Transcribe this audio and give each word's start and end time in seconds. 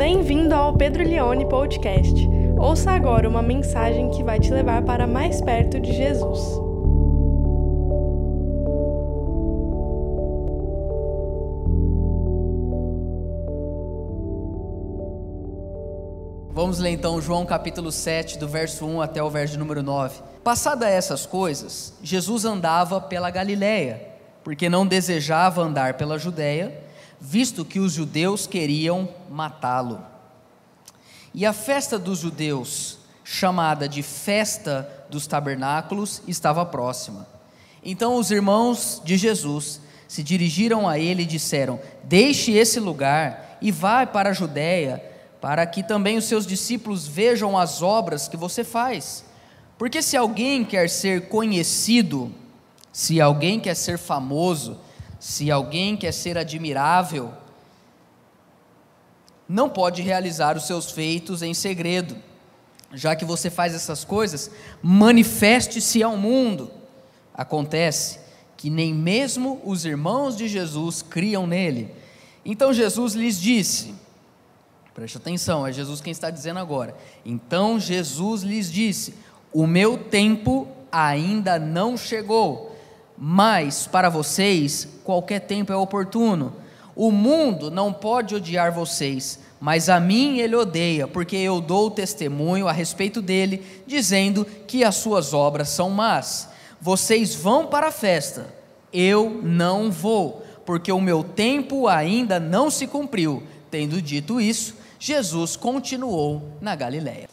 Bem-vindo 0.00 0.54
ao 0.54 0.72
Pedro 0.72 1.04
Leone 1.04 1.46
Podcast. 1.46 2.26
Ouça 2.58 2.90
agora 2.90 3.28
uma 3.28 3.42
mensagem 3.42 4.08
que 4.08 4.24
vai 4.24 4.40
te 4.40 4.50
levar 4.50 4.82
para 4.82 5.06
mais 5.06 5.42
perto 5.42 5.78
de 5.78 5.92
Jesus. 5.92 6.40
Vamos 16.50 16.78
ler 16.78 16.92
então 16.92 17.20
João 17.20 17.44
capítulo 17.44 17.92
7, 17.92 18.38
do 18.38 18.48
verso 18.48 18.86
1 18.86 19.02
até 19.02 19.22
o 19.22 19.28
verso 19.28 19.58
número 19.58 19.82
9. 19.82 20.22
Passada 20.42 20.88
essas 20.88 21.26
coisas, 21.26 21.92
Jesus 22.02 22.46
andava 22.46 23.02
pela 23.02 23.28
Galiléia, 23.28 24.00
porque 24.42 24.70
não 24.70 24.86
desejava 24.86 25.60
andar 25.60 25.98
pela 25.98 26.18
Judéia, 26.18 26.79
visto 27.20 27.64
que 27.64 27.78
os 27.78 27.92
judeus 27.92 28.46
queriam 28.46 29.08
matá-lo. 29.28 30.00
E 31.34 31.44
a 31.44 31.52
festa 31.52 31.98
dos 31.98 32.18
judeus, 32.18 32.98
chamada 33.22 33.88
de 33.88 34.02
Festa 34.02 35.06
dos 35.10 35.26
Tabernáculos, 35.26 36.22
estava 36.26 36.64
próxima. 36.64 37.26
Então 37.84 38.16
os 38.16 38.30
irmãos 38.30 39.00
de 39.04 39.16
Jesus 39.16 39.80
se 40.08 40.22
dirigiram 40.22 40.88
a 40.88 40.98
ele 40.98 41.22
e 41.22 41.26
disseram: 41.26 41.78
Deixe 42.04 42.52
esse 42.52 42.80
lugar 42.80 43.58
e 43.62 43.70
vá 43.70 44.04
para 44.06 44.30
a 44.30 44.34
Judéia, 44.34 45.02
para 45.40 45.64
que 45.66 45.82
também 45.82 46.18
os 46.18 46.24
seus 46.24 46.46
discípulos 46.46 47.06
vejam 47.06 47.56
as 47.56 47.80
obras 47.80 48.26
que 48.26 48.36
você 48.36 48.64
faz. 48.64 49.24
Porque 49.78 50.02
se 50.02 50.16
alguém 50.16 50.64
quer 50.64 50.90
ser 50.90 51.28
conhecido, 51.28 52.32
se 52.92 53.20
alguém 53.20 53.60
quer 53.60 53.74
ser 53.74 53.98
famoso, 53.98 54.78
se 55.20 55.50
alguém 55.50 55.96
quer 55.96 56.12
ser 56.12 56.36
admirável, 56.36 57.32
não 59.46 59.68
pode 59.68 60.00
realizar 60.00 60.56
os 60.56 60.66
seus 60.66 60.90
feitos 60.90 61.42
em 61.42 61.52
segredo. 61.52 62.16
Já 62.92 63.14
que 63.14 63.24
você 63.24 63.50
faz 63.50 63.74
essas 63.74 64.02
coisas, 64.02 64.50
manifeste-se 64.82 66.02
ao 66.02 66.16
mundo. 66.16 66.70
Acontece 67.34 68.18
que 68.56 68.70
nem 68.70 68.92
mesmo 68.92 69.60
os 69.64 69.84
irmãos 69.84 70.36
de 70.36 70.48
Jesus 70.48 71.02
criam 71.02 71.46
nele. 71.46 71.94
Então 72.44 72.72
Jesus 72.72 73.14
lhes 73.14 73.40
disse: 73.40 73.94
preste 74.94 75.16
atenção, 75.16 75.66
é 75.66 75.72
Jesus 75.72 76.00
quem 76.00 76.10
está 76.10 76.30
dizendo 76.30 76.60
agora. 76.60 76.94
Então 77.24 77.78
Jesus 77.78 78.42
lhes 78.42 78.70
disse: 78.70 79.14
O 79.52 79.66
meu 79.66 79.96
tempo 79.96 80.68
ainda 80.92 81.58
não 81.58 81.96
chegou, 81.96 82.69
mas 83.22 83.86
para 83.86 84.08
vocês 84.08 84.88
qualquer 85.04 85.40
tempo 85.40 85.70
é 85.70 85.76
oportuno. 85.76 86.56
O 86.96 87.12
mundo 87.12 87.70
não 87.70 87.92
pode 87.92 88.34
odiar 88.34 88.72
vocês, 88.72 89.38
mas 89.60 89.90
a 89.90 90.00
mim 90.00 90.38
ele 90.38 90.56
odeia, 90.56 91.06
porque 91.06 91.36
eu 91.36 91.60
dou 91.60 91.90
testemunho 91.90 92.66
a 92.66 92.72
respeito 92.72 93.20
dele, 93.20 93.82
dizendo 93.86 94.46
que 94.66 94.82
as 94.82 94.94
suas 94.94 95.34
obras 95.34 95.68
são 95.68 95.90
más. 95.90 96.48
Vocês 96.80 97.34
vão 97.34 97.66
para 97.66 97.88
a 97.88 97.92
festa, 97.92 98.54
eu 98.90 99.38
não 99.42 99.90
vou, 99.90 100.42
porque 100.64 100.90
o 100.90 101.00
meu 101.00 101.22
tempo 101.22 101.88
ainda 101.88 102.40
não 102.40 102.70
se 102.70 102.86
cumpriu. 102.86 103.42
Tendo 103.70 104.00
dito 104.00 104.40
isso, 104.40 104.74
Jesus 104.98 105.56
continuou 105.56 106.56
na 106.58 106.74
Galiléia. 106.74 107.28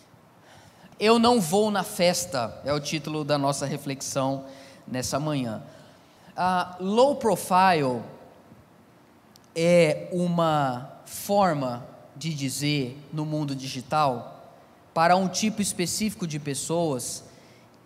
Eu 0.99 1.17
não 1.17 1.39
vou 1.39 1.71
na 1.71 1.83
festa, 1.83 2.59
é 2.65 2.73
o 2.73 2.79
título 2.79 3.23
da 3.23 3.37
nossa 3.37 3.65
reflexão 3.65 4.43
nessa 4.85 5.17
manhã. 5.19 5.63
Uh, 6.37 6.83
low 6.83 7.15
profile 7.15 8.03
é 9.55 10.07
uma 10.11 10.87
forma 11.03 11.83
de 12.15 12.31
dizer 12.31 12.95
no 13.11 13.25
mundo 13.25 13.55
digital 13.55 14.53
para 14.93 15.15
um 15.15 15.27
tipo 15.27 15.63
específico 15.63 16.27
de 16.27 16.37
pessoas 16.37 17.23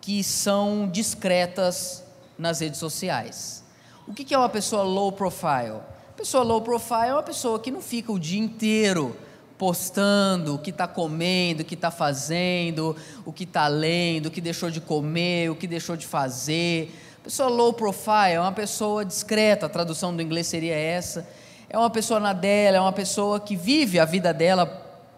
que 0.02 0.22
são 0.22 0.90
discretas 0.92 2.04
nas 2.38 2.60
redes 2.60 2.78
sociais. 2.78 3.64
O 4.06 4.14
que 4.14 4.34
é 4.34 4.38
uma 4.38 4.50
pessoa 4.50 4.84
low 4.84 5.14
profile? 5.14 5.80
Pessoa 6.18 6.44
low 6.44 6.62
profile 6.62 7.08
é 7.08 7.14
uma 7.14 7.24
pessoa 7.24 7.58
que 7.58 7.72
não 7.72 7.82
fica 7.82 8.12
o 8.12 8.20
dia 8.20 8.40
inteiro 8.40 9.16
postando 9.58 10.56
o 10.56 10.58
que 10.58 10.72
está 10.72 10.88
comendo, 10.88 11.62
o 11.62 11.66
que 11.66 11.76
está 11.76 11.92
fazendo, 11.92 12.96
o 13.24 13.32
que 13.32 13.44
está 13.44 13.68
lendo, 13.68 14.26
o 14.26 14.32
que 14.32 14.42
deixou 14.42 14.72
de 14.72 14.82
comer, 14.82 15.52
o 15.52 15.56
que 15.56 15.68
deixou 15.68 15.96
de 15.96 16.06
fazer. 16.06 16.92
Pessoa 17.24 17.50
low 17.50 17.74
profile 17.74 18.34
é 18.34 18.40
uma 18.40 18.52
pessoa 18.52 19.06
discreta, 19.06 19.68
a 19.68 19.70
tradução 19.70 20.16
do 20.16 20.22
inglês 20.22 20.48
seria 20.48 20.76
essa 20.76 21.28
é 21.74 21.78
uma 21.78 21.90
pessoa 21.90 22.20
na 22.20 22.34
dela, 22.34 22.76
é 22.76 22.82
uma 22.82 22.92
pessoa 22.92 23.40
que 23.40 23.56
vive 23.56 23.98
a 23.98 24.04
vida 24.04 24.34
dela 24.34 24.66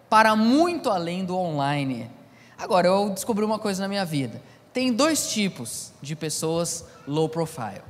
para 0.08 0.36
muito 0.36 0.88
além 0.88 1.24
do 1.24 1.36
online. 1.36 2.08
Agora, 2.56 2.86
eu 2.86 3.10
descobri 3.10 3.44
uma 3.44 3.58
coisa 3.58 3.82
na 3.82 3.88
minha 3.88 4.04
vida: 4.04 4.40
tem 4.72 4.92
dois 4.92 5.32
tipos 5.32 5.92
de 6.00 6.14
pessoas 6.14 6.84
low 7.08 7.28
profile. 7.28 7.82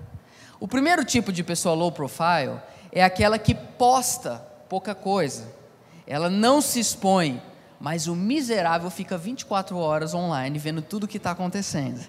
O 0.58 0.66
primeiro 0.66 1.04
tipo 1.04 1.31
de 1.31 1.44
pessoa 1.44 1.75
low 1.75 1.92
profile 1.92 2.58
é 2.91 3.04
aquela 3.04 3.38
que 3.38 3.54
posta 3.54 4.42
pouca 4.66 4.94
coisa, 4.94 5.46
ela 6.06 6.31
não 6.31 6.62
se 6.62 6.81
expõe, 6.81 7.42
mas 7.78 8.06
o 8.06 8.16
miserável 8.16 8.88
fica 8.88 9.19
24 9.19 9.76
horas 9.76 10.14
online 10.14 10.58
vendo 10.58 10.81
tudo 10.81 11.04
o 11.04 11.08
que 11.08 11.19
está 11.19 11.32
acontecendo. 11.32 12.00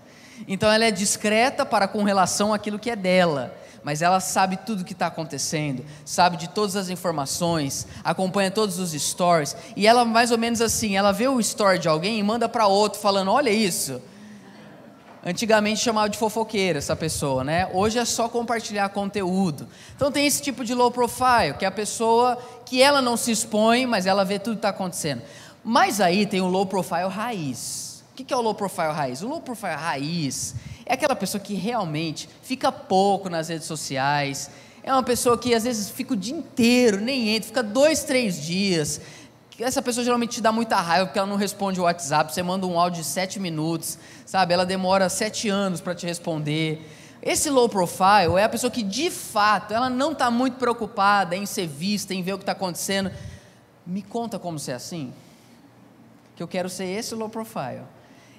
Então 0.47 0.71
ela 0.71 0.85
é 0.85 0.91
discreta 0.91 1.65
para 1.65 1.87
com 1.87 2.03
relação 2.03 2.53
àquilo 2.53 2.79
que 2.79 2.89
é 2.89 2.95
dela 2.95 3.55
mas 3.85 4.01
ela 4.01 4.19
sabe 4.19 4.57
tudo 4.57 4.81
o 4.81 4.83
que 4.83 4.93
está 4.93 5.05
acontecendo, 5.05 5.85
sabe 6.03 6.37
de 6.37 6.49
todas 6.49 6.75
as 6.75 6.89
informações, 6.89 7.85
acompanha 8.03 8.49
todos 8.49 8.79
os 8.79 8.93
stories, 8.93 9.55
e 9.75 9.85
ela 9.85 10.03
mais 10.03 10.31
ou 10.31 10.39
menos 10.39 10.59
assim, 10.59 10.97
ela 10.97 11.11
vê 11.11 11.27
o 11.27 11.39
story 11.39 11.77
de 11.77 11.87
alguém 11.87 12.17
e 12.17 12.23
manda 12.23 12.49
para 12.49 12.65
outro 12.65 12.99
falando, 12.99 13.31
olha 13.31 13.51
isso. 13.51 14.01
Antigamente 15.23 15.81
chamava 15.81 16.09
de 16.09 16.17
fofoqueira 16.17 16.79
essa 16.79 16.95
pessoa, 16.95 17.43
né? 17.43 17.69
Hoje 17.73 17.99
é 17.99 18.05
só 18.05 18.27
compartilhar 18.27 18.89
conteúdo. 18.89 19.67
Então 19.95 20.11
tem 20.11 20.25
esse 20.25 20.41
tipo 20.41 20.65
de 20.65 20.73
low 20.73 20.89
profile, 20.89 21.53
que 21.57 21.63
é 21.63 21.67
a 21.67 21.71
pessoa 21.71 22.39
que 22.65 22.81
ela 22.81 23.03
não 23.03 23.15
se 23.15 23.31
expõe, 23.31 23.85
mas 23.85 24.07
ela 24.07 24.25
vê 24.25 24.39
tudo 24.39 24.53
que 24.53 24.59
está 24.59 24.69
acontecendo. 24.69 25.21
Mas 25.63 26.01
aí 26.01 26.25
tem 26.25 26.41
o 26.41 26.47
low 26.47 26.65
profile 26.65 27.07
raiz. 27.07 27.94
O 28.15 28.23
que 28.23 28.33
é 28.33 28.37
o 28.37 28.39
low 28.39 28.55
profile 28.55 28.93
raiz? 28.93 29.21
O 29.21 29.27
low 29.27 29.41
profile 29.41 29.73
raiz 29.73 30.55
é 30.85 30.93
aquela 30.93 31.17
pessoa 31.17 31.41
que 31.41 31.53
realmente 31.53 32.29
fica 32.43 32.71
pouco 32.71 33.29
nas 33.29 33.49
redes 33.49 33.67
sociais, 33.67 34.49
é 34.81 34.93
uma 34.93 35.03
pessoa 35.03 35.37
que 35.37 35.53
às 35.53 35.65
vezes 35.65 35.89
fica 35.89 36.13
o 36.13 36.15
dia 36.15 36.33
inteiro, 36.33 37.01
nem 37.01 37.35
entra, 37.35 37.47
fica 37.47 37.61
dois, 37.61 38.05
três 38.05 38.41
dias. 38.41 39.01
Essa 39.59 39.81
pessoa 39.81 40.01
geralmente 40.01 40.35
te 40.35 40.41
dá 40.41 40.49
muita 40.49 40.77
raiva 40.77 41.07
porque 41.07 41.19
ela 41.19 41.27
não 41.27 41.35
responde 41.35 41.77
o 41.77 41.83
WhatsApp, 41.83 42.33
você 42.33 42.41
manda 42.41 42.65
um 42.65 42.79
áudio 42.79 43.01
de 43.01 43.07
sete 43.07 43.37
minutos, 43.37 43.97
sabe? 44.25 44.53
Ela 44.53 44.65
demora 44.65 45.09
sete 45.09 45.49
anos 45.49 45.81
para 45.81 45.93
te 45.93 46.05
responder. 46.05 46.89
Esse 47.21 47.49
low 47.49 47.67
profile 47.67 48.37
é 48.37 48.45
a 48.45 48.49
pessoa 48.49 48.71
que 48.71 48.81
de 48.81 49.11
fato 49.11 49.73
ela 49.73 49.89
não 49.89 50.13
está 50.13 50.31
muito 50.31 50.55
preocupada 50.55 51.35
em 51.35 51.45
ser 51.45 51.67
vista, 51.67 52.13
em 52.13 52.23
ver 52.23 52.33
o 52.33 52.37
que 52.37 52.43
está 52.43 52.53
acontecendo. 52.53 53.11
Me 53.85 54.01
conta 54.01 54.39
como 54.39 54.57
ser 54.57 54.71
assim, 54.71 55.13
que 56.33 56.41
eu 56.41 56.47
quero 56.47 56.69
ser 56.69 56.85
esse 56.85 57.13
low 57.13 57.27
profile. 57.27 57.83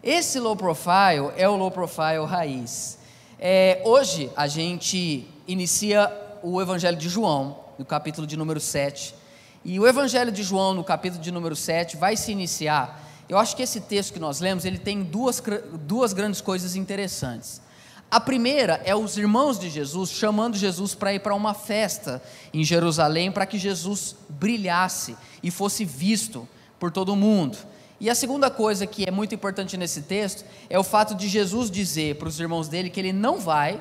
Esse 0.07 0.39
low 0.39 0.55
profile 0.55 1.33
é 1.37 1.49
o 1.49 1.57
low 1.57 1.69
profile 1.69 2.25
raiz. 2.29 2.97
É, 3.41 3.83
hoje 3.85 4.31
a 4.37 4.47
gente 4.47 5.27
inicia 5.49 6.09
o 6.45 6.63
Evangelho 6.63 6.97
de 6.97 7.09
João, 7.09 7.59
no 7.77 7.85
capítulo 7.85 8.25
de 8.25 8.37
número 8.37 8.61
7. 8.61 9.17
E 9.65 9.81
o 9.81 9.85
Evangelho 9.85 10.31
de 10.31 10.45
João, 10.45 10.75
no 10.75 10.85
capítulo 10.85 11.21
de 11.21 11.33
número 11.33 11.57
7, 11.57 11.97
vai 11.97 12.17
se 12.17 12.31
iniciar. 12.31 13.03
Eu 13.29 13.37
acho 13.37 13.57
que 13.57 13.65
esse 13.65 13.81
texto 13.81 14.13
que 14.13 14.21
nós 14.21 14.39
lemos, 14.39 14.65
ele 14.65 14.79
tem 14.79 15.03
duas, 15.03 15.43
duas 15.81 16.13
grandes 16.13 16.41
coisas 16.41 16.77
interessantes. 16.77 17.61
A 18.09 18.21
primeira 18.21 18.81
é 18.85 18.95
os 18.95 19.19
irmãos 19.19 19.59
de 19.59 19.69
Jesus 19.69 20.13
chamando 20.13 20.57
Jesus 20.57 20.95
para 20.95 21.15
ir 21.15 21.19
para 21.19 21.35
uma 21.35 21.53
festa 21.53 22.23
em 22.55 22.63
Jerusalém, 22.63 23.33
para 23.33 23.45
que 23.45 23.59
Jesus 23.59 24.15
brilhasse 24.29 25.17
e 25.43 25.51
fosse 25.51 25.85
visto 25.85 26.47
por 26.79 26.93
todo 26.93 27.17
mundo. 27.17 27.59
E 27.99 28.11
a 28.11 28.15
segunda 28.15 28.51
coisa 28.51 28.87
que 28.87 29.09
é 29.09 29.11
muito 29.11 29.35
importante 29.35 29.77
nesse 29.77 30.03
texto 30.03 30.45
é 30.69 30.79
o 30.79 30.85
fato 30.85 31.15
de 31.15 31.29
Jesus 31.29 31.71
dizer 31.71 32.17
para 32.17 32.29
os 32.29 32.39
irmãos 32.39 32.69
dele 32.69 32.91
que 32.91 33.01
ele 33.01 33.13
não 33.13 33.39
vai, 33.39 33.81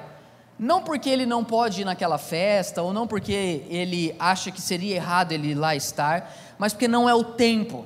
não 0.57 0.81
porque 0.81 1.09
ele 1.09 1.25
não 1.25 1.43
pode 1.43 1.81
ir 1.81 1.85
naquela 1.85 2.17
festa, 2.17 2.81
ou 2.81 2.93
não 2.93 3.05
porque 3.05 3.65
ele 3.69 4.15
acha 4.17 4.51
que 4.51 4.61
seria 4.61 4.95
errado 4.95 5.33
ele 5.33 5.53
lá 5.53 5.75
estar, 5.75 6.33
mas 6.57 6.71
porque 6.71 6.87
não 6.87 7.09
é 7.09 7.13
o 7.13 7.23
tempo. 7.23 7.85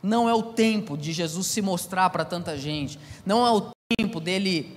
Não 0.00 0.28
é 0.28 0.34
o 0.34 0.42
tempo 0.42 0.96
de 0.96 1.12
Jesus 1.12 1.46
se 1.48 1.62
mostrar 1.62 2.10
para 2.10 2.24
tanta 2.24 2.56
gente, 2.56 2.98
não 3.24 3.46
é 3.46 3.50
o 3.50 3.70
tempo 3.96 4.20
dele 4.20 4.76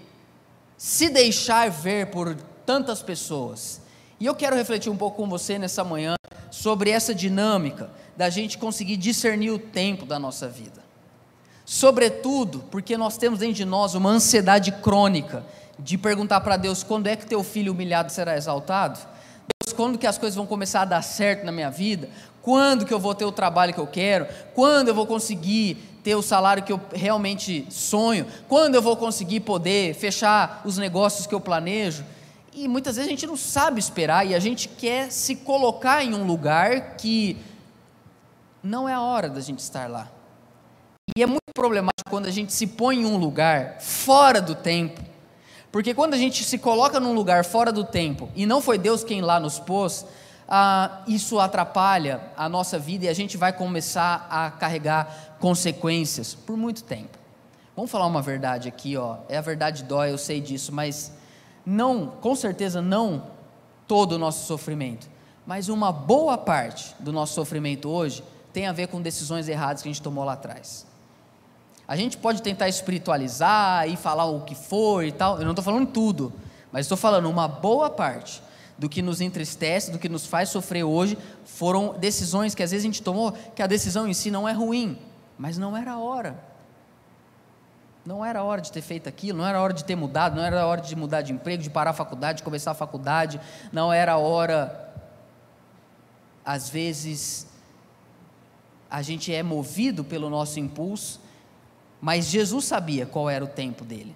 se 0.77 1.09
deixar 1.09 1.69
ver 1.69 2.11
por 2.11 2.35
tantas 2.65 3.01
pessoas. 3.01 3.81
E 4.19 4.25
eu 4.25 4.35
quero 4.35 4.55
refletir 4.55 4.89
um 4.89 4.97
pouco 4.97 5.17
com 5.17 5.29
você 5.29 5.57
nessa 5.57 5.83
manhã 5.83 6.15
sobre 6.51 6.89
essa 6.89 7.13
dinâmica 7.13 7.89
da 8.15 8.29
gente 8.29 8.57
conseguir 8.57 8.97
discernir 8.97 9.51
o 9.51 9.59
tempo 9.59 10.05
da 10.05 10.17
nossa 10.17 10.47
vida. 10.47 10.83
Sobretudo 11.65 12.63
porque 12.69 12.95
nós 12.95 13.17
temos 13.17 13.39
dentro 13.39 13.55
de 13.55 13.65
nós 13.65 13.95
uma 13.95 14.09
ansiedade 14.09 14.71
crônica 14.71 15.43
de 15.79 15.97
perguntar 15.97 16.41
para 16.41 16.57
Deus 16.57 16.83
quando 16.83 17.07
é 17.07 17.15
que 17.15 17.25
teu 17.25 17.43
filho 17.43 17.73
humilhado 17.73 18.11
será 18.11 18.37
exaltado. 18.37 18.99
Deus, 19.63 19.73
quando 19.73 19.97
que 19.97 20.07
as 20.07 20.17
coisas 20.17 20.35
vão 20.35 20.45
começar 20.45 20.81
a 20.81 20.85
dar 20.85 21.01
certo 21.01 21.43
na 21.45 21.51
minha 21.51 21.69
vida? 21.69 22.09
Quando 22.41 22.85
que 22.85 22.93
eu 22.93 22.99
vou 22.99 23.15
ter 23.15 23.25
o 23.25 23.31
trabalho 23.31 23.73
que 23.73 23.79
eu 23.79 23.87
quero? 23.87 24.27
Quando 24.53 24.89
eu 24.89 24.95
vou 24.95 25.07
conseguir 25.07 25.77
ter 26.03 26.15
o 26.15 26.21
salário 26.21 26.61
que 26.61 26.71
eu 26.71 26.79
realmente 26.93 27.65
sonho? 27.71 28.27
Quando 28.47 28.75
eu 28.75 28.81
vou 28.81 28.95
conseguir 28.95 29.39
poder 29.39 29.95
fechar 29.95 30.61
os 30.63 30.77
negócios 30.77 31.25
que 31.25 31.33
eu 31.33 31.39
planejo? 31.39 32.05
E 32.53 32.67
muitas 32.67 32.95
vezes 32.95 33.09
a 33.09 33.11
gente 33.11 33.25
não 33.25 33.35
sabe 33.35 33.79
esperar 33.79 34.25
e 34.25 34.35
a 34.35 34.39
gente 34.39 34.69
quer 34.69 35.11
se 35.11 35.35
colocar 35.35 36.03
em 36.03 36.13
um 36.13 36.25
lugar 36.25 36.95
que 36.95 37.35
não 38.65 38.89
é 38.89 38.93
a 38.93 39.01
hora 39.01 39.29
da 39.29 39.39
gente 39.39 39.59
estar 39.59 39.87
lá. 39.87 40.09
E 41.15 41.21
é 41.21 41.25
muito 41.27 41.53
problemático 41.53 42.09
quando 42.09 42.25
a 42.25 42.31
gente 42.31 42.51
se 42.51 42.65
põe 42.65 43.01
em 43.01 43.05
um 43.05 43.15
lugar 43.15 43.79
fora 43.79 44.41
do 44.41 44.55
tempo. 44.55 45.01
Porque 45.71 45.93
quando 45.93 46.15
a 46.15 46.17
gente 46.17 46.43
se 46.43 46.57
coloca 46.57 46.99
num 46.99 47.13
lugar 47.13 47.45
fora 47.45 47.71
do 47.71 47.83
tempo 47.83 48.29
e 48.35 48.45
não 48.45 48.61
foi 48.61 48.79
Deus 48.79 49.03
quem 49.03 49.21
lá 49.21 49.39
nos 49.39 49.59
pôs, 49.59 50.05
ah, 50.49 51.03
isso 51.07 51.39
atrapalha 51.39 52.21
a 52.35 52.49
nossa 52.49 52.79
vida 52.79 53.05
e 53.05 53.07
a 53.07 53.13
gente 53.13 53.37
vai 53.37 53.53
começar 53.53 54.27
a 54.31 54.49
carregar 54.49 55.35
consequências 55.39 56.33
por 56.33 56.57
muito 56.57 56.83
tempo. 56.83 57.19
Vamos 57.75 57.91
falar 57.91 58.07
uma 58.07 58.21
verdade 58.21 58.67
aqui, 58.67 58.97
ó. 58.97 59.17
É 59.29 59.37
a 59.37 59.41
verdade 59.41 59.83
dói, 59.83 60.11
eu 60.11 60.17
sei 60.17 60.41
disso, 60.41 60.73
mas 60.73 61.11
não, 61.63 62.07
com 62.07 62.33
certeza 62.35 62.81
não 62.81 63.27
todo 63.87 64.13
o 64.13 64.17
nosso 64.17 64.47
sofrimento, 64.47 65.07
mas 65.45 65.69
uma 65.69 65.91
boa 65.91 66.37
parte 66.37 66.95
do 66.99 67.11
nosso 67.11 67.33
sofrimento 67.33 67.89
hoje 67.89 68.23
tem 68.55 68.67
a 68.67 68.71
ver 68.71 68.87
com 68.87 69.01
decisões 69.01 69.49
erradas 69.49 69.81
que 69.81 69.89
a 69.89 69.91
gente 69.91 70.01
tomou 70.01 70.23
lá 70.23 70.31
atrás. 70.31 70.87
A 71.85 71.97
gente 71.97 72.17
pode 72.17 72.41
tentar 72.41 72.69
espiritualizar 72.69 73.85
e 73.89 73.97
falar 73.97 74.27
o 74.27 74.45
que 74.45 74.55
for 74.55 75.03
e 75.03 75.11
tal, 75.11 75.37
eu 75.37 75.43
não 75.43 75.51
estou 75.51 75.63
falando 75.63 75.87
tudo, 75.87 76.31
mas 76.71 76.85
estou 76.85 76.97
falando 76.97 77.29
uma 77.29 77.49
boa 77.49 77.89
parte 77.89 78.41
do 78.77 78.87
que 78.87 79.01
nos 79.01 79.19
entristece, 79.19 79.91
do 79.91 79.99
que 79.99 80.07
nos 80.07 80.25
faz 80.25 80.47
sofrer 80.47 80.85
hoje, 80.85 81.17
foram 81.43 81.95
decisões 81.99 82.55
que 82.55 82.63
às 82.63 82.71
vezes 82.71 82.85
a 82.85 82.87
gente 82.87 83.03
tomou, 83.03 83.33
que 83.33 83.61
a 83.61 83.67
decisão 83.67 84.07
em 84.07 84.13
si 84.13 84.31
não 84.31 84.47
é 84.47 84.53
ruim, 84.53 84.97
mas 85.37 85.57
não 85.57 85.75
era 85.75 85.91
a 85.91 85.99
hora. 85.99 86.41
Não 88.05 88.23
era 88.23 88.41
hora 88.41 88.61
de 88.61 88.71
ter 88.71 88.81
feito 88.81 89.09
aquilo, 89.09 89.39
não 89.39 89.45
era 89.45 89.61
hora 89.61 89.73
de 89.73 89.83
ter 89.83 89.97
mudado, 89.97 90.37
não 90.37 90.43
era 90.43 90.65
hora 90.65 90.79
de 90.79 90.95
mudar 90.95 91.23
de 91.23 91.33
emprego, 91.33 91.61
de 91.61 91.69
parar 91.69 91.89
a 91.89 91.93
faculdade, 91.93 92.37
de 92.37 92.43
começar 92.43 92.71
a 92.71 92.75
faculdade, 92.75 93.37
não 93.73 93.91
era 93.91 94.15
hora. 94.17 94.93
Às 96.45 96.69
vezes, 96.69 97.47
a 98.95 99.01
gente 99.01 99.33
é 99.33 99.43
movido 99.43 100.05
pelo 100.05 100.29
nosso 100.29 100.57
impulso, 100.57 101.19
mas 101.99 102.27
Jesus 102.27 102.63
sabia 102.63 103.05
qual 103.05 103.29
era 103.29 103.43
o 103.43 103.47
tempo 103.47 103.83
dele. 103.83 104.15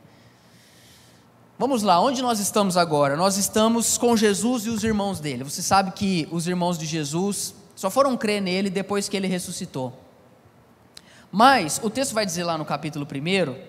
Vamos 1.58 1.84
lá, 1.84 2.00
onde 2.00 2.22
nós 2.22 2.40
estamos 2.40 2.78
agora? 2.78 3.18
Nós 3.18 3.36
estamos 3.36 3.98
com 3.98 4.16
Jesus 4.16 4.66
e 4.68 4.70
os 4.70 4.81
irmãos 4.81 5.20
dele. 5.20 5.44
Você 5.44 5.62
sabe 5.62 5.92
que 5.92 6.30
os 6.31 6.48
irmãos 6.48 6.78
de 6.78 6.86
Jesus 6.86 7.54
só 7.76 7.90
foram 7.90 8.16
crer 8.16 8.42
nele 8.42 8.70
depois 8.70 9.10
que 9.10 9.18
ele 9.18 9.28
ressuscitou. 9.28 10.00
Mas 11.30 11.81
o 11.84 11.90
texto 11.90 12.14
vai 12.14 12.26
dizer 12.26 12.46
lá 12.46 12.58
no 12.58 12.64
capítulo 12.64 13.06
1 13.06 13.60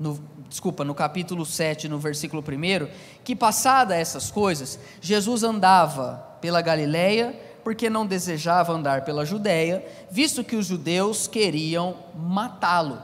no, 0.00 0.18
desculpa, 0.48 0.84
no 0.84 0.94
capítulo 0.94 1.44
7, 1.44 1.86
no 1.86 1.98
versículo 1.98 2.42
1, 2.42 2.88
que 3.22 3.36
passada 3.36 3.94
essas 3.94 4.30
coisas, 4.30 4.78
Jesus 5.02 5.42
andava 5.42 6.36
pela 6.40 6.62
Galileia, 6.62 7.38
porque 7.64 7.88
não 7.88 8.06
desejava 8.06 8.74
andar 8.74 9.04
pela 9.06 9.24
Judéia, 9.24 9.84
visto 10.10 10.44
que 10.44 10.54
os 10.54 10.66
judeus 10.66 11.26
queriam 11.26 11.96
matá-lo. 12.14 13.00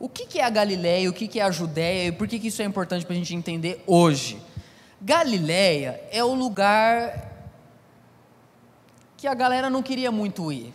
O 0.00 0.08
que, 0.08 0.40
é 0.40 0.42
a 0.42 0.50
Galileia, 0.50 1.08
o 1.08 1.12
que, 1.12 1.38
é 1.38 1.42
a 1.42 1.50
Judéia 1.50 2.08
e 2.08 2.12
por 2.12 2.26
que 2.26 2.36
isso 2.36 2.62
é 2.62 2.64
importante 2.64 3.04
para 3.04 3.14
a 3.14 3.18
gente 3.18 3.36
entender 3.36 3.84
hoje? 3.86 4.40
Galileia 5.00 6.00
é 6.10 6.24
o 6.24 6.34
lugar 6.34 7.30
que 9.16 9.28
a 9.28 9.34
galera 9.34 9.70
não 9.70 9.82
queria 9.82 10.10
muito 10.10 10.50
ir. 10.50 10.74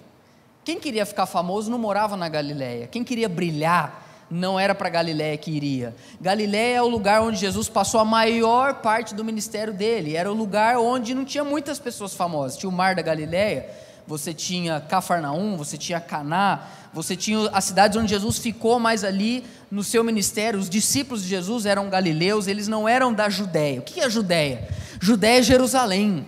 Quem 0.64 0.80
queria 0.80 1.06
ficar 1.06 1.26
famoso 1.26 1.72
não 1.72 1.78
morava 1.78 2.16
na 2.16 2.30
Galileia. 2.30 2.88
Quem 2.88 3.04
queria 3.04 3.28
brilhar 3.28 4.07
não 4.30 4.60
era 4.60 4.76
para 4.76 4.90
Galiléia 4.90 5.38
que 5.38 5.52
iria. 5.52 5.96
Galiléia 6.20 6.78
é 6.78 6.82
o 6.82 6.88
lugar 6.88 7.22
onde 7.22 7.38
Jesus 7.38 7.70
passou 7.70 8.00
a 8.00 8.06
maior 8.06 8.76
parte 8.76 9.16
do 9.16 9.24
ministério 9.24 9.74
dele. 9.74 10.16
Era 10.16 10.32
o 10.32 10.36
lugar 10.36 10.78
onde 10.78 11.16
não 11.16 11.24
tinha 11.24 11.44
muitas 11.44 11.80
pessoas 11.80 12.14
famosas. 12.14 12.58
Tinha 12.58 12.70
o 12.70 12.74
Mar 12.74 12.96
da 12.96 13.02
Galiléia, 13.02 13.70
você 14.06 14.34
tinha 14.34 14.82
Cafarnaum, 14.82 15.56
você 15.56 15.78
tinha 15.78 16.00
Caná, 16.00 16.68
você 16.94 17.16
tinha 17.16 17.50
as 17.54 17.66
cidades 17.66 17.98
onde 17.98 18.10
Jesus 18.10 18.38
ficou 18.38 18.80
mais 18.80 19.04
ali 19.04 19.46
no 19.72 19.84
seu 19.84 20.04
ministério. 20.04 20.60
Os 20.60 20.70
discípulos 20.70 21.24
de 21.24 21.30
Jesus 21.30 21.66
eram 21.66 21.90
galileus, 21.90 22.48
eles 22.48 22.68
não 22.68 22.88
eram 22.88 23.14
da 23.14 23.30
Judéia. 23.30 23.80
O 23.80 23.84
que 23.84 24.02
é 24.02 24.10
Judéia? 24.10 24.68
Judéia 25.00 25.40
é 25.40 25.44
Jerusalém. 25.44 26.26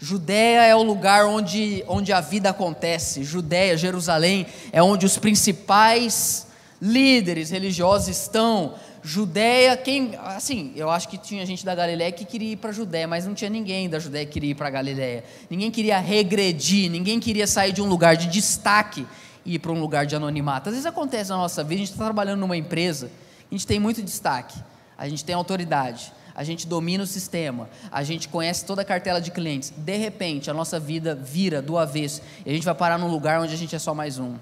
Judéia 0.00 0.62
é 0.64 0.74
o 0.76 0.82
lugar 0.82 1.26
onde, 1.26 1.84
onde 1.88 2.12
a 2.12 2.20
vida 2.20 2.50
acontece. 2.50 3.24
Judéia, 3.24 3.76
Jerusalém, 3.76 4.46
é 4.72 4.80
onde 4.82 5.04
os 5.04 5.18
principais 5.18 6.47
líderes 6.80 7.50
religiosos 7.50 8.08
estão. 8.08 8.74
Judéia, 9.02 9.76
quem, 9.76 10.16
assim, 10.16 10.72
eu 10.74 10.90
acho 10.90 11.08
que 11.08 11.16
tinha 11.16 11.46
gente 11.46 11.64
da 11.64 11.74
Galiléia 11.74 12.10
que 12.10 12.24
queria 12.24 12.52
ir 12.52 12.56
para 12.56 12.70
a 12.70 12.72
Judéia, 12.72 13.06
mas 13.06 13.26
não 13.26 13.34
tinha 13.34 13.48
ninguém 13.48 13.88
da 13.88 13.98
Judéia 13.98 14.26
que 14.26 14.32
queria 14.32 14.50
ir 14.50 14.54
para 14.54 14.68
a 14.68 14.70
Galiléia. 14.70 15.24
Ninguém 15.48 15.70
queria 15.70 15.98
regredir, 15.98 16.90
ninguém 16.90 17.20
queria 17.20 17.46
sair 17.46 17.72
de 17.72 17.80
um 17.80 17.86
lugar 17.86 18.16
de 18.16 18.26
destaque 18.28 19.06
e 19.44 19.54
ir 19.54 19.58
para 19.60 19.72
um 19.72 19.80
lugar 19.80 20.04
de 20.04 20.14
anonimato. 20.16 20.68
Às 20.68 20.74
vezes 20.74 20.86
acontece 20.86 21.30
na 21.30 21.36
nossa 21.36 21.62
vida, 21.62 21.76
a 21.76 21.78
gente 21.78 21.92
está 21.92 22.04
trabalhando 22.04 22.40
numa 22.40 22.56
empresa, 22.56 23.10
a 23.50 23.54
gente 23.54 23.66
tem 23.66 23.78
muito 23.78 24.02
destaque, 24.02 24.58
a 24.96 25.08
gente 25.08 25.24
tem 25.24 25.34
autoridade, 25.34 26.12
a 26.34 26.44
gente 26.44 26.66
domina 26.66 27.02
o 27.02 27.06
sistema, 27.06 27.68
a 27.90 28.02
gente 28.02 28.28
conhece 28.28 28.64
toda 28.64 28.82
a 28.82 28.84
cartela 28.84 29.20
de 29.20 29.30
clientes. 29.30 29.72
De 29.76 29.96
repente, 29.96 30.50
a 30.50 30.54
nossa 30.54 30.78
vida 30.78 31.14
vira 31.14 31.62
do 31.62 31.78
avesso 31.78 32.20
e 32.44 32.50
a 32.50 32.52
gente 32.52 32.64
vai 32.64 32.74
parar 32.74 32.98
num 32.98 33.08
lugar 33.08 33.40
onde 33.40 33.54
a 33.54 33.56
gente 33.56 33.74
é 33.74 33.78
só 33.78 33.94
mais 33.94 34.18
um. 34.18 34.36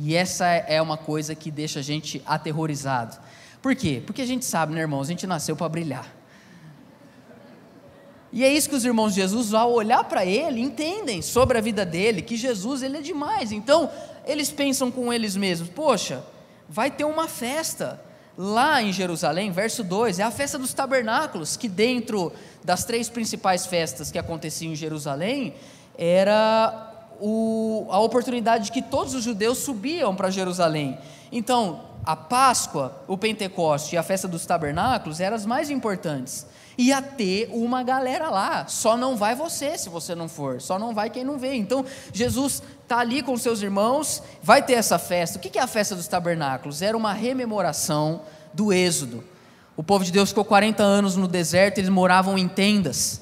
E 0.00 0.14
essa 0.14 0.46
é 0.46 0.80
uma 0.80 0.96
coisa 0.96 1.34
que 1.34 1.50
deixa 1.50 1.80
a 1.80 1.82
gente 1.82 2.22
aterrorizado. 2.24 3.18
Por 3.60 3.74
quê? 3.74 4.00
Porque 4.06 4.22
a 4.22 4.26
gente 4.26 4.44
sabe, 4.44 4.72
né, 4.72 4.80
irmãos, 4.80 5.08
a 5.08 5.10
gente 5.10 5.26
nasceu 5.26 5.56
para 5.56 5.68
brilhar. 5.68 6.06
E 8.32 8.44
é 8.44 8.52
isso 8.52 8.68
que 8.68 8.76
os 8.76 8.84
irmãos 8.84 9.14
de 9.14 9.20
Jesus, 9.20 9.52
ao 9.52 9.72
olhar 9.72 10.04
para 10.04 10.24
ele, 10.24 10.60
entendem 10.60 11.20
sobre 11.20 11.58
a 11.58 11.60
vida 11.60 11.84
dele, 11.84 12.22
que 12.22 12.36
Jesus 12.36 12.84
ele 12.84 12.98
é 12.98 13.00
demais. 13.00 13.50
Então, 13.50 13.90
eles 14.24 14.52
pensam 14.52 14.88
com 14.88 15.12
eles 15.12 15.34
mesmos: 15.34 15.68
poxa, 15.68 16.22
vai 16.68 16.92
ter 16.92 17.04
uma 17.04 17.26
festa 17.26 18.00
lá 18.36 18.80
em 18.80 18.92
Jerusalém, 18.92 19.50
verso 19.50 19.82
2, 19.82 20.20
é 20.20 20.22
a 20.22 20.30
festa 20.30 20.56
dos 20.56 20.72
tabernáculos, 20.72 21.56
que 21.56 21.68
dentro 21.68 22.32
das 22.62 22.84
três 22.84 23.08
principais 23.08 23.66
festas 23.66 24.12
que 24.12 24.18
aconteciam 24.18 24.70
em 24.70 24.76
Jerusalém, 24.76 25.54
era 25.96 26.87
o, 27.20 27.86
a 27.90 28.00
oportunidade 28.00 28.66
de 28.66 28.72
que 28.72 28.82
todos 28.82 29.14
os 29.14 29.24
judeus 29.24 29.58
subiam 29.58 30.14
para 30.14 30.30
Jerusalém. 30.30 30.98
Então, 31.30 31.80
a 32.04 32.16
Páscoa, 32.16 33.02
o 33.06 33.18
Pentecoste 33.18 33.94
e 33.94 33.98
a 33.98 34.02
festa 34.02 34.26
dos 34.26 34.46
tabernáculos 34.46 35.20
eram 35.20 35.36
as 35.36 35.44
mais 35.44 35.70
importantes. 35.70 36.46
Ia 36.76 37.02
ter 37.02 37.50
uma 37.52 37.82
galera 37.82 38.30
lá, 38.30 38.66
só 38.68 38.96
não 38.96 39.16
vai 39.16 39.34
você 39.34 39.76
se 39.76 39.88
você 39.88 40.14
não 40.14 40.28
for, 40.28 40.60
só 40.60 40.78
não 40.78 40.94
vai 40.94 41.10
quem 41.10 41.24
não 41.24 41.36
vê. 41.36 41.54
Então, 41.54 41.84
Jesus 42.12 42.62
está 42.82 42.98
ali 42.98 43.20
com 43.20 43.36
seus 43.36 43.60
irmãos, 43.62 44.22
vai 44.42 44.62
ter 44.62 44.74
essa 44.74 44.98
festa. 44.98 45.38
O 45.38 45.40
que 45.40 45.58
é 45.58 45.62
a 45.62 45.66
festa 45.66 45.96
dos 45.96 46.06
tabernáculos? 46.06 46.80
Era 46.80 46.96
uma 46.96 47.12
rememoração 47.12 48.22
do 48.54 48.72
Êxodo. 48.72 49.24
O 49.76 49.82
povo 49.82 50.04
de 50.04 50.12
Deus 50.12 50.30
ficou 50.30 50.44
40 50.44 50.82
anos 50.82 51.16
no 51.16 51.28
deserto, 51.28 51.78
eles 51.78 51.90
moravam 51.90 52.38
em 52.38 52.48
tendas. 52.48 53.20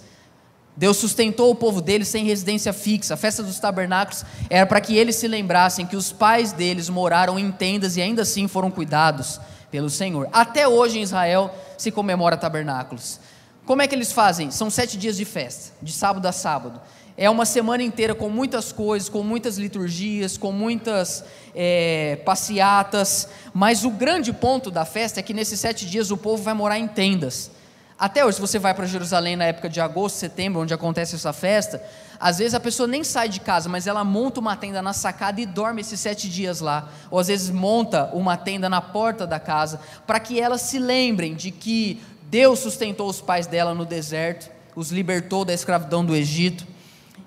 Deus 0.76 0.98
sustentou 0.98 1.50
o 1.50 1.54
povo 1.54 1.80
dele 1.80 2.04
sem 2.04 2.24
residência 2.24 2.72
fixa. 2.72 3.14
A 3.14 3.16
festa 3.16 3.42
dos 3.42 3.58
tabernáculos 3.58 4.24
era 4.50 4.66
para 4.66 4.80
que 4.80 4.96
eles 4.96 5.16
se 5.16 5.26
lembrassem 5.26 5.86
que 5.86 5.96
os 5.96 6.12
pais 6.12 6.52
deles 6.52 6.90
moraram 6.90 7.38
em 7.38 7.50
tendas 7.50 7.96
e 7.96 8.02
ainda 8.02 8.22
assim 8.22 8.46
foram 8.46 8.70
cuidados 8.70 9.40
pelo 9.70 9.88
Senhor. 9.88 10.28
Até 10.32 10.68
hoje 10.68 10.98
em 10.98 11.02
Israel 11.02 11.54
se 11.78 11.90
comemora 11.90 12.36
tabernáculos. 12.36 13.18
Como 13.64 13.82
é 13.82 13.86
que 13.86 13.94
eles 13.94 14.12
fazem? 14.12 14.50
São 14.50 14.70
sete 14.70 14.96
dias 14.98 15.16
de 15.16 15.24
festa, 15.24 15.72
de 15.82 15.92
sábado 15.92 16.26
a 16.26 16.32
sábado. 16.32 16.80
É 17.16 17.30
uma 17.30 17.46
semana 17.46 17.82
inteira 17.82 18.14
com 18.14 18.28
muitas 18.28 18.70
coisas, 18.70 19.08
com 19.08 19.22
muitas 19.22 19.56
liturgias, 19.56 20.36
com 20.36 20.52
muitas 20.52 21.24
é, 21.54 22.16
passeatas. 22.26 23.28
Mas 23.54 23.84
o 23.84 23.90
grande 23.90 24.32
ponto 24.32 24.70
da 24.70 24.84
festa 24.84 25.20
é 25.20 25.22
que 25.22 25.32
nesses 25.32 25.58
sete 25.58 25.86
dias 25.86 26.10
o 26.10 26.16
povo 26.16 26.42
vai 26.42 26.52
morar 26.52 26.78
em 26.78 26.86
tendas. 26.86 27.50
Até 27.98 28.22
hoje, 28.22 28.34
se 28.34 28.40
você 28.42 28.58
vai 28.58 28.74
para 28.74 28.84
Jerusalém 28.84 29.36
na 29.36 29.44
época 29.44 29.70
de 29.70 29.80
agosto, 29.80 30.16
setembro, 30.16 30.60
onde 30.60 30.74
acontece 30.74 31.14
essa 31.14 31.32
festa, 31.32 31.82
às 32.20 32.36
vezes 32.38 32.52
a 32.52 32.60
pessoa 32.60 32.86
nem 32.86 33.02
sai 33.02 33.26
de 33.26 33.40
casa, 33.40 33.70
mas 33.70 33.86
ela 33.86 34.04
monta 34.04 34.38
uma 34.38 34.54
tenda 34.54 34.82
na 34.82 34.92
sacada 34.92 35.40
e 35.40 35.46
dorme 35.46 35.80
esses 35.80 35.98
sete 35.98 36.28
dias 36.28 36.60
lá. 36.60 36.90
Ou 37.10 37.18
às 37.18 37.28
vezes 37.28 37.48
monta 37.48 38.10
uma 38.12 38.36
tenda 38.36 38.68
na 38.68 38.82
porta 38.82 39.26
da 39.26 39.40
casa, 39.40 39.80
para 40.06 40.20
que 40.20 40.38
elas 40.38 40.60
se 40.60 40.78
lembrem 40.78 41.34
de 41.34 41.50
que 41.50 42.02
Deus 42.24 42.58
sustentou 42.58 43.08
os 43.08 43.22
pais 43.22 43.46
dela 43.46 43.74
no 43.74 43.86
deserto, 43.86 44.50
os 44.74 44.90
libertou 44.92 45.42
da 45.42 45.54
escravidão 45.54 46.04
do 46.04 46.14
Egito 46.14 46.66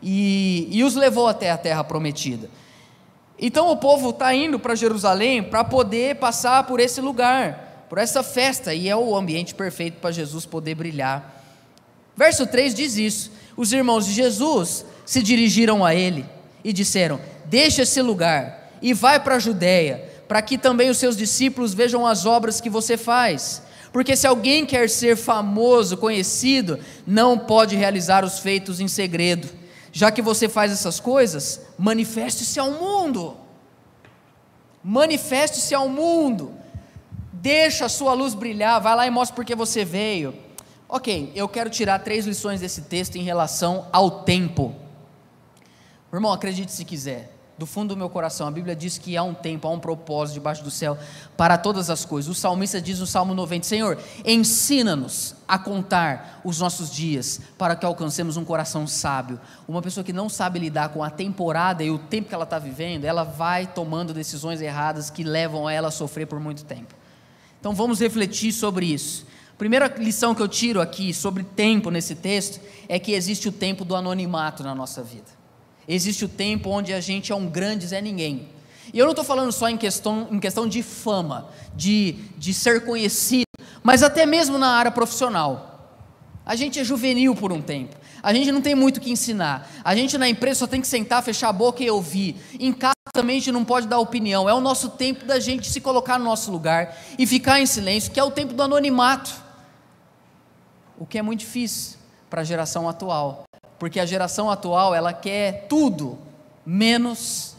e, 0.03 0.67
e 0.69 0.83
os 0.83 0.95
levou 0.95 1.27
até 1.27 1.49
a 1.49 1.57
terra 1.57 1.83
prometida. 1.83 2.47
Então 3.39 3.71
o 3.71 3.77
povo 3.77 4.11
está 4.11 4.35
indo 4.35 4.59
para 4.59 4.75
Jerusalém 4.75 5.41
para 5.41 5.63
poder 5.63 6.17
passar 6.17 6.63
por 6.65 6.79
esse 6.79 7.01
lugar 7.01 7.68
por 7.89 7.97
essa 7.97 8.21
festa, 8.21 8.73
e 8.73 8.87
é 8.87 8.95
o 8.95 9.15
ambiente 9.15 9.55
perfeito 9.55 9.99
para 9.99 10.11
Jesus 10.11 10.45
poder 10.45 10.75
brilhar. 10.75 11.43
Verso 12.15 12.45
3 12.45 12.73
diz 12.75 12.95
isso. 12.95 13.31
Os 13.57 13.73
irmãos 13.73 14.05
de 14.05 14.13
Jesus 14.13 14.85
se 15.05 15.23
dirigiram 15.23 15.83
a 15.83 15.95
ele 15.95 16.25
e 16.63 16.71
disseram: 16.71 17.19
Deixa 17.45 17.81
esse 17.81 18.01
lugar 18.01 18.71
e 18.81 18.93
vai 18.93 19.19
para 19.19 19.35
a 19.35 19.39
Judéia, 19.39 20.07
para 20.27 20.41
que 20.41 20.57
também 20.57 20.89
os 20.89 20.97
seus 20.97 21.17
discípulos 21.17 21.73
vejam 21.73 22.05
as 22.05 22.25
obras 22.25 22.61
que 22.61 22.69
você 22.69 22.95
faz. 22.95 23.63
Porque 23.91 24.15
se 24.15 24.27
alguém 24.27 24.65
quer 24.65 24.87
ser 24.87 25.17
famoso, 25.17 25.97
conhecido, 25.97 26.79
não 27.07 27.39
pode 27.39 27.75
realizar 27.75 28.23
os 28.23 28.37
feitos 28.37 28.79
em 28.79 28.87
segredo. 28.87 29.49
Já 29.91 30.11
que 30.11 30.21
você 30.21 30.47
faz 30.47 30.71
essas 30.71 30.99
coisas, 30.99 31.61
manifeste-se 31.77 32.59
ao 32.59 32.71
mundo. 32.71 33.35
Manifeste-se 34.83 35.73
ao 35.73 35.89
mundo. 35.89 36.53
Deixa 37.41 37.85
a 37.85 37.89
sua 37.89 38.13
luz 38.13 38.33
brilhar, 38.33 38.81
vai 38.81 38.95
lá 38.95 39.07
e 39.07 39.09
mostra 39.09 39.35
porque 39.35 39.55
você 39.55 39.85
veio. 39.85 40.33
Ok, 40.87 41.31
eu 41.35 41.47
quero 41.47 41.69
tirar 41.69 41.99
três 41.99 42.25
lições 42.25 42.59
desse 42.59 42.83
texto 42.83 43.15
em 43.15 43.23
relação 43.23 43.87
ao 43.91 44.23
tempo. 44.23 44.75
Irmão, 46.11 46.33
acredite 46.33 46.71
se 46.71 46.83
quiser 46.83 47.39
do 47.59 47.65
fundo 47.65 47.93
do 47.93 47.97
meu 47.97 48.09
coração, 48.09 48.47
a 48.47 48.51
Bíblia 48.51 48.73
diz 48.73 48.97
que 48.97 49.17
há 49.17 49.21
um 49.21 49.33
tempo, 49.33 49.67
há 49.67 49.71
um 49.71 49.79
propósito 49.79 50.35
debaixo 50.35 50.63
do 50.63 50.71
céu 50.71 50.97
para 51.35 51.57
todas 51.57 51.89
as 51.89 52.05
coisas. 52.05 52.31
O 52.31 52.33
salmista 52.33 52.81
diz 52.81 52.99
no 52.99 53.05
Salmo 53.05 53.33
90: 53.33 53.67
Senhor, 53.67 53.97
ensina-nos 54.25 55.35
a 55.45 55.59
contar 55.59 56.39
os 56.45 56.57
nossos 56.59 56.89
dias 56.89 57.41
para 57.57 57.75
que 57.75 57.85
alcancemos 57.85 58.37
um 58.37 58.45
coração 58.45 58.87
sábio. 58.87 59.39
Uma 59.67 59.81
pessoa 59.81 60.05
que 60.05 60.13
não 60.13 60.29
sabe 60.29 60.57
lidar 60.57 60.89
com 60.89 61.03
a 61.03 61.09
temporada 61.09 61.83
e 61.83 61.91
o 61.91 61.99
tempo 61.99 62.29
que 62.29 62.33
ela 62.33 62.45
está 62.45 62.57
vivendo, 62.57 63.03
ela 63.03 63.23
vai 63.23 63.67
tomando 63.67 64.13
decisões 64.13 64.61
erradas 64.61 65.09
que 65.09 65.23
levam 65.23 65.69
ela 65.69 65.89
a 65.89 65.91
sofrer 65.91 66.27
por 66.27 66.39
muito 66.39 66.63
tempo. 66.63 66.98
Então 67.59 67.73
vamos 67.73 67.99
refletir 67.99 68.51
sobre 68.51 68.85
isso. 68.85 69.27
Primeira 69.57 69.87
lição 69.97 70.33
que 70.33 70.41
eu 70.41 70.47
tiro 70.47 70.79
aqui 70.79 71.13
sobre 71.13 71.43
tempo 71.43 71.91
nesse 71.91 72.15
texto 72.15 72.61
é 72.87 72.97
que 72.97 73.11
existe 73.11 73.49
o 73.49 73.51
tempo 73.51 73.83
do 73.83 73.95
anonimato 73.95 74.63
na 74.63 74.73
nossa 74.73 75.03
vida 75.03 75.39
existe 75.89 76.23
o 76.23 76.29
tempo 76.29 76.69
onde 76.69 76.93
a 76.93 77.01
gente 77.01 77.31
é 77.31 77.35
um 77.35 77.47
grande 77.47 77.87
Zé 77.87 77.99
Ninguém. 77.99 78.47
E 78.93 78.99
eu 78.99 79.05
não 79.05 79.11
estou 79.11 79.25
falando 79.25 79.51
só 79.51 79.67
em 79.67 79.75
questão, 79.75 80.27
em 80.31 80.39
questão 80.39 80.67
de 80.67 80.83
fama, 80.83 81.49
de, 81.75 82.13
de 82.37 82.53
ser 82.53 82.85
conhecido, 82.85 83.45
mas 83.81 84.03
até 84.03 84.25
mesmo 84.25 84.59
na 84.59 84.69
área 84.69 84.91
profissional. 84.91 85.97
A 86.45 86.55
gente 86.55 86.79
é 86.79 86.83
juvenil 86.83 87.35
por 87.35 87.51
um 87.51 87.61
tempo. 87.61 87.95
A 88.21 88.33
gente 88.33 88.51
não 88.51 88.61
tem 88.61 88.75
muito 88.75 88.97
o 88.97 89.01
que 89.01 89.11
ensinar. 89.11 89.69
A 89.83 89.95
gente 89.95 90.17
na 90.17 90.27
empresa 90.27 90.59
só 90.59 90.67
tem 90.67 90.81
que 90.81 90.87
sentar, 90.87 91.23
fechar 91.23 91.49
a 91.49 91.53
boca 91.53 91.83
e 91.83 91.89
ouvir. 91.89 92.35
Em 92.59 92.73
casa 92.73 92.93
também 93.13 93.37
a 93.37 93.39
gente 93.39 93.51
não 93.51 93.65
pode 93.65 93.87
dar 93.87 93.99
opinião. 93.99 94.49
É 94.49 94.53
o 94.53 94.61
nosso 94.61 94.89
tempo 94.89 95.25
da 95.25 95.39
gente 95.39 95.69
se 95.69 95.81
colocar 95.81 96.17
no 96.17 96.25
nosso 96.25 96.51
lugar 96.51 96.97
e 97.17 97.25
ficar 97.25 97.59
em 97.59 97.65
silêncio, 97.65 98.11
que 98.11 98.19
é 98.19 98.23
o 98.23 98.31
tempo 98.31 98.53
do 98.53 98.63
anonimato. 98.63 99.31
O 100.97 101.05
que 101.05 101.17
é 101.17 101.21
muito 101.21 101.39
difícil 101.39 101.97
para 102.29 102.41
a 102.41 102.43
geração 102.43 102.87
atual 102.87 103.45
porque 103.79 103.99
a 103.99 104.05
geração 104.05 104.51
atual 104.51 104.93
ela 104.93 105.13
quer 105.13 105.65
tudo 105.69 106.19
menos 106.65 107.55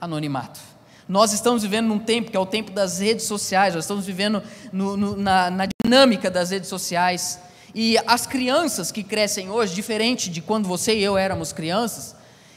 anonimato. 0.00 0.60
Nós 1.06 1.32
estamos 1.32 1.62
vivendo 1.62 1.88
num 1.88 1.98
tempo 1.98 2.30
que 2.30 2.36
é 2.36 2.40
o 2.40 2.46
tempo 2.46 2.70
das 2.70 3.00
redes 3.00 3.26
sociais, 3.26 3.74
nós 3.74 3.84
estamos 3.84 4.06
vivendo 4.06 4.42
no, 4.72 4.96
no, 4.96 5.16
na, 5.16 5.50
na 5.50 5.68
dinâmica 5.84 6.30
das 6.30 6.50
redes 6.50 6.68
sociais. 6.68 7.40
E 7.74 7.98
as 8.06 8.24
crianças 8.24 8.92
que 8.92 9.02
crescem 9.02 9.50
hoje, 9.50 9.74
diferente 9.74 10.30
de 10.30 10.40
quando 10.40 10.68
você 10.68 10.94
e 10.94 11.02
eu 11.02 11.18
éramos 11.18 11.52
crianças, 11.52 12.14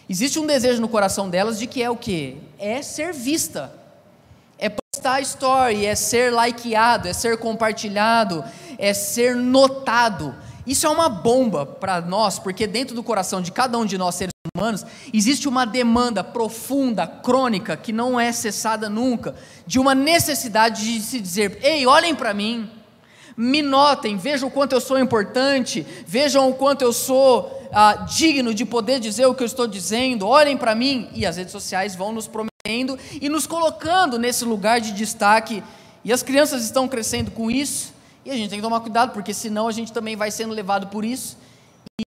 existe 0.07 0.38
um 0.38 0.45
desejo 0.45 0.79
no 0.79 0.88
coração 0.88 1.27
delas 1.27 1.57
de 1.57 1.65
que 1.65 1.81
é 1.81 1.89
o 1.89 1.97
quê? 1.97 2.38
É 2.59 2.83
ser 2.83 3.13
vista. 3.13 3.74
É 4.59 4.69
postar 4.69 5.21
story, 5.21 5.88
é 5.88 5.95
ser 5.95 6.31
likeado, 6.31 7.07
é 7.07 7.13
ser 7.13 7.38
compartilhado, 7.38 8.43
é 8.77 8.93
ser 8.93 9.36
notado. 9.36 10.36
Isso 10.67 10.86
é 10.86 10.89
uma 10.89 11.09
bomba 11.09 11.65
para 11.65 12.00
nós, 12.00 12.38
porque 12.38 12.67
dentro 12.67 12.93
do 12.93 13.01
coração 13.01 13.41
de 13.41 13.51
cada 13.51 13.77
um 13.77 13.86
de 13.86 13.97
nós, 13.97 14.15
seres 14.15 14.33
humanos, 14.55 14.86
existe 15.12 15.47
uma 15.47 15.65
demanda 15.65 16.24
profunda, 16.24 17.07
crônica, 17.07 17.75
que 17.75 17.91
não 17.91 18.19
é 18.19 18.31
cessada 18.31 18.88
nunca, 18.88 19.33
de 19.65 19.79
uma 19.79 19.95
necessidade 19.95 20.83
de 20.83 21.01
se 21.01 21.19
dizer: 21.19 21.57
ei, 21.63 21.88
olhem 21.88 22.13
para 22.13 22.33
mim, 22.33 22.69
me 23.38 23.62
notem, 23.62 24.17
vejam 24.17 24.50
o 24.50 24.51
quanto 24.51 24.74
eu 24.74 24.82
sou 24.82 24.98
importante, 24.98 25.86
vejam 26.08 26.50
o 26.50 26.56
quanto 26.56 26.82
eu 26.82 26.91
sou 26.91 27.70
ah, 27.72 27.94
digno 28.10 28.51
de 28.51 28.65
poder 28.65 29.00
dizer 29.00 29.27
o 29.27 29.36
que 29.36 29.44
eu 29.44 29.46
estou 29.46 29.67
dizendo, 29.67 30.27
olhem 30.27 30.58
para 30.58 30.74
mim. 30.74 31.08
E 31.13 31.24
as 31.24 31.38
redes 31.38 31.51
sociais 31.51 31.96
vão 31.96 32.12
nos 32.12 32.27
prometendo 32.27 32.98
e 33.22 33.29
nos 33.29 33.46
colocando 33.46 34.17
nesse 34.17 34.44
lugar 34.44 34.82
de 34.82 34.91
destaque, 34.91 35.63
e 36.03 36.12
as 36.12 36.24
crianças 36.24 36.63
estão 36.63 36.88
crescendo 36.88 37.29
com 37.29 37.51
isso. 37.51 37.94
E 38.25 38.32
a 38.32 38.36
gente 38.36 38.50
tem 38.50 38.58
que 38.60 38.63
tomar 38.63 38.79
cuidado, 38.79 39.12
porque 39.13 39.34
senão 39.34 39.67
a 39.67 39.72
gente 39.72 39.94
também 39.94 40.15
vai 40.15 40.32
sendo 40.32 40.53
levado 40.53 40.88
por 40.88 41.06
isso. 41.06 41.38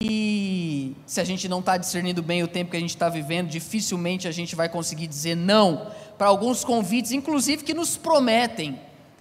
E 0.02 0.94
se 1.06 1.20
a 1.20 1.24
gente 1.24 1.48
não 1.48 1.60
está 1.60 1.76
discernindo 1.76 2.22
bem 2.22 2.42
o 2.42 2.48
tempo 2.48 2.72
que 2.72 2.76
a 2.76 2.80
gente 2.80 2.90
está 2.90 3.08
vivendo, 3.08 3.48
dificilmente 3.48 4.26
a 4.26 4.32
gente 4.32 4.56
vai 4.56 4.68
conseguir 4.68 5.06
dizer 5.06 5.36
não 5.36 5.90
para 6.18 6.28
alguns 6.28 6.64
convites, 6.64 7.12
inclusive 7.12 7.64
que 7.64 7.72
nos 7.72 7.96
prometem 7.96 8.78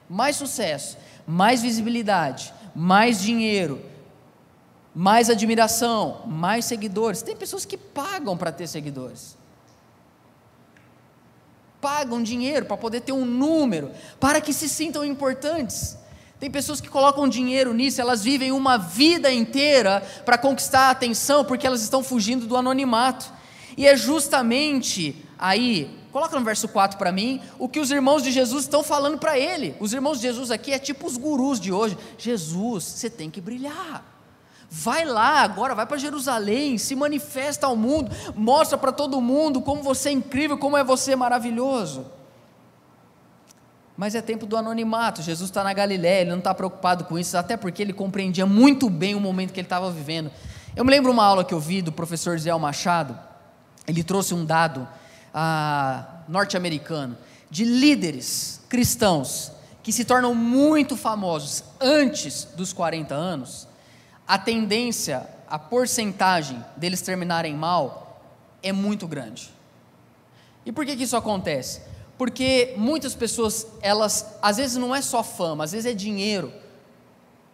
mais 0.09 0.35
sucesso, 0.35 0.97
mais 1.29 1.61
visibilidade, 1.61 2.51
mais 2.75 3.21
dinheiro, 3.21 3.79
mais 4.95 5.29
admiração, 5.29 6.23
mais 6.25 6.65
seguidores. 6.65 7.21
Tem 7.21 7.35
pessoas 7.35 7.65
que 7.65 7.77
pagam 7.77 8.35
para 8.35 8.51
ter 8.51 8.65
seguidores. 8.65 9.37
Pagam 11.79 12.23
dinheiro 12.23 12.65
para 12.65 12.75
poder 12.75 13.01
ter 13.01 13.11
um 13.11 13.25
número, 13.25 13.91
para 14.19 14.41
que 14.41 14.51
se 14.51 14.67
sintam 14.67 15.05
importantes. 15.05 15.99
Tem 16.39 16.49
pessoas 16.49 16.81
que 16.81 16.89
colocam 16.89 17.29
dinheiro 17.29 17.75
nisso, 17.75 18.01
elas 18.01 18.23
vivem 18.23 18.51
uma 18.51 18.77
vida 18.77 19.31
inteira 19.31 20.01
para 20.25 20.35
conquistar 20.35 20.87
a 20.87 20.89
atenção, 20.89 21.45
porque 21.45 21.67
elas 21.67 21.83
estão 21.83 22.01
fugindo 22.01 22.47
do 22.47 22.57
anonimato. 22.57 23.31
E 23.77 23.85
é 23.85 23.95
justamente 23.95 25.23
aí, 25.37 25.95
coloca 26.11 26.37
no 26.37 26.45
verso 26.45 26.67
4 26.67 26.97
para 26.97 27.11
mim, 27.11 27.41
o 27.57 27.67
que 27.67 27.79
os 27.79 27.91
irmãos 27.91 28.23
de 28.23 28.31
Jesus 28.31 28.63
estão 28.63 28.83
falando 28.83 29.17
para 29.17 29.37
ele. 29.37 29.75
Os 29.79 29.93
irmãos 29.93 30.19
de 30.19 30.27
Jesus 30.27 30.51
aqui 30.51 30.71
é 30.71 30.79
tipo 30.79 31.07
os 31.07 31.17
gurus 31.17 31.59
de 31.59 31.71
hoje. 31.71 31.97
Jesus, 32.17 32.83
você 32.83 33.09
tem 33.09 33.29
que 33.29 33.41
brilhar. 33.41 34.03
Vai 34.69 35.03
lá 35.05 35.41
agora, 35.41 35.73
vai 35.73 35.85
para 35.85 35.97
Jerusalém, 35.97 36.77
se 36.77 36.95
manifesta 36.95 37.65
ao 37.65 37.75
mundo, 37.75 38.11
mostra 38.35 38.77
para 38.77 38.91
todo 38.91 39.19
mundo 39.19 39.61
como 39.61 39.81
você 39.81 40.09
é 40.09 40.11
incrível, 40.11 40.57
como 40.57 40.77
é 40.77 40.83
você 40.83 41.15
maravilhoso 41.15 42.05
mas 43.99 44.15
é 44.15 44.21
tempo 44.21 44.45
do 44.45 44.55
anonimato. 44.55 45.21
Jesus 45.21 45.49
está 45.49 45.61
na 45.61 45.73
Galiléia, 45.73 46.21
ele 46.21 46.29
não 46.29 46.37
está 46.37 46.55
preocupado 46.55 47.03
com 47.03 47.19
isso, 47.19 47.37
até 47.37 47.57
porque 47.57 47.81
ele 47.81 47.91
compreendia 47.91 48.45
muito 48.45 48.89
bem 48.89 49.13
o 49.13 49.19
momento 49.19 49.51
que 49.51 49.59
ele 49.59 49.65
estava 49.65 49.91
vivendo. 49.91 50.31
Eu 50.73 50.85
me 50.85 50.91
lembro 50.91 51.11
uma 51.11 51.25
aula 51.25 51.43
que 51.43 51.53
eu 51.53 51.59
vi 51.59 51.81
do 51.81 51.91
professor 51.91 52.39
Zé 52.39 52.55
Machado, 52.57 53.19
ele 53.85 54.01
trouxe 54.01 54.33
um 54.33 54.45
dado 54.45 54.87
ah, 55.33 56.23
norte-americano 56.27 57.17
de 57.49 57.65
líderes 57.65 58.61
cristãos 58.69 59.51
que 59.81 59.91
se 59.91 60.05
tornam 60.05 60.35
muito 60.35 60.95
famosos 60.95 61.63
antes 61.79 62.43
dos 62.55 62.71
40 62.73 63.15
anos, 63.15 63.67
a 64.27 64.37
tendência, 64.37 65.27
a 65.47 65.57
porcentagem 65.57 66.63
deles 66.77 67.01
terminarem 67.01 67.55
mal 67.55 68.21
é 68.61 68.71
muito 68.71 69.07
grande. 69.07 69.51
E 70.65 70.71
por 70.71 70.85
que, 70.85 70.95
que 70.95 71.03
isso 71.03 71.17
acontece? 71.17 71.81
Porque 72.17 72.73
muitas 72.77 73.15
pessoas, 73.15 73.65
elas, 73.81 74.37
às 74.41 74.57
vezes 74.57 74.77
não 74.77 74.93
é 74.93 75.01
só 75.01 75.23
fama, 75.23 75.63
às 75.63 75.71
vezes 75.71 75.85
é 75.85 75.93
dinheiro. 75.95 76.53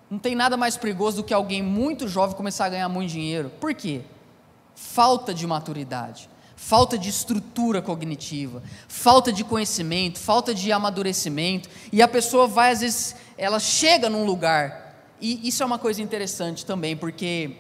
Não 0.10 0.20
tem 0.20 0.36
nada 0.36 0.58
mais 0.58 0.76
perigoso 0.76 1.18
do 1.18 1.24
que 1.24 1.34
alguém 1.34 1.62
muito 1.62 2.08
jovem 2.08 2.36
começar 2.36 2.66
a 2.66 2.70
ganhar 2.70 2.90
muito 2.90 3.12
dinheiro. 3.12 3.52
Por 3.60 3.74
quê? 3.74 4.02
Falta 4.76 5.34
de 5.34 5.48
maturidade, 5.48 6.30
falta 6.56 6.98
de 6.98 7.10
estrutura 7.10 7.82
cognitiva, 7.82 8.64
falta 8.88 9.32
de 9.32 9.44
conhecimento, 9.44 10.20
falta 10.20 10.54
de 10.54 10.72
amadurecimento. 10.72 11.70
E 11.92 12.02
a 12.02 12.08
pessoa 12.08 12.48
vai, 12.48 12.72
às 12.72 12.82
vezes, 12.82 13.16
ela 13.38 13.60
chega 13.60 14.10
num 14.10 14.26
lugar. 14.26 14.96
E 15.20 15.48
isso 15.48 15.64
é 15.64 15.66
uma 15.66 15.80
coisa 15.80 16.02
interessante 16.02 16.66
também, 16.66 16.96
porque 16.96 17.58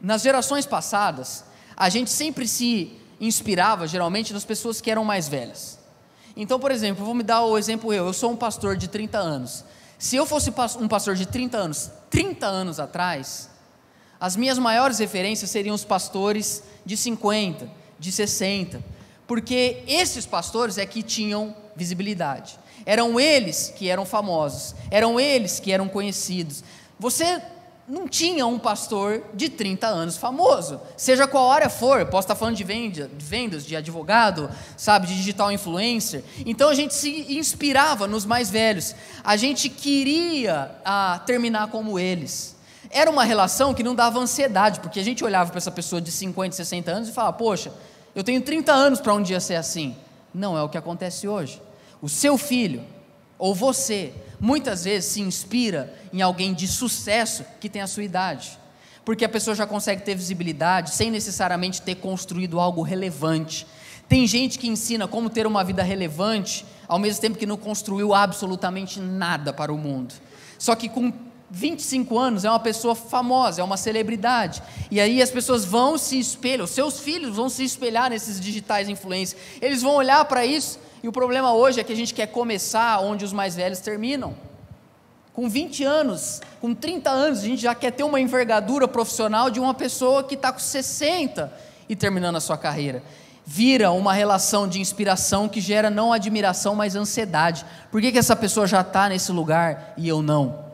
nas 0.00 0.22
gerações 0.22 0.66
passadas, 0.66 1.44
a 1.76 1.88
gente 1.88 2.10
sempre 2.10 2.46
se 2.46 2.92
inspirava, 3.20 3.86
geralmente, 3.86 4.32
nas 4.32 4.44
pessoas 4.44 4.80
que 4.80 4.90
eram 4.90 5.04
mais 5.04 5.28
velhas. 5.28 5.78
Então, 6.36 6.60
por 6.60 6.70
exemplo, 6.70 7.04
vou 7.04 7.14
me 7.14 7.24
dar 7.24 7.42
o 7.42 7.58
exemplo 7.58 7.92
eu. 7.92 8.06
Eu 8.06 8.12
sou 8.12 8.30
um 8.30 8.36
pastor 8.36 8.76
de 8.76 8.88
30 8.88 9.18
anos. 9.18 9.64
Se 9.98 10.14
eu 10.14 10.24
fosse 10.24 10.52
um 10.78 10.86
pastor 10.86 11.16
de 11.16 11.26
30 11.26 11.56
anos, 11.56 11.90
30 12.10 12.46
anos 12.46 12.78
atrás, 12.78 13.50
as 14.20 14.36
minhas 14.36 14.56
maiores 14.58 14.98
referências 14.98 15.50
seriam 15.50 15.74
os 15.74 15.84
pastores 15.84 16.62
de 16.84 16.96
50, 16.96 17.68
de 17.98 18.12
60, 18.12 18.82
porque 19.26 19.82
esses 19.86 20.24
pastores 20.26 20.78
é 20.78 20.86
que 20.86 21.02
tinham 21.02 21.54
visibilidade. 21.76 22.58
Eram 22.86 23.18
eles 23.18 23.72
que 23.76 23.88
eram 23.88 24.06
famosos, 24.06 24.74
eram 24.90 25.18
eles 25.20 25.60
que 25.60 25.72
eram 25.72 25.88
conhecidos. 25.88 26.64
Você 26.98 27.40
não 27.88 28.06
tinha 28.06 28.46
um 28.46 28.58
pastor 28.58 29.22
de 29.32 29.48
30 29.48 29.86
anos 29.86 30.18
famoso, 30.18 30.78
seja 30.96 31.26
qual 31.26 31.50
área 31.50 31.70
for, 31.70 32.04
posso 32.06 32.26
estar 32.26 32.34
falando 32.34 32.56
de 32.56 32.64
vendas, 32.64 33.64
de 33.64 33.74
advogado, 33.74 34.50
sabe, 34.76 35.06
de 35.06 35.16
digital 35.16 35.50
influencer. 35.50 36.22
Então 36.44 36.68
a 36.68 36.74
gente 36.74 36.94
se 36.94 37.32
inspirava 37.32 38.06
nos 38.06 38.26
mais 38.26 38.50
velhos, 38.50 38.94
a 39.24 39.36
gente 39.36 39.70
queria 39.70 40.70
ah, 40.84 41.22
terminar 41.24 41.68
como 41.68 41.98
eles. 41.98 42.57
Era 42.90 43.10
uma 43.10 43.24
relação 43.24 43.74
que 43.74 43.82
não 43.82 43.94
dava 43.94 44.18
ansiedade, 44.18 44.80
porque 44.80 45.00
a 45.00 45.04
gente 45.04 45.24
olhava 45.24 45.50
para 45.50 45.58
essa 45.58 45.70
pessoa 45.70 46.00
de 46.00 46.10
50, 46.10 46.56
60 46.56 46.90
anos 46.90 47.08
e 47.08 47.12
falava: 47.12 47.36
Poxa, 47.36 47.72
eu 48.14 48.24
tenho 48.24 48.40
30 48.40 48.72
anos 48.72 49.00
para 49.00 49.14
um 49.14 49.22
dia 49.22 49.40
ser 49.40 49.56
assim. 49.56 49.96
Não 50.32 50.56
é 50.56 50.62
o 50.62 50.68
que 50.68 50.78
acontece 50.78 51.28
hoje. 51.28 51.60
O 52.00 52.08
seu 52.08 52.38
filho, 52.38 52.84
ou 53.38 53.54
você, 53.54 54.12
muitas 54.40 54.84
vezes 54.84 55.12
se 55.12 55.20
inspira 55.20 55.94
em 56.12 56.22
alguém 56.22 56.54
de 56.54 56.66
sucesso 56.66 57.44
que 57.60 57.68
tem 57.68 57.82
a 57.82 57.86
sua 57.86 58.04
idade, 58.04 58.58
porque 59.04 59.24
a 59.24 59.28
pessoa 59.28 59.54
já 59.54 59.66
consegue 59.66 60.02
ter 60.02 60.14
visibilidade 60.14 60.90
sem 60.90 61.10
necessariamente 61.10 61.82
ter 61.82 61.96
construído 61.96 62.58
algo 62.60 62.82
relevante. 62.82 63.66
Tem 64.08 64.26
gente 64.26 64.58
que 64.58 64.68
ensina 64.68 65.06
como 65.06 65.28
ter 65.28 65.46
uma 65.46 65.62
vida 65.62 65.82
relevante, 65.82 66.64
ao 66.86 66.98
mesmo 66.98 67.20
tempo 67.20 67.38
que 67.38 67.46
não 67.46 67.56
construiu 67.56 68.14
absolutamente 68.14 69.00
nada 69.00 69.52
para 69.52 69.72
o 69.72 69.76
mundo. 69.76 70.14
Só 70.58 70.74
que 70.74 70.88
com 70.88 71.12
25 71.50 72.18
anos 72.18 72.44
é 72.44 72.50
uma 72.50 72.60
pessoa 72.60 72.94
famosa, 72.94 73.60
é 73.60 73.64
uma 73.64 73.76
celebridade. 73.76 74.62
E 74.90 75.00
aí 75.00 75.22
as 75.22 75.30
pessoas 75.30 75.64
vão 75.64 75.96
se 75.96 76.18
espelham, 76.18 76.66
seus 76.66 77.00
filhos 77.00 77.36
vão 77.36 77.48
se 77.48 77.64
espelhar 77.64 78.10
nesses 78.10 78.38
digitais 78.38 78.88
influências. 78.88 79.40
Eles 79.60 79.82
vão 79.82 79.94
olhar 79.94 80.24
para 80.26 80.44
isso, 80.44 80.78
e 81.02 81.08
o 81.08 81.12
problema 81.12 81.52
hoje 81.52 81.80
é 81.80 81.84
que 81.84 81.92
a 81.92 81.96
gente 81.96 82.12
quer 82.12 82.26
começar 82.26 83.00
onde 83.00 83.24
os 83.24 83.32
mais 83.32 83.56
velhos 83.56 83.80
terminam. 83.80 84.34
Com 85.32 85.48
20 85.48 85.84
anos, 85.84 86.40
com 86.60 86.74
30 86.74 87.10
anos, 87.10 87.38
a 87.38 87.42
gente 87.42 87.62
já 87.62 87.74
quer 87.74 87.92
ter 87.92 88.02
uma 88.02 88.20
envergadura 88.20 88.88
profissional 88.88 89.48
de 89.48 89.60
uma 89.60 89.72
pessoa 89.72 90.24
que 90.24 90.34
está 90.34 90.52
com 90.52 90.58
60 90.58 91.52
e 91.88 91.94
terminando 91.94 92.36
a 92.36 92.40
sua 92.40 92.58
carreira. 92.58 93.02
Vira 93.46 93.90
uma 93.92 94.12
relação 94.12 94.68
de 94.68 94.80
inspiração 94.80 95.48
que 95.48 95.60
gera 95.60 95.88
não 95.88 96.12
admiração, 96.12 96.74
mas 96.74 96.96
ansiedade. 96.96 97.64
Por 97.90 98.00
que, 98.00 98.12
que 98.12 98.18
essa 98.18 98.36
pessoa 98.36 98.66
já 98.66 98.82
está 98.82 99.08
nesse 99.08 99.32
lugar 99.32 99.94
e 99.96 100.06
eu 100.06 100.20
não? 100.20 100.67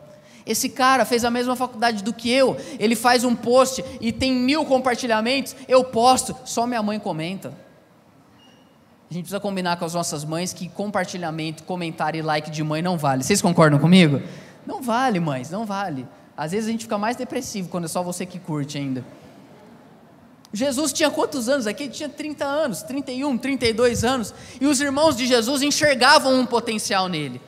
Esse 0.45 0.69
cara 0.69 1.05
fez 1.05 1.25
a 1.25 1.31
mesma 1.31 1.55
faculdade 1.55 2.03
do 2.03 2.13
que 2.13 2.29
eu. 2.29 2.55
Ele 2.79 2.95
faz 2.95 3.23
um 3.23 3.35
post 3.35 3.83
e 3.99 4.11
tem 4.11 4.31
mil 4.31 4.63
compartilhamentos. 4.65 5.55
Eu 5.67 5.83
posto, 5.83 6.35
só 6.45 6.67
minha 6.67 6.83
mãe 6.83 6.99
comenta. 6.99 7.53
A 9.09 9.13
gente 9.13 9.23
precisa 9.23 9.39
combinar 9.39 9.77
com 9.77 9.85
as 9.85 9.93
nossas 9.93 10.23
mães 10.23 10.53
que 10.53 10.67
compartilhamento, 10.69 11.63
comentário 11.63 12.19
e 12.19 12.21
like 12.21 12.51
de 12.51 12.63
mãe 12.63 12.81
não 12.81 12.97
vale. 12.97 13.23
Vocês 13.23 13.41
concordam 13.41 13.79
comigo? 13.79 14.21
Não 14.65 14.81
vale, 14.81 15.19
mães, 15.19 15.49
não 15.49 15.65
vale. 15.65 16.07
Às 16.35 16.51
vezes 16.51 16.67
a 16.67 16.71
gente 16.71 16.85
fica 16.85 16.97
mais 16.97 17.15
depressivo 17.15 17.69
quando 17.69 17.85
é 17.85 17.87
só 17.87 18.03
você 18.03 18.25
que 18.25 18.39
curte 18.39 18.77
ainda. 18.77 19.05
Jesus 20.51 20.93
tinha 20.93 21.09
quantos 21.09 21.49
anos 21.49 21.67
aqui? 21.67 21.83
Ele 21.83 21.91
tinha 21.91 22.09
30 22.09 22.45
anos, 22.45 22.81
31, 22.83 23.37
32 23.37 24.03
anos. 24.03 24.33
E 24.59 24.65
os 24.65 24.79
irmãos 24.79 25.15
de 25.15 25.25
Jesus 25.25 25.61
enxergavam 25.61 26.33
um 26.39 26.45
potencial 26.45 27.07
nele. 27.07 27.41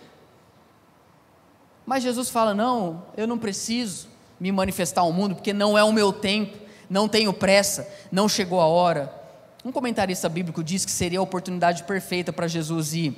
Mas 1.88 2.04
Jesus 2.04 2.30
fala: 2.30 2.54
não, 2.54 3.06
eu 3.16 3.26
não 3.26 3.38
preciso 3.38 4.10
me 4.38 4.52
manifestar 4.52 5.02
ao 5.02 5.14
mundo, 5.14 5.36
porque 5.36 5.54
não 5.54 5.78
é 5.78 5.84
o 5.84 5.94
meu 5.94 6.12
tempo, 6.12 6.58
não 6.90 7.08
tenho 7.08 7.32
pressa, 7.32 7.88
não 8.12 8.28
chegou 8.28 8.60
a 8.60 8.68
hora. 8.68 9.12
Um 9.64 9.72
comentarista 9.72 10.28
bíblico 10.28 10.62
diz 10.62 10.84
que 10.84 10.92
seria 10.92 11.20
a 11.20 11.22
oportunidade 11.22 11.84
perfeita 11.84 12.34
para 12.34 12.46
Jesus 12.46 12.94
ir 12.94 13.18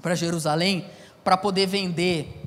para 0.00 0.16
Jerusalém 0.16 0.86
para 1.22 1.36
poder 1.36 1.66
vender 1.66 2.42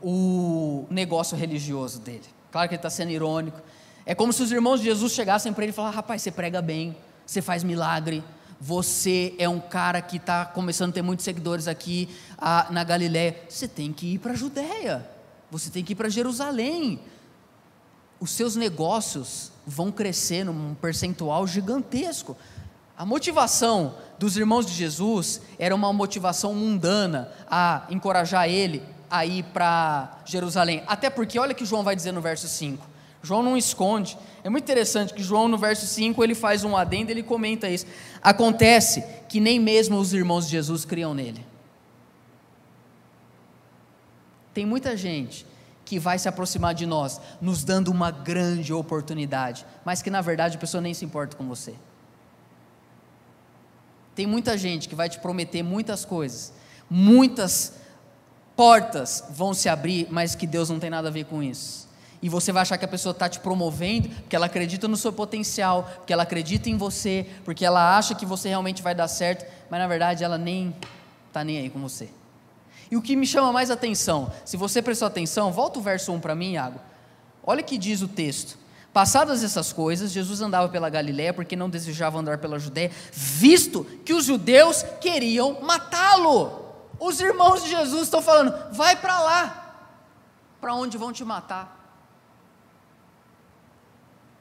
o 0.00 0.86
negócio 0.88 1.36
religioso 1.36 1.98
dele. 1.98 2.22
Claro 2.52 2.68
que 2.68 2.74
ele 2.74 2.78
está 2.78 2.90
sendo 2.90 3.10
irônico. 3.10 3.60
É 4.06 4.14
como 4.14 4.32
se 4.32 4.42
os 4.42 4.52
irmãos 4.52 4.80
de 4.80 4.86
Jesus 4.86 5.12
chegassem 5.12 5.52
para 5.52 5.64
ele 5.64 5.72
e 5.72 5.74
falassem: 5.74 5.96
rapaz, 5.96 6.22
você 6.22 6.30
prega 6.30 6.60
bem, 6.60 6.94
você 7.24 7.40
faz 7.40 7.64
milagre, 7.64 8.22
você 8.60 9.34
é 9.38 9.48
um 9.48 9.58
cara 9.58 10.02
que 10.02 10.18
está 10.18 10.44
começando 10.44 10.90
a 10.90 10.92
ter 10.92 11.02
muitos 11.02 11.24
seguidores 11.24 11.66
aqui 11.66 12.08
ah, 12.36 12.66
na 12.70 12.84
Galiléia, 12.84 13.40
você 13.48 13.66
tem 13.66 13.90
que 13.92 14.14
ir 14.14 14.18
para 14.18 14.32
a 14.32 14.36
Judéia, 14.36 15.08
você 15.50 15.70
tem 15.70 15.82
que 15.82 15.92
ir 15.92 15.96
para 15.96 16.10
Jerusalém. 16.10 17.00
Os 18.20 18.32
seus 18.32 18.56
negócios 18.56 19.50
vão 19.66 19.90
crescer 19.90 20.44
num 20.44 20.74
percentual 20.74 21.46
gigantesco. 21.46 22.36
A 22.98 23.06
motivação 23.06 23.94
dos 24.18 24.36
irmãos 24.36 24.66
de 24.66 24.74
Jesus 24.74 25.40
era 25.58 25.74
uma 25.74 25.90
motivação 25.90 26.54
mundana 26.54 27.32
a 27.50 27.86
encorajar 27.88 28.46
ele 28.46 28.82
a 29.10 29.24
ir 29.24 29.42
para 29.44 30.18
Jerusalém. 30.26 30.84
Até 30.86 31.08
porque, 31.08 31.38
olha 31.38 31.52
o 31.52 31.54
que 31.54 31.64
João 31.64 31.82
vai 31.82 31.96
dizer 31.96 32.12
no 32.12 32.20
verso 32.20 32.46
5. 32.46 32.89
João 33.22 33.42
não 33.42 33.56
esconde. 33.56 34.16
É 34.42 34.48
muito 34.48 34.64
interessante 34.64 35.12
que 35.12 35.22
João, 35.22 35.46
no 35.46 35.58
verso 35.58 35.86
5, 35.86 36.22
ele 36.24 36.34
faz 36.34 36.64
um 36.64 36.76
adendo, 36.76 37.10
ele 37.10 37.22
comenta 37.22 37.68
isso. 37.68 37.86
Acontece 38.22 39.04
que 39.28 39.40
nem 39.40 39.60
mesmo 39.60 39.98
os 39.98 40.14
irmãos 40.14 40.46
de 40.46 40.52
Jesus 40.52 40.84
criam 40.84 41.12
nele. 41.12 41.44
Tem 44.54 44.64
muita 44.64 44.96
gente 44.96 45.46
que 45.84 45.98
vai 45.98 46.18
se 46.18 46.28
aproximar 46.28 46.74
de 46.74 46.86
nós, 46.86 47.20
nos 47.40 47.64
dando 47.64 47.88
uma 47.88 48.10
grande 48.10 48.72
oportunidade, 48.72 49.66
mas 49.84 50.00
que 50.02 50.10
na 50.10 50.20
verdade 50.20 50.56
a 50.56 50.60
pessoa 50.60 50.80
nem 50.80 50.94
se 50.94 51.04
importa 51.04 51.36
com 51.36 51.46
você. 51.46 51.74
Tem 54.14 54.26
muita 54.26 54.56
gente 54.56 54.88
que 54.88 54.94
vai 54.94 55.08
te 55.08 55.18
prometer 55.18 55.62
muitas 55.62 56.04
coisas, 56.04 56.52
muitas 56.88 57.74
portas 58.54 59.24
vão 59.30 59.52
se 59.52 59.68
abrir, 59.68 60.06
mas 60.10 60.34
que 60.34 60.46
Deus 60.46 60.70
não 60.70 60.78
tem 60.78 60.90
nada 60.90 61.08
a 61.08 61.12
ver 61.12 61.24
com 61.24 61.42
isso 61.42 61.89
e 62.22 62.28
você 62.28 62.52
vai 62.52 62.62
achar 62.62 62.76
que 62.76 62.84
a 62.84 62.88
pessoa 62.88 63.12
está 63.12 63.28
te 63.28 63.40
promovendo 63.40 64.08
porque 64.08 64.36
ela 64.36 64.46
acredita 64.46 64.86
no 64.86 64.96
seu 64.96 65.12
potencial, 65.12 65.88
porque 65.96 66.12
ela 66.12 66.22
acredita 66.22 66.68
em 66.68 66.76
você, 66.76 67.26
porque 67.44 67.64
ela 67.64 67.96
acha 67.96 68.14
que 68.14 68.26
você 68.26 68.48
realmente 68.48 68.82
vai 68.82 68.94
dar 68.94 69.08
certo, 69.08 69.46
mas 69.70 69.80
na 69.80 69.86
verdade 69.86 70.22
ela 70.22 70.36
nem 70.36 70.74
está 71.28 71.42
nem 71.42 71.58
aí 71.58 71.70
com 71.70 71.80
você. 71.80 72.10
E 72.90 72.96
o 72.96 73.02
que 73.02 73.16
me 73.16 73.26
chama 73.26 73.52
mais 73.52 73.70
atenção, 73.70 74.30
se 74.44 74.56
você 74.56 74.82
prestou 74.82 75.06
atenção, 75.06 75.52
volta 75.52 75.78
o 75.78 75.82
verso 75.82 76.12
1 76.12 76.20
para 76.20 76.34
mim, 76.34 76.52
Iago. 76.52 76.80
Olha 77.42 77.62
o 77.62 77.64
que 77.64 77.78
diz 77.78 78.02
o 78.02 78.08
texto. 78.08 78.58
Passadas 78.92 79.44
essas 79.44 79.72
coisas, 79.72 80.10
Jesus 80.10 80.40
andava 80.40 80.68
pela 80.68 80.90
Galiléia 80.90 81.32
porque 81.32 81.54
não 81.54 81.70
desejava 81.70 82.18
andar 82.18 82.38
pela 82.38 82.58
Judéia, 82.58 82.90
visto 83.12 83.84
que 84.04 84.12
os 84.12 84.24
judeus 84.24 84.82
queriam 85.00 85.60
matá-lo. 85.62 86.66
Os 86.98 87.20
irmãos 87.20 87.62
de 87.62 87.70
Jesus 87.70 88.02
estão 88.02 88.20
falando: 88.20 88.52
vai 88.72 88.96
para 88.96 89.20
lá, 89.20 89.76
para 90.60 90.74
onde 90.74 90.98
vão 90.98 91.12
te 91.12 91.24
matar. 91.24 91.79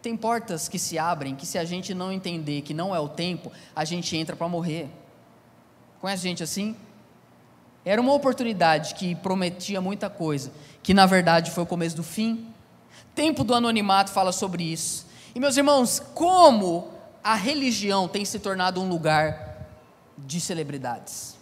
Tem 0.02 0.16
portas 0.16 0.68
que 0.68 0.80
se 0.80 0.98
abrem 0.98 1.36
que, 1.36 1.46
se 1.46 1.58
a 1.58 1.66
gente 1.66 1.94
não 1.94 2.12
entender 2.12 2.62
que 2.62 2.74
não 2.74 2.96
é 2.96 3.00
o 3.00 3.10
tempo, 3.10 3.52
a 3.76 3.84
gente 3.84 4.16
entra 4.16 4.36
para 4.36 4.48
morrer. 4.48 4.90
Conhece 6.00 6.24
gente 6.24 6.44
assim? 6.44 6.76
Era 7.84 8.02
uma 8.02 8.14
oportunidade 8.14 8.94
que 8.96 9.16
prometia 9.16 9.82
muita 9.82 10.10
coisa, 10.10 10.52
que 10.84 10.94
na 10.94 11.06
verdade 11.06 11.52
foi 11.52 11.64
o 11.64 11.68
começo 11.68 11.96
do 11.96 12.04
fim. 12.04 12.48
Tempo 13.16 13.44
do 13.44 13.54
anonimato 13.54 14.12
fala 14.12 14.32
sobre 14.32 14.64
isso. 14.64 15.06
E 15.34 15.40
meus 15.40 15.58
irmãos, 15.58 16.00
como 16.14 16.90
a 17.24 17.36
religião 17.36 18.08
tem 18.08 18.24
se 18.24 18.40
tornado 18.40 18.82
um 18.82 18.88
lugar 18.88 19.68
de 20.18 20.40
celebridades? 20.40 21.39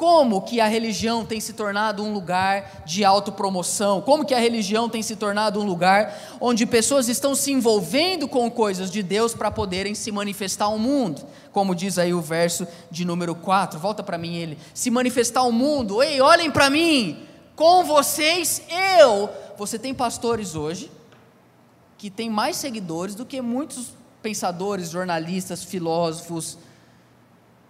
Como 0.00 0.40
que 0.40 0.62
a 0.62 0.66
religião 0.66 1.26
tem 1.26 1.40
se 1.40 1.52
tornado 1.52 2.02
um 2.02 2.10
lugar 2.10 2.84
de 2.86 3.04
autopromoção? 3.04 4.00
Como 4.00 4.24
que 4.24 4.32
a 4.32 4.38
religião 4.38 4.88
tem 4.88 5.02
se 5.02 5.14
tornado 5.14 5.60
um 5.60 5.62
lugar 5.62 6.38
onde 6.40 6.64
pessoas 6.64 7.06
estão 7.06 7.34
se 7.34 7.52
envolvendo 7.52 8.26
com 8.26 8.50
coisas 8.50 8.90
de 8.90 9.02
Deus 9.02 9.34
para 9.34 9.50
poderem 9.50 9.94
se 9.94 10.10
manifestar 10.10 10.64
ao 10.64 10.78
mundo? 10.78 11.20
Como 11.52 11.74
diz 11.74 11.98
aí 11.98 12.14
o 12.14 12.20
verso 12.22 12.66
de 12.90 13.04
número 13.04 13.34
4, 13.34 13.78
volta 13.78 14.02
para 14.02 14.16
mim 14.16 14.36
ele. 14.36 14.56
Se 14.72 14.90
manifestar 14.90 15.40
ao 15.40 15.52
mundo, 15.52 16.02
ei, 16.02 16.18
olhem 16.18 16.50
para 16.50 16.70
mim, 16.70 17.26
com 17.54 17.84
vocês 17.84 18.62
eu. 18.98 19.28
Você 19.58 19.78
tem 19.78 19.92
pastores 19.92 20.54
hoje 20.54 20.90
que 21.98 22.08
têm 22.08 22.30
mais 22.30 22.56
seguidores 22.56 23.14
do 23.14 23.26
que 23.26 23.42
muitos 23.42 23.88
pensadores, 24.22 24.88
jornalistas, 24.88 25.62
filósofos, 25.62 26.56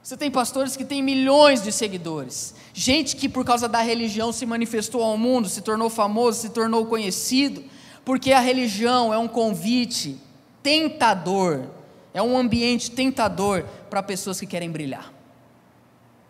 você 0.02 0.16
tem 0.16 0.30
pastores 0.30 0.76
que 0.76 0.84
têm 0.84 1.02
milhões 1.02 1.62
de 1.62 1.70
seguidores, 1.70 2.54
gente 2.72 3.16
que 3.16 3.28
por 3.28 3.44
causa 3.44 3.68
da 3.68 3.80
religião 3.80 4.32
se 4.32 4.46
manifestou 4.46 5.02
ao 5.02 5.16
mundo, 5.18 5.48
se 5.48 5.60
tornou 5.60 5.90
famoso, 5.90 6.40
se 6.40 6.48
tornou 6.50 6.86
conhecido, 6.86 7.62
porque 8.04 8.32
a 8.32 8.40
religião 8.40 9.12
é 9.12 9.18
um 9.18 9.28
convite 9.28 10.18
tentador, 10.62 11.66
é 12.14 12.22
um 12.22 12.36
ambiente 12.36 12.90
tentador 12.90 13.64
para 13.90 14.02
pessoas 14.02 14.40
que 14.40 14.46
querem 14.46 14.70
brilhar. 14.70 15.12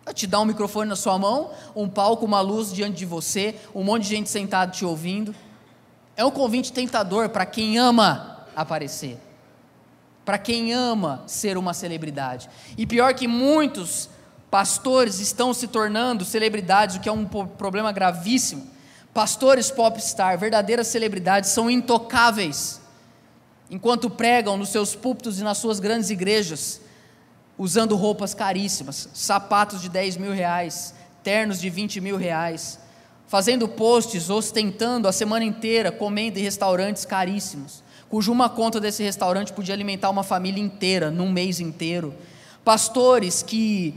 Vai 0.03 0.13
te 0.13 0.27
dar 0.27 0.41
um 0.41 0.45
microfone 0.45 0.89
na 0.89 0.95
sua 0.95 1.17
mão, 1.17 1.51
um 1.73 1.87
palco, 1.87 2.25
uma 2.25 2.41
luz 2.41 2.73
diante 2.73 2.97
de 2.97 3.05
você, 3.05 3.55
um 3.73 3.83
monte 3.83 4.03
de 4.03 4.09
gente 4.09 4.29
sentada 4.29 4.71
te 4.71 4.83
ouvindo. 4.83 5.33
É 6.17 6.25
um 6.25 6.31
convite 6.31 6.73
tentador 6.73 7.29
para 7.29 7.45
quem 7.45 7.77
ama 7.77 8.45
aparecer 8.53 9.17
para 10.31 10.37
quem 10.37 10.71
ama 10.71 11.25
ser 11.27 11.57
uma 11.57 11.73
celebridade. 11.73 12.49
E 12.77 12.87
pior 12.87 13.13
que 13.13 13.27
muitos 13.27 14.07
pastores 14.49 15.19
estão 15.19 15.53
se 15.53 15.67
tornando 15.67 16.23
celebridades, 16.23 16.95
o 16.95 16.99
que 17.01 17.09
é 17.09 17.11
um 17.11 17.25
problema 17.25 17.91
gravíssimo. 17.91 18.65
Pastores 19.13 19.69
popstar, 19.69 20.39
verdadeiras 20.39 20.87
celebridades, 20.87 21.49
são 21.49 21.69
intocáveis 21.69 22.79
enquanto 23.69 24.09
pregam 24.09 24.55
nos 24.55 24.69
seus 24.69 24.95
púlpitos 24.95 25.37
e 25.37 25.43
nas 25.43 25.57
suas 25.57 25.81
grandes 25.81 26.09
igrejas, 26.09 26.79
usando 27.57 27.97
roupas 27.97 28.33
caríssimas, 28.33 29.09
sapatos 29.13 29.81
de 29.81 29.89
10 29.89 30.15
mil 30.15 30.31
reais, 30.31 30.93
ternos 31.21 31.59
de 31.59 31.69
20 31.69 31.99
mil 31.99 32.15
reais, 32.15 32.79
fazendo 33.27 33.67
posts, 33.67 34.29
ostentando 34.29 35.09
a 35.09 35.11
semana 35.11 35.43
inteira, 35.43 35.91
comendo 35.91 36.39
em 36.39 36.41
restaurantes 36.41 37.03
caríssimos, 37.03 37.83
cuja 38.11 38.29
uma 38.29 38.49
conta 38.49 38.77
desse 38.77 39.01
restaurante 39.01 39.53
podia 39.53 39.73
alimentar 39.73 40.09
uma 40.09 40.21
família 40.21 40.61
inteira, 40.61 41.09
num 41.09 41.31
mês 41.31 41.61
inteiro. 41.61 42.13
Pastores 42.61 43.41
que 43.41 43.95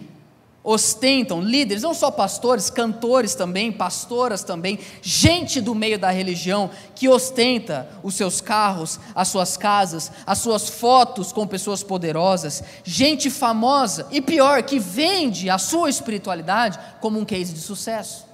ostentam, 0.62 1.42
líderes, 1.42 1.82
não 1.82 1.92
só 1.92 2.12
pastores, 2.12 2.70
cantores 2.70 3.34
também, 3.34 3.72
pastoras 3.72 4.44
também, 4.44 4.78
gente 5.02 5.60
do 5.60 5.74
meio 5.74 5.98
da 5.98 6.10
religião 6.10 6.70
que 6.94 7.08
ostenta 7.08 7.88
os 8.04 8.14
seus 8.14 8.40
carros, 8.40 9.00
as 9.16 9.26
suas 9.26 9.56
casas, 9.56 10.12
as 10.24 10.38
suas 10.38 10.68
fotos 10.68 11.32
com 11.32 11.44
pessoas 11.44 11.82
poderosas, 11.82 12.62
gente 12.84 13.28
famosa 13.28 14.06
e 14.12 14.20
pior, 14.20 14.62
que 14.62 14.78
vende 14.78 15.50
a 15.50 15.58
sua 15.58 15.90
espiritualidade 15.90 16.78
como 17.00 17.18
um 17.18 17.24
case 17.24 17.52
de 17.52 17.60
sucesso. 17.60 18.32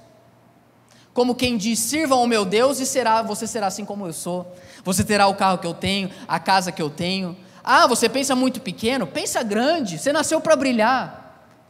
Como 1.13 1.35
quem 1.35 1.57
diz: 1.57 1.79
sirvam 1.79 2.19
ao 2.19 2.27
meu 2.27 2.45
Deus 2.45 2.79
e 2.79 2.85
será, 2.85 3.21
você 3.21 3.45
será 3.45 3.67
assim 3.67 3.85
como 3.85 4.07
eu 4.07 4.13
sou. 4.13 4.55
Você 4.83 5.03
terá 5.03 5.27
o 5.27 5.35
carro 5.35 5.57
que 5.57 5.67
eu 5.67 5.73
tenho, 5.73 6.09
a 6.27 6.39
casa 6.39 6.71
que 6.71 6.81
eu 6.81 6.89
tenho. 6.89 7.37
Ah, 7.63 7.87
você 7.87 8.09
pensa 8.09 8.35
muito 8.35 8.59
pequeno? 8.61 9.05
Pensa 9.05 9.43
grande. 9.43 9.99
Você 9.99 10.11
nasceu 10.11 10.41
para 10.41 10.55
brilhar 10.55 11.21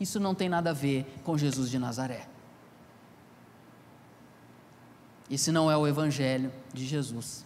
isso 0.01 0.19
não 0.19 0.33
tem 0.33 0.49
nada 0.49 0.71
a 0.71 0.73
ver 0.73 1.05
com 1.23 1.37
Jesus 1.37 1.69
de 1.69 1.77
Nazaré. 1.77 2.27
Esse 5.29 5.51
não 5.51 5.69
é 5.69 5.77
o 5.77 5.85
Evangelho 5.87 6.51
de 6.73 6.87
Jesus. 6.87 7.45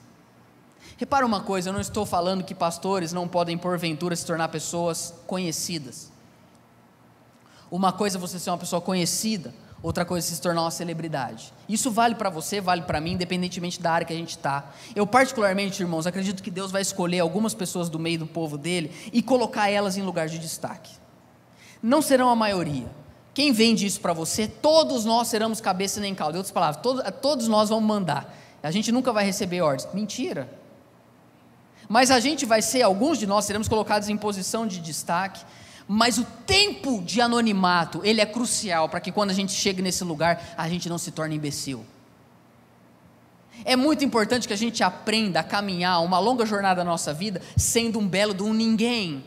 Repara 0.96 1.26
uma 1.26 1.42
coisa, 1.42 1.68
eu 1.68 1.74
não 1.74 1.82
estou 1.82 2.06
falando 2.06 2.46
que 2.46 2.56
pastores 2.56 3.12
não 3.12 3.28
podem, 3.28 3.58
porventura, 3.58 4.16
se 4.16 4.26
tornar 4.26 4.48
pessoas 4.48 5.14
conhecidas. 5.28 6.10
Uma 7.70 7.92
coisa 7.92 8.18
é 8.18 8.22
você 8.22 8.40
ser 8.40 8.52
uma 8.52 8.58
pessoa 8.58 8.80
conhecida, 8.80 9.54
outra 9.82 10.04
coisa 10.06 10.28
é 10.28 10.36
se 10.36 10.42
tornar 10.42 10.62
uma 10.62 10.72
celebridade. 10.72 11.54
Isso 11.68 11.92
vale 11.92 12.16
para 12.16 12.30
você, 12.30 12.60
vale 12.60 12.82
para 12.84 13.00
mim, 13.00 13.14
independentemente 13.14 13.82
da 13.82 13.92
área 13.92 14.08
que 14.08 14.14
a 14.14 14.18
gente 14.18 14.32
está. 14.32 14.72
Eu, 14.96 15.06
particularmente, 15.06 15.82
irmãos, 15.82 16.08
acredito 16.08 16.42
que 16.42 16.52
Deus 16.52 16.72
vai 16.72 16.82
escolher 16.82 17.20
algumas 17.20 17.54
pessoas 17.54 17.90
do 17.90 18.00
meio 18.00 18.20
do 18.20 18.28
povo 18.28 18.58
dele 18.58 18.92
e 19.14 19.22
colocar 19.22 19.70
elas 19.70 19.98
em 19.98 20.02
lugar 20.02 20.28
de 20.28 20.40
destaque 20.40 21.06
não 21.86 22.02
serão 22.02 22.30
a 22.30 22.36
maioria. 22.36 22.88
Quem 23.32 23.52
vende 23.52 23.86
isso 23.86 24.02
para 24.02 24.12
você, 24.12 24.48
todos 24.48 25.06
nós 25.06 25.28
seremos 25.28 25.62
cabeça 25.62 26.00
nem 26.00 26.16
cauda. 26.16 26.36
Em 26.36 26.40
outras 26.40 26.52
palavras, 26.52 26.82
todos, 26.82 27.04
todos 27.22 27.48
nós 27.48 27.70
vamos 27.70 27.86
mandar. 27.86 28.34
A 28.64 28.72
gente 28.72 28.92
nunca 28.92 29.14
vai 29.14 29.24
receber 29.24 29.62
ordens. 29.62 29.88
Mentira. 29.94 30.50
Mas 31.88 32.10
a 32.10 32.20
gente 32.20 32.44
vai 32.44 32.64
ser, 32.64 32.82
alguns 32.82 33.20
de 33.20 33.28
nós 33.28 33.46
seremos 33.46 33.68
colocados 33.68 34.10
em 34.10 34.18
posição 34.18 34.66
de 34.66 34.80
destaque. 34.80 35.46
Mas 35.88 36.18
o 36.18 36.26
tempo 36.46 37.02
de 37.04 37.22
anonimato, 37.22 38.02
ele 38.04 38.20
é 38.20 38.26
crucial 38.26 38.90
para 38.90 39.00
que 39.00 39.12
quando 39.12 39.30
a 39.30 39.34
gente 39.34 39.52
chegue 39.52 39.82
nesse 39.82 40.04
lugar, 40.04 40.56
a 40.58 40.68
gente 40.68 40.90
não 40.90 40.98
se 40.98 41.12
torne 41.12 41.36
imbecil. 41.36 41.86
É 43.64 43.76
muito 43.76 44.04
importante 44.04 44.48
que 44.48 44.54
a 44.54 44.58
gente 44.58 44.84
aprenda 44.84 45.40
a 45.40 45.44
caminhar 45.44 46.04
uma 46.04 46.20
longa 46.20 46.46
jornada 46.46 46.84
da 46.84 46.84
nossa 46.84 47.14
vida 47.14 47.42
sendo 47.56 48.00
um 48.00 48.08
belo 48.08 48.34
de 48.34 48.44
um 48.44 48.54
ninguém 48.54 49.24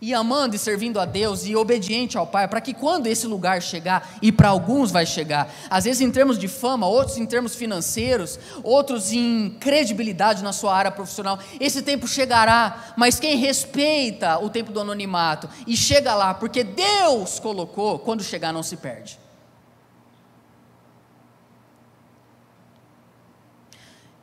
e 0.00 0.14
amando 0.14 0.56
e 0.56 0.58
servindo 0.58 0.98
a 0.98 1.04
Deus 1.04 1.46
e 1.46 1.54
obediente 1.56 2.16
ao 2.16 2.26
Pai, 2.26 2.48
para 2.48 2.60
que 2.60 2.74
quando 2.74 3.06
esse 3.06 3.26
lugar 3.26 3.62
chegar, 3.62 4.16
e 4.22 4.32
para 4.32 4.48
alguns 4.48 4.90
vai 4.90 5.06
chegar, 5.06 5.52
às 5.68 5.84
vezes 5.84 6.00
em 6.00 6.10
termos 6.10 6.38
de 6.38 6.48
fama, 6.48 6.86
outros 6.86 7.18
em 7.18 7.26
termos 7.26 7.54
financeiros, 7.54 8.38
outros 8.62 9.12
em 9.12 9.50
credibilidade 9.60 10.42
na 10.42 10.52
sua 10.52 10.74
área 10.74 10.90
profissional, 10.90 11.38
esse 11.60 11.82
tempo 11.82 12.06
chegará, 12.06 12.94
mas 12.96 13.20
quem 13.20 13.36
respeita 13.36 14.38
o 14.38 14.50
tempo 14.50 14.72
do 14.72 14.80
anonimato 14.80 15.48
e 15.66 15.76
chega 15.76 16.14
lá, 16.14 16.34
porque 16.34 16.64
Deus 16.64 17.38
colocou, 17.38 17.98
quando 17.98 18.22
chegar 18.22 18.52
não 18.52 18.62
se 18.62 18.76
perde. 18.76 19.27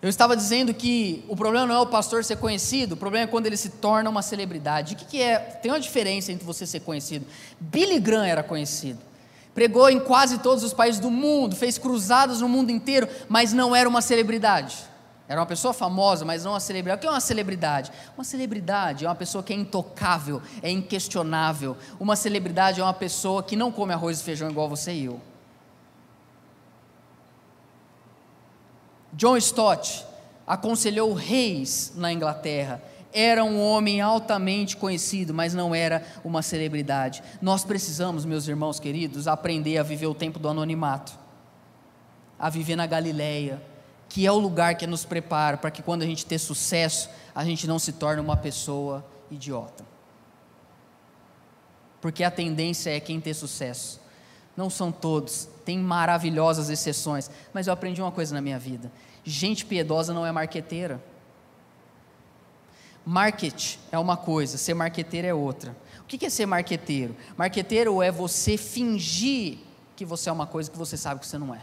Eu 0.06 0.10
estava 0.10 0.38
dizendo 0.38 0.72
que 0.72 1.26
o 1.28 1.36
problema 1.36 1.66
não 1.66 1.74
é 1.74 1.80
o 1.80 1.88
pastor 1.88 2.24
ser 2.24 2.38
conhecido, 2.38 2.92
o 2.92 2.96
problema 2.96 3.24
é 3.24 3.28
quando 3.28 3.48
ele 3.48 3.58
se 3.58 3.70
torna 3.70 4.08
uma 4.08 4.22
celebridade. 4.22 4.94
O 4.94 4.98
que, 4.98 5.04
que 5.04 5.20
é? 5.20 5.40
Tem 5.40 5.72
uma 5.72 5.80
diferença 5.80 6.32
entre 6.32 6.46
você 6.46 6.68
ser 6.68 6.82
conhecido. 6.82 7.26
Billy 7.60 8.00
Graham 8.00 8.24
era 8.24 8.44
conhecido. 8.44 9.00
Pregou 9.56 9.90
em 9.90 10.00
quase 10.00 10.38
todos 10.38 10.64
os 10.64 10.76
países 10.76 11.02
do 11.02 11.10
mundo, 11.10 11.56
fez 11.56 11.80
cruzadas 11.80 12.40
no 12.40 12.48
mundo 12.48 12.70
inteiro, 12.70 13.10
mas 13.28 13.52
não 13.52 13.76
era 13.76 13.90
uma 13.90 14.00
celebridade. 14.00 14.78
Era 15.28 15.40
uma 15.40 15.48
pessoa 15.48 15.74
famosa, 15.74 16.24
mas 16.24 16.44
não 16.44 16.52
uma 16.52 16.60
celebridade. 16.60 17.00
O 17.00 17.02
que 17.02 17.08
é 17.08 17.10
uma 17.10 17.20
celebridade? 17.20 17.92
Uma 18.16 18.24
celebridade 18.24 19.06
é 19.06 19.10
uma 19.10 19.16
pessoa 19.16 19.44
que 19.44 19.54
é 19.54 19.56
intocável, 19.56 20.40
é 20.62 20.70
inquestionável. 20.70 21.76
Uma 22.00 22.16
celebridade 22.16 22.80
é 22.80 22.84
uma 22.84 22.94
pessoa 22.94 23.42
que 23.42 23.56
não 23.56 23.72
come 23.72 23.92
arroz 23.92 24.22
e 24.22 24.24
feijão 24.24 24.52
igual 24.52 24.70
você 24.70 24.94
e 24.94 25.06
eu. 25.06 25.20
John 29.16 29.38
Stott 29.38 30.06
aconselhou 30.46 31.14
reis 31.14 31.94
na 31.96 32.12
Inglaterra. 32.12 32.82
Era 33.14 33.46
um 33.46 33.62
homem 33.62 34.02
altamente 34.02 34.76
conhecido, 34.76 35.34
mas 35.34 35.54
não 35.54 35.74
era 35.74 36.06
uma 36.24 36.42
celebridade. 36.42 37.24
Nós 37.42 37.64
precisamos, 37.64 38.26
meus 38.26 38.46
irmãos 38.46 38.78
queridos, 38.78 39.26
aprender 39.26 39.78
a 39.78 39.84
viver 39.84 40.08
o 40.08 40.14
tempo 40.14 40.38
do 40.38 40.50
anonimato, 40.50 41.18
a 42.38 42.50
viver 42.50 42.76
na 42.76 42.86
Galileia, 42.86 43.62
que 44.10 44.26
é 44.26 44.32
o 44.32 44.38
lugar 44.38 44.76
que 44.76 44.86
nos 44.86 45.06
prepara 45.06 45.56
para 45.56 45.72
que 45.72 45.82
quando 45.82 46.02
a 46.02 46.06
gente 46.06 46.26
ter 46.26 46.38
sucesso, 46.38 47.10
a 47.34 47.46
gente 47.46 47.66
não 47.68 47.80
se 47.80 47.94
torne 47.94 48.22
uma 48.22 48.36
pessoa 48.36 49.06
idiota. 49.32 49.86
Porque 52.02 52.22
a 52.22 52.30
tendência 52.30 52.90
é 52.90 53.00
quem 53.00 53.22
ter 53.22 53.34
sucesso. 53.34 54.02
Não 54.56 54.70
são 54.70 54.92
todos, 54.92 55.50
tem 55.66 55.78
maravilhosas 55.78 56.70
exceções, 56.70 57.30
mas 57.54 57.68
eu 57.68 57.74
aprendi 57.74 58.02
uma 58.02 58.12
coisa 58.12 58.34
na 58.34 58.42
minha 58.42 58.60
vida: 58.60 58.92
gente 59.26 59.66
piedosa 59.66 60.14
não 60.14 60.26
é 60.26 60.32
marqueteira. 60.32 61.04
Market 63.06 63.78
é 63.92 64.00
uma 64.00 64.16
coisa, 64.16 64.58
ser 64.58 64.74
marqueteiro 64.74 65.28
é 65.28 65.34
outra. 65.34 65.76
O 66.00 66.04
que 66.06 66.26
é 66.26 66.30
ser 66.30 66.46
marqueteiro? 66.46 67.16
Marqueteiro 67.36 68.02
é 68.02 68.12
você 68.12 68.58
fingir 68.58 69.58
que 69.96 70.06
você 70.06 70.30
é 70.30 70.32
uma 70.32 70.48
coisa 70.48 70.70
que 70.70 70.78
você 70.78 70.96
sabe 70.96 71.20
que 71.20 71.28
você 71.28 71.38
não 71.38 71.54
é. 71.54 71.62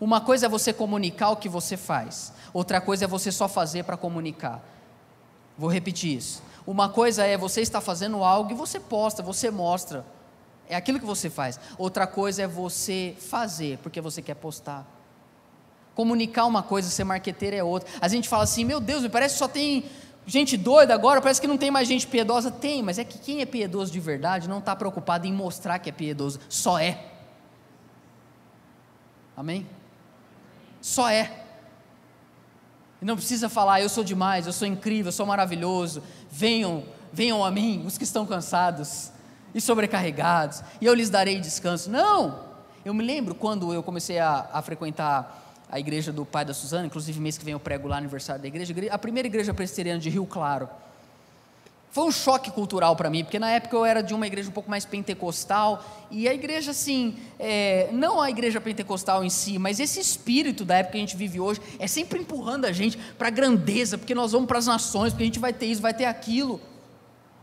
Uma 0.00 0.20
coisa 0.20 0.46
é 0.46 0.48
você 0.48 0.72
comunicar 0.72 1.30
o 1.30 1.36
que 1.36 1.48
você 1.48 1.76
faz, 1.76 2.32
outra 2.52 2.80
coisa 2.80 3.04
é 3.04 3.08
você 3.08 3.30
só 3.30 3.48
fazer 3.48 3.84
para 3.84 3.96
comunicar. 3.96 4.62
Vou 5.56 5.70
repetir 5.70 6.16
isso. 6.16 6.42
Uma 6.66 6.88
coisa 6.88 7.24
é 7.24 7.36
você 7.36 7.60
estar 7.60 7.80
fazendo 7.80 8.24
algo 8.24 8.50
e 8.50 8.54
você 8.54 8.80
posta, 8.80 9.22
você 9.22 9.50
mostra. 9.50 10.04
É 10.68 10.74
aquilo 10.74 10.98
que 10.98 11.04
você 11.04 11.28
faz. 11.28 11.60
Outra 11.78 12.06
coisa 12.06 12.42
é 12.42 12.46
você 12.46 13.14
fazer 13.18 13.78
porque 13.78 14.00
você 14.00 14.22
quer 14.22 14.34
postar. 14.34 14.86
Comunicar 15.94 16.46
uma 16.46 16.62
coisa, 16.62 16.88
ser 16.90 17.04
marqueteiro 17.04 17.56
é 17.56 17.62
outra. 17.62 17.88
A 18.00 18.08
gente 18.08 18.28
fala 18.28 18.44
assim: 18.44 18.64
meu 18.64 18.80
Deus, 18.80 19.02
me 19.02 19.08
parece 19.08 19.34
que 19.34 19.38
só 19.38 19.48
tem 19.48 19.84
gente 20.26 20.56
doida 20.56 20.94
agora, 20.94 21.20
parece 21.20 21.40
que 21.40 21.46
não 21.46 21.58
tem 21.58 21.70
mais 21.70 21.86
gente 21.86 22.06
piedosa. 22.06 22.50
Tem, 22.50 22.82
mas 22.82 22.98
é 22.98 23.04
que 23.04 23.18
quem 23.18 23.40
é 23.40 23.46
piedoso 23.46 23.92
de 23.92 24.00
verdade 24.00 24.48
não 24.48 24.58
está 24.58 24.74
preocupado 24.74 25.26
em 25.26 25.32
mostrar 25.32 25.78
que 25.78 25.88
é 25.88 25.92
piedoso, 25.92 26.40
só 26.48 26.78
é. 26.78 27.06
Amém? 29.36 29.66
Só 30.80 31.08
é. 31.08 31.44
não 33.00 33.16
precisa 33.16 33.48
falar, 33.48 33.80
eu 33.80 33.88
sou 33.88 34.04
demais, 34.04 34.46
eu 34.46 34.52
sou 34.52 34.66
incrível, 34.66 35.08
eu 35.08 35.12
sou 35.12 35.26
maravilhoso. 35.26 36.02
Venham, 36.30 36.84
venham 37.12 37.44
a 37.44 37.50
mim, 37.50 37.84
os 37.86 37.98
que 37.98 38.04
estão 38.04 38.26
cansados 38.26 39.10
e 39.54 39.60
sobrecarregados, 39.60 40.62
e 40.80 40.86
eu 40.86 40.94
lhes 40.94 41.10
darei 41.10 41.40
descanso. 41.40 41.90
Não! 41.90 42.54
Eu 42.84 42.92
me 42.92 43.02
lembro 43.02 43.34
quando 43.34 43.72
eu 43.72 43.82
comecei 43.82 44.18
a, 44.18 44.48
a 44.52 44.60
frequentar 44.60 45.43
a 45.74 45.80
igreja 45.80 46.12
do 46.12 46.24
pai 46.24 46.44
da 46.44 46.54
Suzana, 46.54 46.86
inclusive 46.86 47.18
mês 47.18 47.36
que 47.36 47.44
vem 47.44 47.50
eu 47.50 47.58
prego 47.58 47.88
lá 47.88 47.96
aniversário 47.96 48.40
da 48.40 48.46
igreja, 48.46 48.72
a 48.92 48.96
primeira 48.96 49.26
igreja 49.26 49.52
presbiteriana 49.52 49.98
de 49.98 50.08
Rio 50.08 50.24
Claro. 50.24 50.68
Foi 51.90 52.04
um 52.04 52.12
choque 52.12 52.48
cultural 52.52 52.94
para 52.94 53.10
mim, 53.10 53.24
porque 53.24 53.40
na 53.40 53.50
época 53.50 53.74
eu 53.74 53.84
era 53.84 54.00
de 54.00 54.14
uma 54.14 54.24
igreja 54.24 54.48
um 54.48 54.52
pouco 54.52 54.70
mais 54.70 54.84
pentecostal, 54.84 55.84
e 56.12 56.28
a 56.28 56.32
igreja, 56.32 56.70
assim, 56.70 57.16
é, 57.40 57.88
não 57.90 58.20
a 58.20 58.30
igreja 58.30 58.60
pentecostal 58.60 59.24
em 59.24 59.30
si, 59.30 59.58
mas 59.58 59.80
esse 59.80 59.98
espírito 59.98 60.64
da 60.64 60.76
época 60.76 60.92
que 60.92 60.98
a 60.98 61.00
gente 61.00 61.16
vive 61.16 61.40
hoje, 61.40 61.60
é 61.80 61.88
sempre 61.88 62.20
empurrando 62.20 62.66
a 62.66 62.72
gente 62.72 62.96
para 63.18 63.26
a 63.26 63.32
grandeza, 63.32 63.98
porque 63.98 64.14
nós 64.14 64.30
vamos 64.30 64.46
para 64.46 64.60
as 64.60 64.66
nações, 64.66 65.12
porque 65.12 65.24
a 65.24 65.26
gente 65.26 65.40
vai 65.40 65.52
ter 65.52 65.66
isso, 65.66 65.82
vai 65.82 65.92
ter 65.92 66.04
aquilo. 66.04 66.60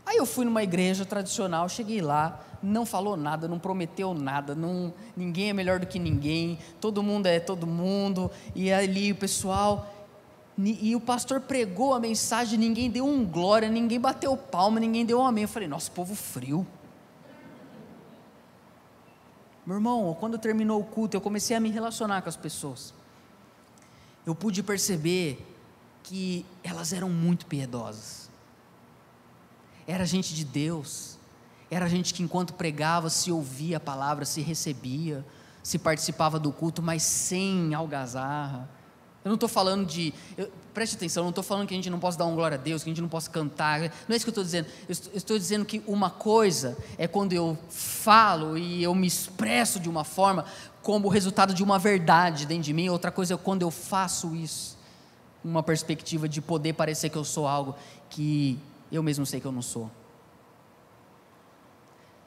Aí 0.06 0.16
eu 0.16 0.24
fui 0.24 0.46
numa 0.46 0.62
igreja 0.62 1.04
tradicional, 1.04 1.68
cheguei 1.68 2.00
lá, 2.00 2.42
não 2.62 2.86
falou 2.86 3.16
nada, 3.16 3.48
não 3.48 3.58
prometeu 3.58 4.14
nada, 4.14 4.54
não, 4.54 4.92
ninguém 5.16 5.50
é 5.50 5.52
melhor 5.52 5.80
do 5.80 5.86
que 5.86 5.98
ninguém, 5.98 6.58
todo 6.80 7.02
mundo 7.02 7.26
é 7.26 7.40
todo 7.40 7.66
mundo, 7.66 8.30
e 8.54 8.72
ali 8.72 9.12
o 9.12 9.16
pessoal. 9.16 9.92
E 10.58 10.94
o 10.94 11.00
pastor 11.00 11.40
pregou 11.40 11.94
a 11.94 12.00
mensagem, 12.00 12.58
ninguém 12.58 12.90
deu 12.90 13.06
um 13.06 13.24
glória, 13.24 13.68
ninguém 13.68 13.98
bateu 13.98 14.36
palma, 14.36 14.78
ninguém 14.78 15.04
deu 15.04 15.18
um 15.18 15.26
amém. 15.26 15.42
Eu 15.42 15.48
falei, 15.48 15.66
nossa, 15.66 15.90
povo 15.90 16.14
frio. 16.14 16.66
Meu 19.64 19.76
irmão, 19.76 20.14
quando 20.20 20.36
terminou 20.38 20.80
o 20.80 20.84
culto, 20.84 21.16
eu 21.16 21.20
comecei 21.20 21.56
a 21.56 21.60
me 21.60 21.70
relacionar 21.70 22.20
com 22.20 22.28
as 22.28 22.36
pessoas. 22.36 22.92
Eu 24.26 24.34
pude 24.34 24.62
perceber 24.62 25.44
que 26.02 26.44
elas 26.62 26.92
eram 26.92 27.08
muito 27.08 27.46
piedosas 27.46 28.22
era 29.86 30.04
gente 30.04 30.34
de 30.34 30.44
Deus, 30.44 31.18
era 31.72 31.88
gente 31.88 32.12
que 32.12 32.22
enquanto 32.22 32.52
pregava 32.52 33.08
se 33.08 33.32
ouvia 33.32 33.78
a 33.78 33.80
palavra, 33.80 34.26
se 34.26 34.42
recebia, 34.42 35.24
se 35.62 35.78
participava 35.78 36.38
do 36.38 36.52
culto, 36.52 36.82
mas 36.82 37.02
sem 37.02 37.72
algazarra. 37.72 38.68
Eu 39.24 39.30
não 39.30 39.36
estou 39.36 39.48
falando 39.48 39.86
de. 39.86 40.12
Eu, 40.36 40.52
preste 40.74 40.96
atenção, 40.96 41.22
eu 41.22 41.24
não 41.24 41.30
estou 41.30 41.42
falando 41.42 41.66
que 41.66 41.72
a 41.72 41.76
gente 41.76 41.88
não 41.88 41.98
possa 41.98 42.18
dar 42.18 42.26
um 42.26 42.34
glória 42.34 42.58
a 42.58 42.60
Deus, 42.60 42.82
que 42.82 42.90
a 42.90 42.92
gente 42.92 43.00
não 43.00 43.08
possa 43.08 43.30
cantar. 43.30 43.80
Não 43.80 43.88
é 44.10 44.16
isso 44.16 44.26
que 44.26 44.28
eu 44.28 44.32
estou 44.32 44.44
dizendo. 44.44 44.66
Eu 44.86 44.94
estou 45.14 45.38
dizendo 45.38 45.64
que 45.64 45.82
uma 45.86 46.10
coisa 46.10 46.76
é 46.98 47.08
quando 47.08 47.32
eu 47.32 47.56
falo 47.70 48.58
e 48.58 48.82
eu 48.82 48.94
me 48.94 49.06
expresso 49.06 49.80
de 49.80 49.88
uma 49.88 50.04
forma 50.04 50.44
como 50.82 51.08
resultado 51.08 51.54
de 51.54 51.62
uma 51.62 51.78
verdade 51.78 52.44
dentro 52.44 52.64
de 52.64 52.74
mim, 52.74 52.90
outra 52.90 53.10
coisa 53.10 53.32
é 53.32 53.36
quando 53.38 53.62
eu 53.62 53.70
faço 53.70 54.36
isso. 54.36 54.76
Uma 55.42 55.62
perspectiva 55.62 56.28
de 56.28 56.42
poder 56.42 56.74
parecer 56.74 57.08
que 57.08 57.16
eu 57.16 57.24
sou 57.24 57.48
algo 57.48 57.74
que 58.10 58.58
eu 58.90 59.02
mesmo 59.02 59.24
sei 59.24 59.40
que 59.40 59.46
eu 59.46 59.52
não 59.52 59.62
sou. 59.62 59.90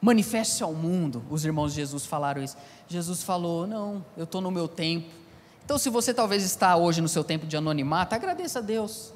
Manifeste 0.06 0.62
ao 0.62 0.72
mundo, 0.72 1.24
os 1.30 1.44
irmãos 1.44 1.70
de 1.74 1.80
Jesus 1.80 2.06
falaram 2.06 2.42
isso. 2.42 2.56
Jesus 2.88 3.22
falou: 3.22 3.66
Não, 3.66 4.04
eu 4.16 4.24
estou 4.24 4.40
no 4.40 4.50
meu 4.50 4.68
tempo 4.68 5.26
então, 5.66 5.78
se 5.78 5.90
você 5.90 6.14
talvez 6.14 6.44
está 6.44 6.76
hoje 6.76 7.00
no 7.00 7.08
seu 7.08 7.24
tempo 7.24 7.44
de 7.44 7.56
anonimato, 7.56 8.14
agradeça 8.14 8.60
a 8.60 8.62
Deus. 8.62 9.12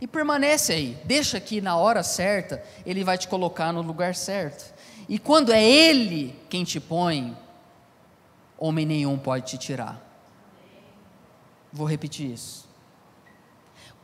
E 0.00 0.06
permanece 0.08 0.72
aí. 0.72 0.98
Deixa 1.04 1.38
que 1.38 1.60
na 1.60 1.76
hora 1.76 2.02
certa, 2.02 2.60
Ele 2.84 3.04
vai 3.04 3.16
te 3.16 3.28
colocar 3.28 3.72
no 3.72 3.82
lugar 3.82 4.16
certo. 4.16 4.74
E 5.08 5.16
quando 5.16 5.52
é 5.52 5.64
Ele 5.64 6.36
quem 6.50 6.64
te 6.64 6.80
põe, 6.80 7.38
homem 8.58 8.84
nenhum 8.84 9.16
pode 9.16 9.46
te 9.46 9.56
tirar. 9.56 10.04
Vou 11.72 11.86
repetir 11.86 12.32
isso. 12.32 12.68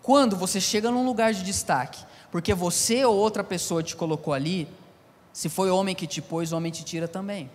Quando 0.00 0.36
você 0.36 0.60
chega 0.60 0.92
num 0.92 1.04
lugar 1.04 1.34
de 1.34 1.42
destaque, 1.42 1.98
porque 2.30 2.54
você 2.54 3.04
ou 3.04 3.16
outra 3.16 3.42
pessoa 3.42 3.82
te 3.82 3.96
colocou 3.96 4.32
ali, 4.32 4.68
se 5.38 5.48
foi 5.48 5.70
homem 5.70 5.94
que 5.94 6.04
te 6.04 6.20
pôs, 6.20 6.50
homem 6.50 6.72
te 6.72 6.84
tira 6.84 7.06
também. 7.06 7.48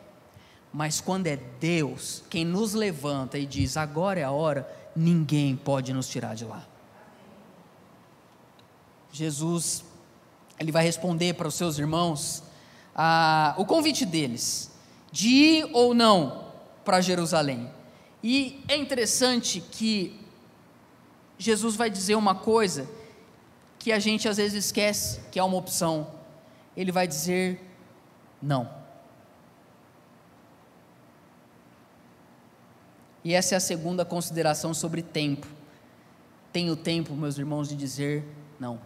Mas 0.72 1.02
quando 1.02 1.28
é 1.28 1.36
Deus 1.36 2.24
quem 2.30 2.46
nos 2.46 2.74
levanta 2.74 3.38
e 3.38 3.46
diz: 3.46 3.76
agora 3.76 4.22
é 4.22 4.24
a 4.24 4.32
hora, 4.32 4.66
ninguém 4.96 5.54
pode 5.54 5.92
nos 5.92 6.08
tirar 6.08 6.34
de 6.34 6.46
lá. 6.46 6.66
Jesus, 9.12 9.84
ele 10.58 10.72
vai 10.72 10.82
responder 10.82 11.34
para 11.34 11.46
os 11.46 11.56
seus 11.56 11.78
irmãos 11.78 12.42
ah, 12.96 13.54
o 13.58 13.66
convite 13.66 14.06
deles 14.06 14.72
de 15.12 15.28
ir 15.28 15.70
ou 15.74 15.94
não 15.94 16.46
para 16.86 17.02
Jerusalém. 17.02 17.70
E 18.24 18.64
é 18.70 18.78
interessante 18.78 19.60
que 19.60 20.18
Jesus 21.38 21.76
vai 21.76 21.90
dizer 21.90 22.16
uma 22.16 22.34
coisa 22.34 22.90
que 23.78 23.92
a 23.92 24.00
gente 24.00 24.30
às 24.30 24.38
vezes 24.38 24.68
esquece, 24.68 25.20
que 25.30 25.38
é 25.38 25.44
uma 25.44 25.58
opção. 25.58 26.08
Ele 26.78 26.90
vai 26.90 27.06
dizer 27.06 27.73
não. 28.44 28.70
E 33.24 33.34
essa 33.34 33.56
é 33.56 33.58
a 33.58 33.62
segunda 33.62 34.04
consideração 34.04 34.74
sobre 34.74 35.02
tempo. 35.02 35.48
Tenho 36.52 36.76
tempo, 36.76 37.16
meus 37.16 37.38
irmãos, 37.38 37.70
de 37.70 37.76
dizer 37.76 38.26
não. 38.60 38.80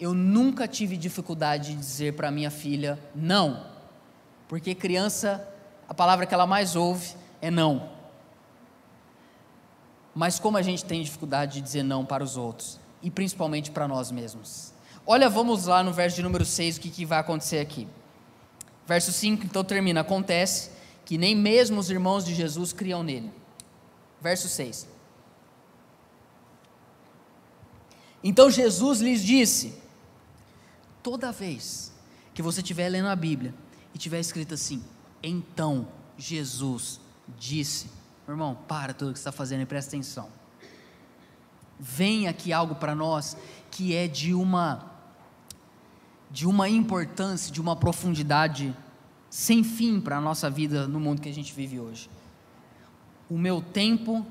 Eu 0.00 0.14
nunca 0.14 0.66
tive 0.66 0.96
dificuldade 0.96 1.72
de 1.72 1.76
dizer 1.76 2.14
para 2.14 2.30
minha 2.30 2.50
filha 2.50 2.98
não, 3.14 3.66
porque 4.48 4.74
criança, 4.74 5.46
a 5.88 5.94
palavra 5.94 6.26
que 6.26 6.34
ela 6.34 6.46
mais 6.46 6.74
ouve 6.74 7.14
é 7.40 7.50
não. 7.50 7.90
Mas 10.14 10.38
como 10.40 10.56
a 10.56 10.62
gente 10.62 10.84
tem 10.84 11.02
dificuldade 11.02 11.54
de 11.54 11.60
dizer 11.60 11.82
não 11.82 12.04
para 12.04 12.24
os 12.24 12.36
outros, 12.36 12.80
e 13.02 13.10
principalmente 13.10 13.70
para 13.70 13.86
nós 13.86 14.10
mesmos. 14.10 14.73
Olha, 15.06 15.28
vamos 15.28 15.66
lá 15.66 15.82
no 15.82 15.92
verso 15.92 16.16
de 16.16 16.22
número 16.22 16.44
6, 16.44 16.76
o 16.76 16.80
que, 16.80 16.90
que 16.90 17.04
vai 17.04 17.18
acontecer 17.18 17.58
aqui. 17.58 17.86
Verso 18.86 19.12
5, 19.12 19.44
então 19.44 19.62
termina: 19.62 20.00
Acontece 20.00 20.70
que 21.04 21.18
nem 21.18 21.34
mesmo 21.36 21.78
os 21.78 21.90
irmãos 21.90 22.24
de 22.24 22.34
Jesus 22.34 22.72
criam 22.72 23.02
nele. 23.02 23.30
Verso 24.20 24.48
6. 24.48 24.88
Então 28.22 28.50
Jesus 28.50 29.00
lhes 29.00 29.22
disse: 29.22 29.74
toda 31.02 31.30
vez 31.30 31.92
que 32.32 32.40
você 32.40 32.62
estiver 32.62 32.88
lendo 32.88 33.08
a 33.08 33.14
Bíblia 33.14 33.54
e 33.94 33.98
tiver 33.98 34.18
escrito 34.18 34.54
assim, 34.54 34.82
então 35.22 35.86
Jesus 36.16 36.98
disse, 37.38 37.86
meu 38.26 38.32
irmão, 38.32 38.56
para 38.66 38.94
tudo 38.94 39.12
que 39.12 39.18
você 39.18 39.28
está 39.28 39.32
fazendo 39.32 39.60
e 39.60 39.66
presta 39.66 39.90
atenção. 39.90 40.28
Vem 41.78 42.26
aqui 42.26 42.52
algo 42.52 42.76
para 42.76 42.94
nós 42.94 43.36
que 43.70 43.94
é 43.94 44.08
de 44.08 44.32
uma 44.32 44.93
de 46.34 46.48
uma 46.48 46.68
importância, 46.68 47.52
de 47.52 47.60
uma 47.60 47.76
profundidade 47.76 48.76
sem 49.30 49.62
fim 49.62 50.00
para 50.00 50.16
a 50.16 50.20
nossa 50.20 50.50
vida 50.50 50.88
no 50.88 50.98
mundo 50.98 51.22
que 51.22 51.28
a 51.28 51.32
gente 51.32 51.52
vive 51.52 51.78
hoje. 51.78 52.10
O 53.30 53.38
meu 53.38 53.62
tempo 53.62 54.26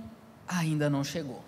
ainda 0.46 0.90
não 0.90 1.02
chegou. 1.02 1.42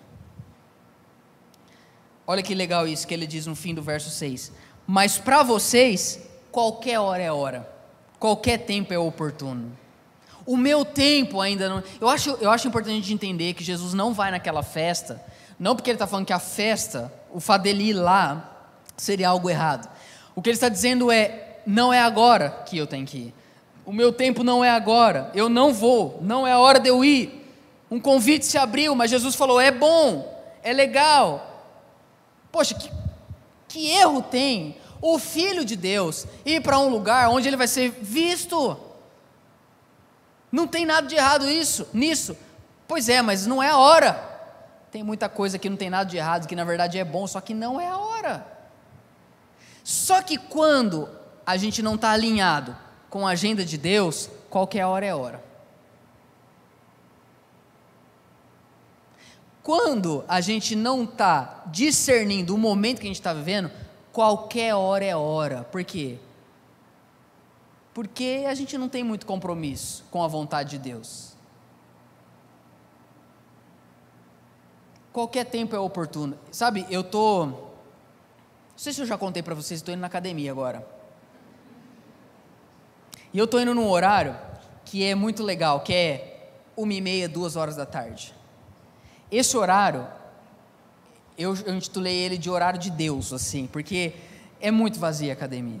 Olha 2.26 2.42
que 2.42 2.54
legal 2.54 2.88
isso 2.88 3.06
que 3.06 3.12
ele 3.12 3.26
diz 3.26 3.44
no 3.44 3.54
fim 3.54 3.74
do 3.74 3.82
verso 3.82 4.08
6. 4.08 4.50
Mas 4.86 5.18
para 5.18 5.42
vocês, 5.42 6.26
qualquer 6.50 7.00
hora 7.00 7.22
é 7.22 7.30
hora, 7.30 7.70
qualquer 8.18 8.64
tempo 8.64 8.94
é 8.94 8.98
oportuno. 8.98 9.76
O 10.46 10.56
meu 10.56 10.86
tempo 10.86 11.38
ainda 11.38 11.68
não. 11.68 11.82
Eu 12.00 12.08
acho, 12.08 12.30
eu 12.40 12.50
acho 12.50 12.66
importante 12.66 12.94
a 12.94 12.96
gente 12.96 13.12
entender 13.12 13.52
que 13.52 13.62
Jesus 13.62 13.92
não 13.92 14.14
vai 14.14 14.30
naquela 14.30 14.62
festa, 14.62 15.22
não 15.58 15.76
porque 15.76 15.90
ele 15.90 15.96
está 15.96 16.06
falando 16.06 16.24
que 16.24 16.32
a 16.32 16.38
festa, 16.38 17.12
o 17.30 17.40
fato 17.40 17.62
dele 17.62 17.90
ir 17.90 17.92
lá, 17.92 18.70
seria 18.96 19.28
algo 19.28 19.50
errado. 19.50 19.94
O 20.36 20.42
que 20.42 20.50
ele 20.50 20.56
está 20.56 20.68
dizendo 20.68 21.10
é: 21.10 21.58
não 21.66 21.92
é 21.92 22.00
agora 22.00 22.50
que 22.64 22.78
eu 22.78 22.86
tenho 22.86 23.04
que 23.04 23.18
ir 23.18 23.34
o 23.86 23.92
meu 23.92 24.12
tempo 24.12 24.42
não 24.42 24.64
é 24.64 24.70
agora, 24.70 25.30
eu 25.32 25.48
não 25.48 25.72
vou, 25.72 26.18
não 26.20 26.44
é 26.44 26.50
a 26.50 26.58
hora 26.58 26.80
de 26.80 26.88
eu 26.88 27.04
ir. 27.04 27.44
Um 27.88 28.00
convite 28.00 28.44
se 28.44 28.58
abriu, 28.58 28.96
mas 28.96 29.12
Jesus 29.12 29.36
falou: 29.36 29.60
é 29.60 29.70
bom, 29.70 30.28
é 30.60 30.72
legal. 30.72 31.64
Poxa, 32.50 32.74
que, 32.74 32.90
que 33.68 33.90
erro 33.92 34.20
tem 34.22 34.76
o 35.00 35.20
Filho 35.20 35.64
de 35.64 35.76
Deus 35.76 36.26
ir 36.44 36.60
para 36.62 36.80
um 36.80 36.88
lugar 36.88 37.28
onde 37.28 37.48
ele 37.48 37.56
vai 37.56 37.68
ser 37.68 37.90
visto? 38.02 38.76
Não 40.50 40.66
tem 40.66 40.84
nada 40.84 41.06
de 41.06 41.14
errado 41.14 41.48
isso, 41.48 41.86
nisso. 41.94 42.36
Pois 42.88 43.08
é, 43.08 43.22
mas 43.22 43.46
não 43.46 43.62
é 43.62 43.70
a 43.70 43.78
hora. 43.78 44.14
Tem 44.90 45.04
muita 45.04 45.28
coisa 45.28 45.58
que 45.60 45.70
não 45.70 45.76
tem 45.76 45.90
nada 45.90 46.10
de 46.10 46.16
errado, 46.16 46.48
que 46.48 46.56
na 46.56 46.64
verdade 46.64 46.98
é 46.98 47.04
bom, 47.04 47.24
só 47.26 47.40
que 47.40 47.54
não 47.54 47.80
é 47.80 47.86
a 47.86 47.96
hora. 47.96 48.55
Só 49.86 50.20
que 50.20 50.36
quando 50.36 51.08
a 51.46 51.56
gente 51.56 51.80
não 51.80 51.94
está 51.94 52.10
alinhado 52.10 52.76
com 53.08 53.24
a 53.24 53.30
agenda 53.30 53.64
de 53.64 53.78
Deus, 53.78 54.28
qualquer 54.50 54.84
hora 54.84 55.06
é 55.06 55.14
hora. 55.14 55.44
Quando 59.62 60.24
a 60.26 60.40
gente 60.40 60.74
não 60.74 61.04
está 61.04 61.62
discernindo 61.66 62.52
o 62.52 62.58
momento 62.58 62.98
que 62.98 63.06
a 63.06 63.10
gente 63.10 63.20
está 63.20 63.32
vivendo, 63.32 63.70
qualquer 64.12 64.74
hora 64.74 65.04
é 65.04 65.14
hora. 65.14 65.62
Por 65.62 65.84
quê? 65.84 66.18
Porque 67.94 68.44
a 68.48 68.54
gente 68.54 68.76
não 68.76 68.88
tem 68.88 69.04
muito 69.04 69.24
compromisso 69.24 70.04
com 70.10 70.20
a 70.20 70.26
vontade 70.26 70.70
de 70.70 70.78
Deus. 70.78 71.36
Qualquer 75.12 75.44
tempo 75.44 75.76
é 75.76 75.78
oportuno. 75.78 76.36
Sabe, 76.50 76.84
eu 76.90 77.04
tô. 77.04 77.65
Não 78.76 78.82
sei 78.82 78.92
se 78.92 79.00
eu 79.00 79.06
já 79.06 79.16
contei 79.16 79.42
para 79.42 79.54
vocês, 79.54 79.80
estou 79.80 79.94
indo 79.94 80.02
na 80.02 80.06
academia 80.06 80.50
agora. 80.50 80.86
E 83.32 83.38
eu 83.38 83.46
estou 83.46 83.58
indo 83.58 83.74
num 83.74 83.88
horário 83.88 84.36
que 84.84 85.02
é 85.02 85.14
muito 85.14 85.42
legal, 85.42 85.80
que 85.80 85.94
é 85.94 86.50
uma 86.76 86.92
e 86.92 87.00
meia, 87.00 87.26
duas 87.26 87.56
horas 87.56 87.74
da 87.74 87.86
tarde. 87.86 88.34
Esse 89.32 89.56
horário, 89.56 90.06
eu, 91.38 91.56
eu 91.64 91.74
intitulei 91.74 92.16
ele 92.16 92.36
de 92.36 92.50
horário 92.50 92.78
de 92.78 92.90
Deus, 92.90 93.32
assim, 93.32 93.66
porque 93.66 94.12
é 94.60 94.70
muito 94.70 95.00
vazia 95.00 95.32
a 95.32 95.34
academia. 95.34 95.80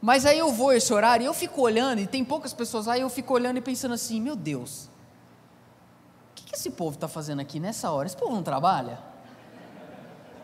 Mas 0.00 0.24
aí 0.24 0.38
eu 0.38 0.50
vou 0.50 0.72
esse 0.72 0.90
horário 0.94 1.24
e 1.24 1.26
eu 1.26 1.34
fico 1.34 1.60
olhando, 1.60 1.98
e 2.00 2.06
tem 2.06 2.24
poucas 2.24 2.54
pessoas 2.54 2.86
lá, 2.86 2.96
e 2.96 3.02
eu 3.02 3.10
fico 3.10 3.34
olhando 3.34 3.58
e 3.58 3.60
pensando 3.60 3.92
assim, 3.92 4.18
meu 4.18 4.34
Deus, 4.34 4.86
o 4.86 6.36
que, 6.36 6.44
que 6.44 6.56
esse 6.56 6.70
povo 6.70 6.94
está 6.94 7.06
fazendo 7.06 7.40
aqui 7.40 7.60
nessa 7.60 7.90
hora? 7.90 8.06
Esse 8.06 8.16
povo 8.16 8.34
não 8.34 8.42
trabalha? 8.42 8.98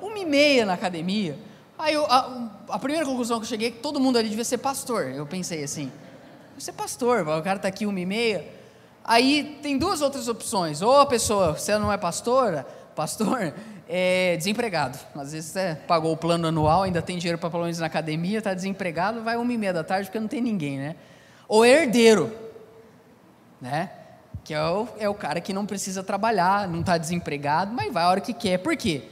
Uma 0.03 0.19
e 0.19 0.27
meia 0.27 0.67
na 0.67 0.75
academia. 0.75 1.56
Aí 1.79 1.95
eu, 1.95 2.07
a, 2.07 2.51
a 2.71 2.79
primeira 2.79 3.05
conclusão 3.05 3.39
que 3.39 3.45
eu 3.45 3.49
cheguei 3.49 3.69
é 3.69 3.71
que 3.71 3.79
todo 3.79 4.01
mundo 4.01 4.19
ali 4.19 4.29
devia 4.29 4.45
ser 4.45 4.59
pastor. 4.59 5.09
Eu 5.09 5.27
pensei 5.27 5.63
assim, 5.63 5.93
você 6.59 6.71
é 6.71 6.73
pastor, 6.73 7.21
o 7.23 7.43
cara 7.43 7.57
está 7.57 7.69
aqui 7.69 7.85
uma 7.85 8.01
e 8.01 8.07
meia. 8.07 8.49
Aí 9.05 9.59
tem 9.63 9.77
duas 9.77 10.01
outras 10.01 10.27
opções. 10.27 10.81
Ou 10.81 10.99
a 10.99 11.07
pessoa, 11.07 11.53
você 11.53 11.77
não 11.79 11.93
é 11.93 11.99
pastora, 11.99 12.67
pastor, 12.95 13.53
é 13.89 14.37
desempregado. 14.37 14.99
Às 15.15 15.33
vezes 15.33 15.51
você 15.51 15.77
pagou 15.87 16.13
o 16.13 16.17
plano 16.17 16.49
anual, 16.49 16.83
ainda 16.83 17.03
tem 17.03 17.19
dinheiro 17.19 17.39
para 17.39 17.51
pelo 17.51 17.65
menos 17.65 17.79
na 17.79 17.87
academia, 17.87 18.39
está 18.39 18.55
desempregado, 18.55 19.23
vai 19.23 19.37
uma 19.37 19.53
e 19.53 19.59
meia 19.59 19.73
da 19.73 19.85
tarde 19.85 20.09
porque 20.09 20.19
não 20.19 20.29
tem 20.29 20.41
ninguém, 20.41 20.79
né? 20.79 20.97
Ou 21.47 21.65
é 21.65 21.83
herdeiro, 21.83 22.33
né? 23.61 23.91
Que 24.43 24.55
é 24.55 24.63
o, 24.65 24.89
é 24.99 25.09
o 25.09 25.15
cara 25.15 25.41
que 25.41 25.53
não 25.53 25.67
precisa 25.67 26.03
trabalhar, 26.03 26.67
não 26.67 26.81
está 26.81 26.97
desempregado, 26.97 27.73
mas 27.73 27.93
vai 27.93 28.03
a 28.03 28.09
hora 28.09 28.21
que 28.21 28.33
quer. 28.33 28.59
Por 28.59 28.77
quê? 28.77 29.03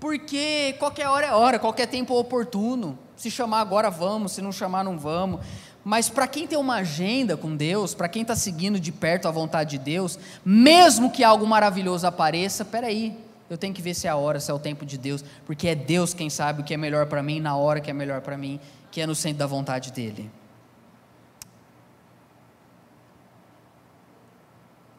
Porque 0.00 0.74
qualquer 0.78 1.08
hora 1.08 1.26
é 1.26 1.32
hora, 1.32 1.58
qualquer 1.58 1.86
tempo 1.86 2.14
é 2.14 2.18
oportuno. 2.18 2.98
Se 3.14 3.30
chamar 3.30 3.60
agora, 3.60 3.90
vamos, 3.90 4.32
se 4.32 4.40
não 4.40 4.50
chamar, 4.50 4.82
não 4.82 4.98
vamos. 4.98 5.44
Mas 5.84 6.08
para 6.08 6.26
quem 6.26 6.46
tem 6.46 6.58
uma 6.58 6.76
agenda 6.76 7.36
com 7.36 7.54
Deus, 7.54 7.94
para 7.94 8.08
quem 8.08 8.22
está 8.22 8.34
seguindo 8.34 8.80
de 8.80 8.90
perto 8.90 9.28
a 9.28 9.30
vontade 9.30 9.72
de 9.72 9.78
Deus, 9.78 10.18
mesmo 10.44 11.10
que 11.10 11.22
algo 11.22 11.46
maravilhoso 11.46 12.06
apareça, 12.06 12.64
peraí, 12.64 13.16
eu 13.48 13.58
tenho 13.58 13.74
que 13.74 13.82
ver 13.82 13.94
se 13.94 14.06
é 14.06 14.10
a 14.10 14.16
hora, 14.16 14.40
se 14.40 14.50
é 14.50 14.54
o 14.54 14.58
tempo 14.58 14.86
de 14.86 14.96
Deus, 14.96 15.22
porque 15.44 15.68
é 15.68 15.74
Deus 15.74 16.14
quem 16.14 16.30
sabe 16.30 16.62
o 16.62 16.64
que 16.64 16.72
é 16.72 16.76
melhor 16.76 17.06
para 17.06 17.22
mim, 17.22 17.40
na 17.40 17.56
hora 17.56 17.80
que 17.80 17.90
é 17.90 17.94
melhor 17.94 18.22
para 18.22 18.38
mim, 18.38 18.58
que 18.90 19.00
é 19.00 19.06
no 19.06 19.14
centro 19.14 19.38
da 19.38 19.46
vontade 19.46 19.92
dEle. 19.92 20.30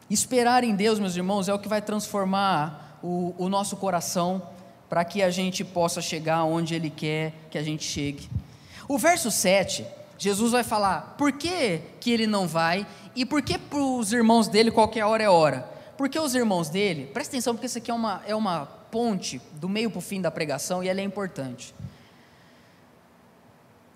Esperar 0.08 0.62
em 0.62 0.76
Deus, 0.76 0.98
meus 0.98 1.16
irmãos, 1.16 1.48
é 1.48 1.54
o 1.54 1.58
que 1.58 1.68
vai 1.68 1.80
transformar 1.80 2.98
o, 3.02 3.34
o 3.38 3.48
nosso 3.48 3.76
coração 3.76 4.42
para 4.92 5.06
que 5.06 5.22
a 5.22 5.30
gente 5.30 5.64
possa 5.64 6.02
chegar 6.02 6.44
onde 6.44 6.74
Ele 6.74 6.90
quer 6.90 7.32
que 7.50 7.56
a 7.56 7.62
gente 7.62 7.82
chegue. 7.82 8.28
O 8.86 8.98
verso 8.98 9.30
7, 9.30 9.86
Jesus 10.18 10.52
vai 10.52 10.62
falar 10.62 11.14
por 11.16 11.32
que, 11.32 11.80
que 11.98 12.10
ele 12.10 12.26
não 12.26 12.46
vai 12.46 12.86
e 13.16 13.24
por 13.24 13.40
que 13.40 13.56
para 13.56 13.78
os 13.78 14.12
irmãos 14.12 14.48
dele 14.48 14.70
qualquer 14.70 15.06
hora 15.06 15.22
é 15.22 15.30
hora. 15.30 15.66
Porque 15.96 16.18
os 16.18 16.34
irmãos 16.34 16.68
dele, 16.68 17.06
presta 17.06 17.32
atenção, 17.32 17.54
porque 17.54 17.64
isso 17.64 17.78
aqui 17.78 17.90
é 17.90 17.94
uma, 17.94 18.22
é 18.26 18.34
uma 18.36 18.66
ponte 18.66 19.40
do 19.54 19.66
meio 19.66 19.90
para 19.90 19.98
o 19.98 20.02
fim 20.02 20.20
da 20.20 20.30
pregação 20.30 20.84
e 20.84 20.90
ela 20.90 21.00
é 21.00 21.04
importante. 21.04 21.74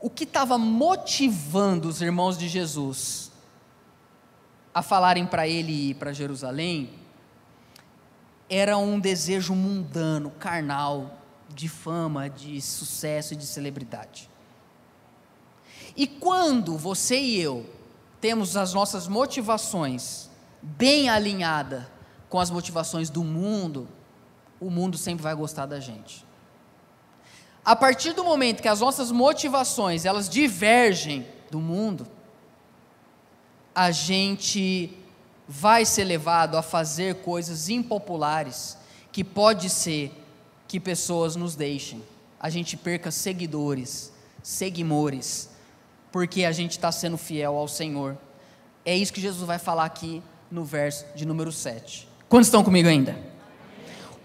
O 0.00 0.08
que 0.08 0.24
estava 0.24 0.56
motivando 0.56 1.90
os 1.90 2.00
irmãos 2.00 2.38
de 2.38 2.48
Jesus 2.48 3.30
a 4.72 4.80
falarem 4.80 5.26
para 5.26 5.46
ele 5.46 5.90
ir 5.90 5.94
para 5.96 6.14
Jerusalém 6.14 6.88
era 8.48 8.76
um 8.78 8.98
desejo 9.00 9.54
mundano, 9.54 10.30
carnal, 10.30 11.18
de 11.48 11.68
fama, 11.68 12.28
de 12.28 12.60
sucesso 12.60 13.34
e 13.34 13.36
de 13.36 13.46
celebridade. 13.46 14.28
E 15.96 16.06
quando 16.06 16.76
você 16.76 17.18
e 17.18 17.40
eu 17.40 17.68
temos 18.20 18.56
as 18.56 18.74
nossas 18.74 19.08
motivações 19.08 20.28
bem 20.60 21.08
alinhadas 21.08 21.84
com 22.28 22.38
as 22.38 22.50
motivações 22.50 23.08
do 23.08 23.22
mundo, 23.22 23.88
o 24.60 24.70
mundo 24.70 24.98
sempre 24.98 25.22
vai 25.22 25.34
gostar 25.34 25.66
da 25.66 25.80
gente. 25.80 26.24
A 27.64 27.74
partir 27.74 28.12
do 28.12 28.22
momento 28.22 28.62
que 28.62 28.68
as 28.68 28.80
nossas 28.80 29.10
motivações 29.10 30.04
elas 30.04 30.28
divergem 30.28 31.26
do 31.50 31.60
mundo, 31.60 32.06
a 33.74 33.90
gente 33.90 34.96
vai 35.48 35.84
ser 35.84 36.04
levado 36.04 36.56
a 36.56 36.62
fazer 36.62 37.16
coisas 37.16 37.68
impopulares 37.68 38.76
que 39.12 39.22
pode 39.22 39.70
ser 39.70 40.12
que 40.66 40.80
pessoas 40.80 41.36
nos 41.36 41.54
deixem, 41.54 42.02
a 42.40 42.50
gente 42.50 42.76
perca 42.76 43.10
seguidores, 43.10 44.12
seguimores, 44.42 45.48
porque 46.10 46.44
a 46.44 46.52
gente 46.52 46.72
está 46.72 46.90
sendo 46.90 47.16
fiel 47.16 47.56
ao 47.56 47.68
Senhor. 47.68 48.18
É 48.84 48.96
isso 48.96 49.12
que 49.12 49.20
Jesus 49.20 49.46
vai 49.46 49.58
falar 49.58 49.84
aqui 49.84 50.22
no 50.50 50.64
verso 50.64 51.04
de 51.14 51.24
número 51.24 51.52
7. 51.52 52.08
Quantos 52.28 52.48
estão 52.48 52.64
comigo 52.64 52.88
ainda? 52.88 53.16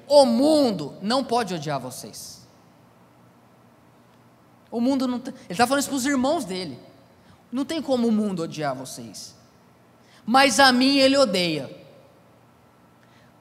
O 0.07 0.25
mundo 0.25 0.95
não 1.01 1.23
pode 1.23 1.53
odiar 1.53 1.79
vocês. 1.79 2.41
O 4.69 4.81
mundo 4.81 5.07
não. 5.07 5.17
Ele 5.17 5.35
está 5.49 5.67
falando 5.67 5.81
isso 5.81 5.89
para 5.89 5.97
os 5.97 6.05
irmãos 6.05 6.43
dele. 6.43 6.79
Não 7.51 7.65
tem 7.65 7.81
como 7.81 8.07
o 8.07 8.11
mundo 8.11 8.43
odiar 8.43 8.75
vocês 8.75 9.35
mas 10.25 10.59
a 10.59 10.71
mim 10.71 10.97
ele 10.97 11.17
odeia. 11.17 11.69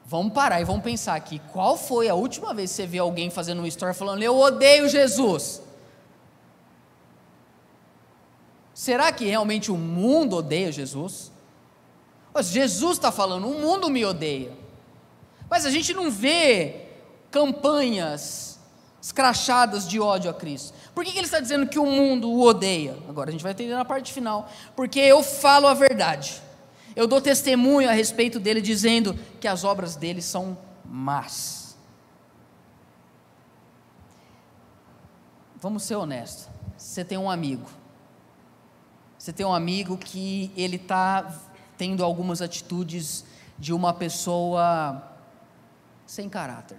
Vamos 0.05 0.33
parar 0.33 0.61
e 0.61 0.65
vamos 0.65 0.83
pensar 0.83 1.15
aqui, 1.15 1.41
qual 1.53 1.77
foi 1.77 2.09
a 2.09 2.15
última 2.15 2.53
vez 2.53 2.71
que 2.71 2.77
você 2.77 2.87
viu 2.87 3.05
alguém 3.05 3.31
fazendo 3.31 3.59
uma 3.59 3.69
história 3.69 3.95
falando, 3.95 4.23
eu 4.23 4.37
odeio 4.37 4.89
Jesus? 4.89 5.63
Será 8.75 9.13
que 9.13 9.27
realmente 9.27 9.71
o 9.71 9.77
mundo 9.77 10.37
odeia 10.37 10.73
Jesus? 10.73 11.31
Jesus 12.41 12.93
está 12.93 13.13
falando, 13.13 13.47
o 13.47 13.61
mundo 13.61 13.91
me 13.91 14.05
odeia. 14.05 14.53
Mas 15.49 15.67
a 15.67 15.71
gente 15.71 15.93
não 15.93 16.11
vê 16.11 16.87
campanhas 17.31 18.59
escrachadas 19.03 19.87
de 19.87 20.01
ódio 20.01 20.31
a 20.31 20.35
Cristo. 20.35 20.75
Por 20.95 21.05
que, 21.05 21.13
que 21.13 21.19
ele 21.19 21.27
está 21.27 21.41
dizendo 21.41 21.67
que 21.67 21.79
o 21.79 21.87
mundo 21.87 22.31
o 22.31 22.43
odeia? 22.43 22.97
Agora 23.09 23.31
a 23.31 23.33
gente 23.33 23.43
vai 23.43 23.53
entender 23.53 23.75
na 23.75 23.85
parte 23.85 24.13
final. 24.13 24.49
Porque 24.77 24.99
eu 24.99 25.23
falo 25.23 25.67
a 25.67 25.75
verdade. 25.75 26.41
Eu 27.01 27.07
dou 27.07 27.19
testemunho 27.19 27.89
a 27.89 27.95
respeito 27.95 28.39
dele, 28.39 28.61
dizendo 28.61 29.15
que 29.41 29.49
as 29.49 29.65
obras 29.65 29.97
dele 29.97 30.21
são 30.21 30.59
más. 30.85 31.75
Vamos 35.57 35.85
ser 35.85 35.97
honestos. 35.97 36.47
Você 36.77 37.03
tem 37.03 37.17
um 37.17 37.31
amigo. 37.31 37.67
Você 39.17 39.33
tem 39.33 39.47
um 39.47 39.55
amigo 39.55 39.97
que 39.97 40.53
ele 40.55 40.77
está 40.77 41.41
tendo 41.79 42.05
algumas 42.05 42.43
atitudes 42.43 43.25
de 43.59 43.73
uma 43.73 43.95
pessoa 43.95 45.03
sem 46.05 46.29
caráter. 46.29 46.77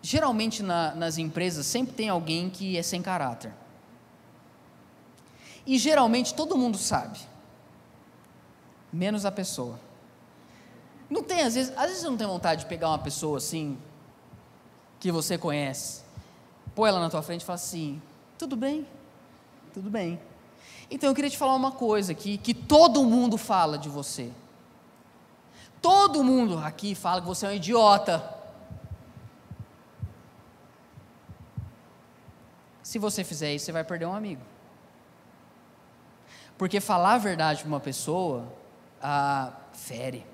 Geralmente 0.00 0.62
na, 0.62 0.94
nas 0.94 1.18
empresas 1.18 1.66
sempre 1.66 1.92
tem 1.92 2.08
alguém 2.08 2.48
que 2.48 2.78
é 2.78 2.82
sem 2.84 3.02
caráter. 3.02 3.63
E 5.66 5.78
geralmente 5.78 6.34
todo 6.34 6.56
mundo 6.56 6.76
sabe, 6.76 7.18
menos 8.92 9.24
a 9.24 9.32
pessoa. 9.32 9.78
Não 11.08 11.22
tem, 11.22 11.42
às 11.42 11.54
vezes, 11.54 11.72
às 11.76 11.86
vezes 11.86 12.00
você 12.00 12.08
não 12.08 12.16
tem 12.16 12.26
vontade 12.26 12.62
de 12.62 12.66
pegar 12.66 12.88
uma 12.88 12.98
pessoa 12.98 13.38
assim, 13.38 13.78
que 15.00 15.12
você 15.12 15.38
conhece, 15.38 16.02
pôr 16.74 16.86
ela 16.86 17.00
na 17.00 17.10
tua 17.10 17.22
frente 17.22 17.42
e 17.42 17.44
falar 17.44 17.56
assim: 17.56 18.00
tudo 18.38 18.56
bem, 18.56 18.86
tudo 19.72 19.90
bem. 19.90 20.20
Então 20.90 21.08
eu 21.08 21.14
queria 21.14 21.30
te 21.30 21.38
falar 21.38 21.54
uma 21.54 21.72
coisa 21.72 22.12
aqui, 22.12 22.36
que 22.36 22.52
todo 22.52 23.04
mundo 23.04 23.38
fala 23.38 23.78
de 23.78 23.88
você. 23.88 24.30
Todo 25.80 26.24
mundo 26.24 26.58
aqui 26.58 26.94
fala 26.94 27.20
que 27.20 27.26
você 27.26 27.46
é 27.46 27.48
um 27.50 27.52
idiota. 27.52 28.22
Se 32.82 32.98
você 32.98 33.24
fizer 33.24 33.52
isso, 33.54 33.66
você 33.66 33.72
vai 33.72 33.84
perder 33.84 34.06
um 34.06 34.14
amigo. 34.14 34.53
Porque 36.56 36.80
falar 36.80 37.14
a 37.14 37.18
verdade 37.18 37.60
para 37.60 37.68
uma 37.68 37.80
pessoa 37.80 38.52
ah, 39.02 39.52
fere. 39.72 40.24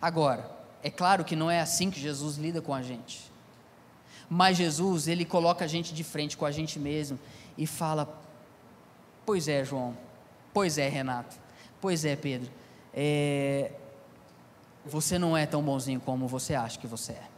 Agora, 0.00 0.50
é 0.82 0.90
claro 0.90 1.24
que 1.24 1.34
não 1.34 1.50
é 1.50 1.60
assim 1.60 1.90
que 1.90 2.00
Jesus 2.00 2.36
lida 2.36 2.62
com 2.62 2.72
a 2.72 2.82
gente. 2.82 3.30
Mas 4.30 4.56
Jesus, 4.56 5.08
ele 5.08 5.24
coloca 5.24 5.64
a 5.64 5.68
gente 5.68 5.92
de 5.94 6.04
frente 6.04 6.36
com 6.36 6.44
a 6.44 6.50
gente 6.50 6.78
mesmo 6.78 7.18
e 7.56 7.66
fala: 7.66 8.08
Pois 9.24 9.48
é, 9.48 9.64
João. 9.64 9.96
Pois 10.52 10.78
é, 10.78 10.88
Renato. 10.88 11.36
Pois 11.80 12.04
é, 12.04 12.14
Pedro. 12.14 12.50
É, 12.94 13.72
você 14.84 15.18
não 15.18 15.36
é 15.36 15.46
tão 15.46 15.62
bonzinho 15.62 16.00
como 16.00 16.26
você 16.26 16.54
acha 16.54 16.78
que 16.78 16.86
você 16.86 17.12
é. 17.12 17.37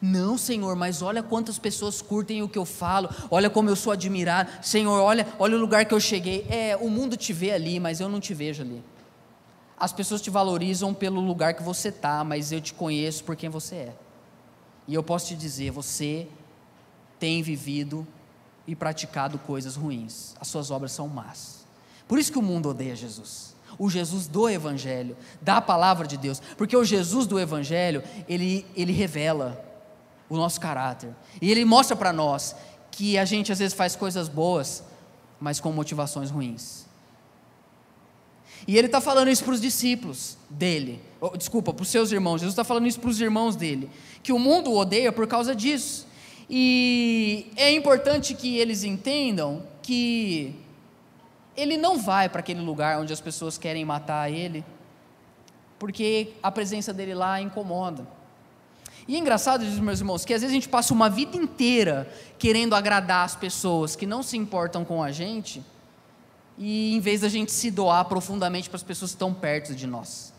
Não, 0.00 0.38
Senhor, 0.38 0.74
mas 0.76 1.02
olha 1.02 1.22
quantas 1.22 1.58
pessoas 1.58 2.00
curtem 2.00 2.42
o 2.42 2.48
que 2.48 2.58
eu 2.58 2.64
falo, 2.64 3.10
olha 3.30 3.50
como 3.50 3.68
eu 3.68 3.76
sou 3.76 3.92
admirado. 3.92 4.50
Senhor, 4.62 4.98
olha, 4.98 5.26
olha 5.38 5.56
o 5.56 5.60
lugar 5.60 5.84
que 5.84 5.92
eu 5.92 6.00
cheguei. 6.00 6.46
É, 6.48 6.76
o 6.76 6.88
mundo 6.88 7.16
te 7.16 7.32
vê 7.32 7.52
ali, 7.52 7.78
mas 7.78 8.00
eu 8.00 8.08
não 8.08 8.18
te 8.18 8.32
vejo 8.32 8.62
ali. 8.62 8.82
As 9.78 9.92
pessoas 9.92 10.22
te 10.22 10.30
valorizam 10.30 10.94
pelo 10.94 11.20
lugar 11.20 11.54
que 11.54 11.62
você 11.62 11.88
está, 11.88 12.24
mas 12.24 12.50
eu 12.50 12.60
te 12.60 12.72
conheço 12.72 13.24
por 13.24 13.36
quem 13.36 13.50
você 13.50 13.74
é. 13.76 13.94
E 14.88 14.94
eu 14.94 15.02
posso 15.02 15.28
te 15.28 15.36
dizer, 15.36 15.70
você 15.70 16.26
tem 17.18 17.42
vivido 17.42 18.06
e 18.66 18.74
praticado 18.74 19.38
coisas 19.38 19.76
ruins. 19.76 20.34
As 20.40 20.48
suas 20.48 20.70
obras 20.70 20.92
são 20.92 21.08
más. 21.08 21.66
Por 22.08 22.18
isso 22.18 22.32
que 22.32 22.38
o 22.38 22.42
mundo 22.42 22.70
odeia 22.70 22.96
Jesus. 22.96 23.54
O 23.78 23.88
Jesus 23.88 24.26
do 24.26 24.48
Evangelho, 24.48 25.16
da 25.40 25.60
palavra 25.60 26.06
de 26.06 26.16
Deus. 26.16 26.40
Porque 26.56 26.76
o 26.76 26.84
Jesus 26.84 27.26
do 27.26 27.38
Evangelho, 27.38 28.02
ele, 28.28 28.66
ele 28.74 28.92
revela 28.92 29.69
o 30.30 30.36
nosso 30.36 30.60
caráter. 30.60 31.10
E 31.42 31.50
ele 31.50 31.64
mostra 31.64 31.96
para 31.96 32.12
nós 32.12 32.54
que 32.90 33.18
a 33.18 33.24
gente 33.24 33.52
às 33.52 33.58
vezes 33.58 33.74
faz 33.74 33.96
coisas 33.96 34.28
boas, 34.28 34.82
mas 35.40 35.60
com 35.60 35.72
motivações 35.72 36.30
ruins. 36.30 36.86
E 38.66 38.76
ele 38.78 38.86
está 38.86 39.00
falando 39.00 39.28
isso 39.28 39.42
para 39.42 39.54
os 39.54 39.60
discípulos 39.60 40.38
dele, 40.48 41.02
oh, 41.20 41.36
desculpa, 41.36 41.72
para 41.72 41.82
os 41.82 41.88
seus 41.88 42.12
irmãos. 42.12 42.40
Jesus 42.40 42.52
está 42.52 42.62
falando 42.62 42.86
isso 42.86 43.00
para 43.00 43.10
os 43.10 43.20
irmãos 43.20 43.56
dele, 43.56 43.90
que 44.22 44.32
o 44.32 44.38
mundo 44.38 44.70
o 44.70 44.76
odeia 44.76 45.10
por 45.10 45.26
causa 45.26 45.54
disso. 45.54 46.06
E 46.48 47.50
é 47.56 47.72
importante 47.72 48.34
que 48.34 48.58
eles 48.58 48.84
entendam 48.84 49.62
que 49.82 50.54
ele 51.56 51.76
não 51.76 51.98
vai 51.98 52.28
para 52.28 52.40
aquele 52.40 52.60
lugar 52.60 53.00
onde 53.00 53.12
as 53.12 53.20
pessoas 53.20 53.56
querem 53.58 53.84
matar 53.84 54.30
ele, 54.30 54.64
porque 55.78 56.32
a 56.42 56.50
presença 56.50 56.92
dele 56.92 57.14
lá 57.14 57.40
incomoda. 57.40 58.19
E 59.10 59.16
é 59.16 59.18
engraçado, 59.18 59.64
meus 59.82 59.98
irmãos, 59.98 60.24
que 60.24 60.32
às 60.32 60.40
vezes 60.40 60.52
a 60.52 60.54
gente 60.54 60.68
passa 60.68 60.94
uma 60.94 61.10
vida 61.10 61.36
inteira 61.36 62.08
querendo 62.38 62.76
agradar 62.76 63.24
as 63.24 63.34
pessoas 63.34 63.96
que 63.96 64.06
não 64.06 64.22
se 64.22 64.36
importam 64.36 64.84
com 64.84 65.02
a 65.02 65.10
gente, 65.10 65.64
e 66.56 66.94
em 66.94 67.00
vez 67.00 67.22
da 67.22 67.28
gente 67.28 67.50
se 67.50 67.72
doar 67.72 68.04
profundamente 68.04 68.70
para 68.70 68.76
as 68.76 68.84
pessoas 68.84 69.10
que 69.10 69.16
estão 69.16 69.34
perto 69.34 69.74
de 69.74 69.84
nós. 69.84 70.32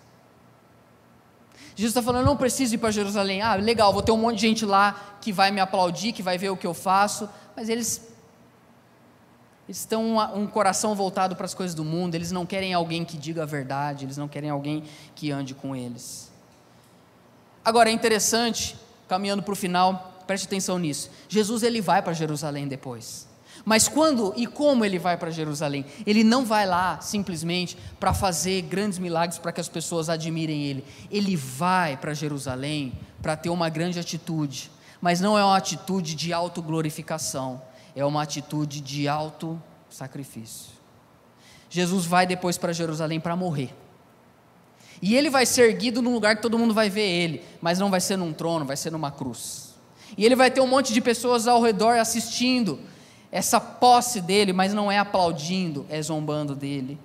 Jesus 1.76 1.92
está 1.92 2.02
falando, 2.02 2.26
não 2.26 2.38
preciso 2.38 2.74
ir 2.74 2.78
para 2.78 2.92
Jerusalém. 2.92 3.42
Ah, 3.42 3.56
legal, 3.56 3.92
vou 3.92 4.02
ter 4.02 4.14
um 4.14 4.18
monte 4.18 4.36
de 4.36 4.48
gente 4.48 4.66
lá 4.66 5.18
que 5.20 5.34
vai 5.34 5.52
me 5.52 5.60
aplaudir, 5.60 6.14
que 6.14 6.24
vai 6.24 6.38
ver 6.38 6.52
o 6.52 6.56
que 6.56 6.66
eu 6.66 6.74
faço. 6.74 7.28
Mas 7.54 7.68
eles, 7.68 8.10
eles 9.68 9.80
estão 9.80 10.16
um 10.34 10.48
coração 10.48 10.96
voltado 10.96 11.36
para 11.36 11.46
as 11.46 11.54
coisas 11.54 11.76
do 11.76 11.84
mundo. 11.84 12.16
Eles 12.16 12.32
não 12.32 12.46
querem 12.46 12.74
alguém 12.74 13.04
que 13.04 13.18
diga 13.18 13.44
a 13.44 13.46
verdade. 13.46 14.06
Eles 14.06 14.16
não 14.16 14.30
querem 14.30 14.50
alguém 14.50 14.86
que 15.14 15.30
ande 15.30 15.54
com 15.54 15.76
eles. 15.76 16.31
Agora 17.64 17.90
é 17.90 17.94
interessante, 17.94 18.76
caminhando 19.08 19.44
para 19.44 19.54
o 19.54 19.56
final, 19.56 20.24
preste 20.26 20.46
atenção 20.46 20.80
nisso. 20.80 21.10
Jesus 21.30 21.64
ele 21.64 21.82
vai 21.82 22.02
para 22.02 22.14
Jerusalém 22.14 22.68
depois. 22.68 23.28
Mas 23.64 23.88
quando 23.88 24.34
e 24.36 24.48
como 24.48 24.84
ele 24.84 24.98
vai 24.98 25.18
para 25.18 25.30
Jerusalém? 25.30 25.86
Ele 26.06 26.24
não 26.24 26.46
vai 26.46 26.66
lá 26.66 27.00
simplesmente 27.00 27.78
para 28.00 28.14
fazer 28.14 28.64
grandes 28.64 28.98
milagres 28.98 29.38
para 29.38 29.52
que 29.52 29.62
as 29.62 29.70
pessoas 29.70 30.10
admirem 30.10 30.64
ele. 30.64 30.84
Ele 31.12 31.36
vai 31.36 31.96
para 31.96 32.14
Jerusalém 32.14 32.94
para 33.22 33.36
ter 33.36 33.50
uma 33.50 33.70
grande 33.70 34.00
atitude, 34.00 34.72
mas 35.00 35.22
não 35.22 35.38
é 35.38 35.44
uma 35.44 35.58
atitude 35.58 36.16
de 36.16 36.34
autoglorificação, 36.34 37.62
é 37.96 38.04
uma 38.04 38.24
atitude 38.24 38.82
de 38.82 39.08
auto 39.08 39.62
sacrifício. 39.90 40.72
Jesus 41.70 42.06
vai 42.06 42.26
depois 42.26 42.58
para 42.58 42.74
Jerusalém 42.74 43.20
para 43.20 43.36
morrer. 43.36 43.74
E 45.02 45.16
ele 45.16 45.30
vai 45.30 45.46
ser 45.46 45.70
erguido 45.70 46.02
num 46.02 46.14
lugar 46.14 46.36
que 46.36 46.42
todo 46.42 46.60
mundo 46.60 46.74
vai 46.74 46.90
ver 46.90 47.08
ele, 47.08 47.44
mas 47.60 47.80
não 47.80 47.90
vai 47.90 48.00
ser 48.00 48.18
num 48.18 48.32
trono, 48.32 48.66
vai 48.66 48.78
ser 48.78 48.92
numa 48.92 49.10
cruz. 49.10 49.74
E 50.18 50.26
ele 50.26 50.36
vai 50.36 50.52
ter 50.52 50.62
um 50.62 50.68
monte 50.68 50.94
de 50.94 51.02
pessoas 51.02 51.48
ao 51.48 51.62
redor 51.62 51.98
assistindo, 51.98 52.80
essa 53.32 53.60
posse 53.60 54.22
dele, 54.22 54.54
mas 54.54 54.74
não 54.74 54.92
é 54.92 55.00
aplaudindo, 55.00 55.86
é 55.90 56.02
zombando 56.02 56.54
dele. 56.54 57.00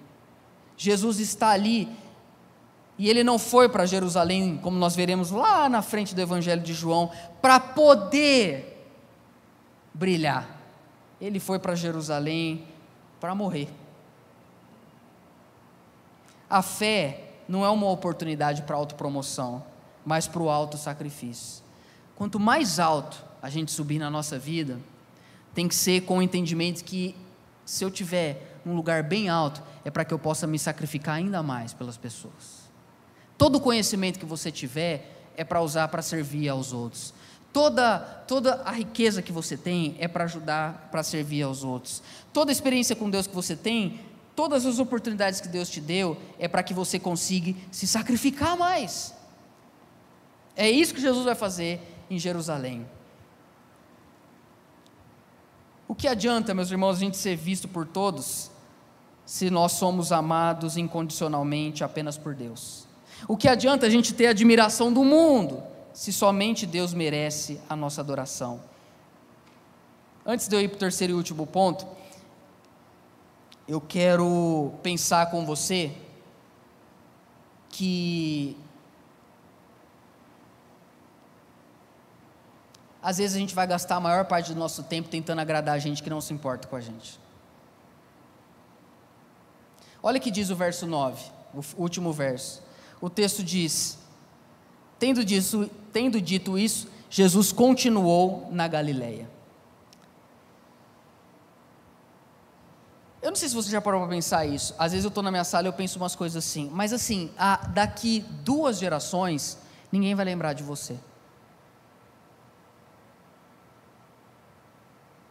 Jesus 0.77 1.21
está 1.21 1.51
ali 1.51 1.89
e 2.99 3.09
ele 3.09 3.23
não 3.23 3.39
foi 3.39 3.69
para 3.69 3.87
Jerusalém, 3.87 4.59
como 4.63 4.79
nós 4.79 4.97
veremos 4.97 5.31
lá 5.31 5.69
na 5.69 5.83
frente 5.83 6.15
do 6.15 6.21
Evangelho 6.21 6.63
de 6.63 6.75
João, 6.75 7.11
para 7.41 7.61
poder 7.61 8.89
brilhar. 9.95 10.49
Ele 11.21 11.39
foi 11.39 11.59
para 11.59 11.75
Jerusalém 11.75 12.67
para 13.21 13.35
morrer. 13.35 13.69
A 16.49 16.63
fé 16.63 17.26
não 17.49 17.65
é 17.65 17.71
uma 17.71 17.91
oportunidade 17.91 18.63
para 18.63 18.77
autopromoção, 18.77 19.65
mas 20.05 20.27
para 20.27 20.43
o 20.43 20.51
alto 20.51 20.77
sacrifício. 20.77 21.63
Quanto 22.15 22.41
mais 22.41 22.79
alto 22.79 23.25
a 23.43 23.51
gente 23.51 23.71
subir 23.71 23.99
na 23.99 24.11
nossa 24.11 24.39
vida, 24.39 24.79
tem 25.55 25.69
que 25.69 25.75
ser 25.75 26.03
com 26.03 26.19
o 26.19 26.23
entendimento 26.23 26.85
que 26.85 27.15
se 27.65 27.85
eu 27.85 27.91
tiver 27.91 28.59
um 28.65 28.75
lugar 28.75 29.03
bem 29.03 29.29
alto, 29.29 29.63
é 29.85 29.91
para 29.91 30.05
que 30.05 30.13
eu 30.13 30.19
possa 30.19 30.47
me 30.47 30.59
sacrificar 30.59 31.17
ainda 31.17 31.43
mais 31.43 31.73
pelas 31.73 31.97
pessoas. 31.97 32.67
Todo 33.39 33.61
conhecimento 33.61 34.19
que 34.19 34.27
você 34.27 34.51
tiver 34.51 35.31
é 35.37 35.45
para 35.45 35.61
usar 35.61 35.89
para 35.89 36.03
servir 36.03 36.49
aos 36.49 36.73
outros. 36.73 37.13
Toda, 37.53 37.99
toda 38.27 38.63
a 38.65 38.73
riqueza 38.73 39.23
que 39.23 39.33
você 39.33 39.57
tem 39.57 39.97
é 39.99 40.07
para 40.09 40.25
ajudar, 40.25 40.89
para 40.91 41.03
servir 41.03 41.43
aos 41.43 41.65
outros. 41.65 42.03
Toda 42.33 42.51
a 42.51 42.53
experiência 42.53 42.95
com 42.95 43.09
Deus 43.09 43.27
que 43.27 43.35
você 43.35 43.57
tem, 43.57 44.01
todas 44.37 44.67
as 44.67 44.79
oportunidades 44.79 45.41
que 45.41 45.49
Deus 45.49 45.71
te 45.71 45.81
deu, 45.81 46.17
é 46.39 46.47
para 46.47 46.63
que 46.63 46.75
você 46.75 46.99
consiga 46.99 47.59
se 47.73 47.87
sacrificar 47.87 48.57
mais. 48.57 49.15
É 50.55 50.71
isso 50.71 50.95
que 50.95 51.01
Jesus 51.01 51.25
vai 51.25 51.35
fazer 51.35 51.81
em 52.11 52.19
Jerusalém. 52.19 52.87
O 55.89 55.95
que 55.95 56.07
adianta, 56.07 56.53
meus 56.53 56.71
irmãos, 56.71 56.97
a 56.97 57.01
gente 57.01 57.17
ser 57.17 57.37
visto 57.37 57.67
por 57.67 57.87
todos, 57.87 58.51
se 59.25 59.51
nós 59.51 59.73
somos 59.73 60.13
amados 60.13 60.77
incondicionalmente 60.77 61.83
apenas 61.83 62.19
por 62.19 62.35
Deus? 62.35 62.87
O 63.27 63.37
que 63.37 63.49
adianta 63.49 63.87
a 63.87 63.91
gente 63.91 64.13
ter 64.13 64.27
admiração 64.27 64.93
do 64.93 65.03
mundo, 65.03 65.63
se 65.93 66.13
somente 66.13 66.67
Deus 66.67 66.93
merece 66.93 67.59
a 67.69 67.75
nossa 67.75 68.01
adoração? 68.01 68.61
Antes 70.25 70.49
de 70.49 70.57
eu 70.57 70.61
ir 70.61 70.69
para 70.69 70.77
o 70.77 70.81
terceiro 70.81 71.13
e 71.13 71.17
último 71.17 71.47
ponto, 71.47 71.87
eu 73.69 73.81
quero 73.81 74.73
pensar 74.83 75.31
com 75.31 75.45
você 75.45 75.93
que 77.69 78.57
às 83.03 83.19
vezes 83.19 83.37
a 83.37 83.41
gente 83.41 83.55
vai 83.55 83.67
gastar 83.67 83.97
a 83.97 84.01
maior 84.01 84.25
parte 84.25 84.53
do 84.53 84.59
nosso 84.59 84.85
tempo 84.85 85.09
tentando 85.09 85.41
agradar 85.41 85.75
a 85.75 85.79
gente 85.79 86.03
que 86.03 86.11
não 86.11 86.21
se 86.21 86.33
importa 86.33 86.69
com 86.69 86.77
a 86.77 86.81
gente. 86.81 87.19
Olha 90.03 90.19
o 90.19 90.21
que 90.21 90.31
diz 90.31 90.51
o 90.51 90.57
verso 90.57 90.87
9, 90.87 91.25
o 91.55 91.83
último 91.83 92.13
verso. 92.13 92.63
O 93.01 93.11
texto 93.11 93.43
diz: 93.43 93.99
Tendo, 94.99 95.25
disso, 95.25 95.69
tendo 95.93 96.21
dito 96.21 96.57
isso, 96.57 96.89
Jesus 97.11 97.51
continuou 97.51 98.49
na 98.53 98.69
Galileia. 98.69 99.36
Eu 103.27 103.31
não 103.31 103.37
sei 103.37 103.49
se 103.49 103.55
você 103.55 103.71
já 103.71 103.81
parou 103.81 104.01
para 104.01 104.09
pensar 104.11 104.47
isso. 104.47 104.73
Às 104.79 104.93
vezes 104.93 105.05
eu 105.05 105.09
estou 105.09 105.23
na 105.23 105.31
minha 105.33 105.43
sala 105.43 105.67
e 105.67 105.69
eu 105.69 105.73
penso 105.73 105.99
umas 105.99 106.15
coisas 106.15 106.37
assim. 106.45 106.71
Mas 106.73 106.93
assim, 106.93 107.31
daqui 107.75 108.25
duas 108.45 108.79
gerações, 108.79 109.59
ninguém 109.91 110.15
vai 110.15 110.25
lembrar 110.25 110.53
de 110.53 110.63
você. 110.63 110.97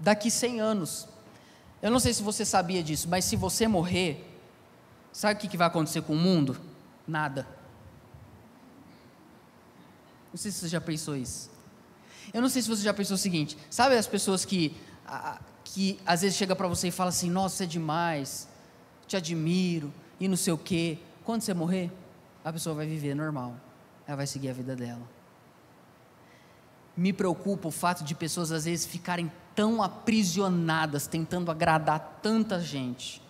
daqui 0.05 0.29
100 0.29 0.61
anos. 0.61 1.07
Eu 1.81 1.89
não 1.89 1.99
sei 1.99 2.13
se 2.13 2.21
você 2.21 2.45
sabia 2.45 2.83
disso, 2.83 3.07
mas 3.09 3.25
se 3.25 3.35
você 3.35 3.67
morrer, 3.67 4.23
sabe 5.11 5.35
o 5.45 5.49
que 5.49 5.57
vai 5.57 5.67
acontecer 5.67 6.01
com 6.03 6.13
o 6.13 6.17
mundo? 6.17 6.59
Nada. 7.07 7.47
Não 10.31 10.37
sei 10.37 10.51
se 10.51 10.59
você 10.59 10.67
já 10.67 10.81
pensou 10.81 11.15
isso. 11.15 11.49
Eu 12.33 12.41
não 12.41 12.49
sei 12.49 12.61
se 12.61 12.67
você 12.67 12.83
já 12.83 12.93
pensou 12.93 13.15
o 13.15 13.17
seguinte: 13.17 13.57
sabe 13.69 13.95
as 13.97 14.07
pessoas 14.07 14.43
que, 14.45 14.75
que 15.66 15.99
às 16.05 16.22
vezes 16.22 16.38
chega 16.38 16.55
para 16.55 16.68
você 16.68 16.88
e 16.89 16.91
fala 16.91 17.09
assim, 17.09 17.30
nossa, 17.30 17.63
é 17.63 17.68
demais, 17.68 18.47
te 19.07 19.18
admiro, 19.18 19.91
e 20.20 20.28
não 20.28 20.38
sei 20.38 20.53
o 20.53 20.57
quê. 20.57 20.99
Quando 21.24 21.41
você 21.41 21.53
morrer, 21.53 21.91
a 22.43 22.53
pessoa 22.53 22.76
vai 22.76 22.86
viver 22.86 23.16
normal, 23.16 23.55
ela 24.07 24.18
vai 24.18 24.28
seguir 24.28 24.49
a 24.49 24.53
vida 24.53 24.76
dela. 24.76 25.01
Me 26.95 27.11
preocupa 27.11 27.68
o 27.68 27.72
fato 27.72 28.03
de 28.03 28.13
pessoas 28.13 28.51
às 28.51 28.66
vezes 28.66 28.86
ficarem 28.86 29.30
tão 29.55 29.82
aprisionadas, 29.82 31.07
tentando 31.07 31.49
agradar 31.49 32.20
tanta 32.22 32.59
gente, 32.59 33.22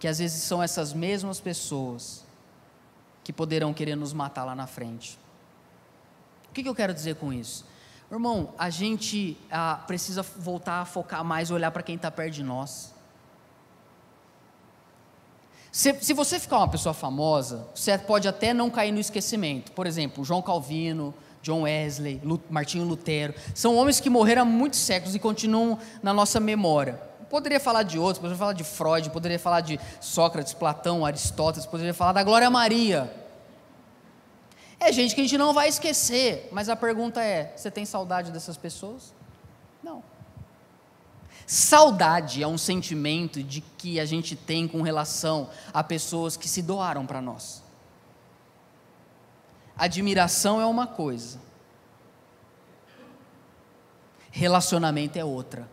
que 0.00 0.08
às 0.08 0.18
vezes 0.18 0.42
são 0.42 0.62
essas 0.62 0.94
mesmas 0.94 1.38
pessoas 1.38 2.24
que 3.22 3.32
poderão 3.32 3.74
querer 3.74 3.94
nos 3.94 4.14
matar 4.14 4.44
lá 4.44 4.54
na 4.54 4.66
frente. 4.66 5.18
O 6.48 6.54
que, 6.54 6.62
que 6.62 6.68
eu 6.68 6.74
quero 6.74 6.94
dizer 6.94 7.16
com 7.16 7.30
isso? 7.30 7.64
Irmão, 8.10 8.54
a 8.58 8.70
gente 8.70 9.36
ah, 9.50 9.80
precisa 9.86 10.22
voltar 10.22 10.80
a 10.80 10.84
focar 10.86 11.22
mais, 11.22 11.50
olhar 11.50 11.70
para 11.70 11.82
quem 11.82 11.96
está 11.96 12.10
perto 12.10 12.34
de 12.34 12.42
nós. 12.42 12.94
Se, 15.70 15.94
se, 16.00 16.14
você 16.14 16.40
ficar 16.40 16.58
uma 16.58 16.68
pessoa 16.68 16.94
famosa, 16.94 17.68
você 17.74 17.96
pode 17.98 18.26
até 18.26 18.54
não 18.54 18.70
cair 18.70 18.92
no 18.92 18.98
esquecimento. 18.98 19.72
Por 19.72 19.86
exemplo, 19.86 20.24
João 20.24 20.40
Calvino, 20.40 21.14
John 21.42 21.62
Wesley, 21.62 22.20
Martinho 22.48 22.84
Lutero, 22.84 23.34
são 23.54 23.76
homens 23.76 24.00
que 24.00 24.08
morreram 24.08 24.42
há 24.42 24.44
muitos 24.44 24.80
séculos 24.80 25.14
e 25.14 25.18
continuam 25.18 25.78
na 26.02 26.14
nossa 26.14 26.40
memória. 26.40 26.94
Poderia 27.28 27.60
falar 27.60 27.82
de 27.82 27.98
outros, 27.98 28.18
poderia 28.18 28.38
falar 28.38 28.54
de 28.54 28.64
Freud, 28.64 29.10
poderia 29.10 29.38
falar 29.38 29.60
de 29.60 29.78
Sócrates, 30.00 30.54
Platão, 30.54 31.04
Aristóteles, 31.04 31.66
poderia 31.66 31.92
falar 31.92 32.12
da 32.12 32.24
Glória 32.24 32.48
Maria. 32.48 33.12
É 34.80 34.92
gente 34.92 35.14
que 35.14 35.20
a 35.20 35.24
gente 35.24 35.36
não 35.36 35.52
vai 35.52 35.68
esquecer, 35.68 36.48
mas 36.52 36.68
a 36.68 36.76
pergunta 36.76 37.22
é: 37.22 37.52
você 37.56 37.70
tem 37.70 37.84
saudade 37.84 38.30
dessas 38.30 38.56
pessoas? 38.56 39.12
Não. 39.82 40.02
Saudade 41.46 42.42
é 42.42 42.46
um 42.46 42.58
sentimento 42.58 43.42
de 43.42 43.60
que 43.60 43.98
a 43.98 44.04
gente 44.04 44.36
tem 44.36 44.68
com 44.68 44.82
relação 44.82 45.48
a 45.72 45.82
pessoas 45.82 46.36
que 46.36 46.48
se 46.48 46.62
doaram 46.62 47.06
para 47.06 47.20
nós. 47.20 47.62
Admiração 49.76 50.60
é 50.60 50.66
uma 50.66 50.86
coisa, 50.86 51.40
relacionamento 54.30 55.18
é 55.18 55.24
outra. 55.24 55.68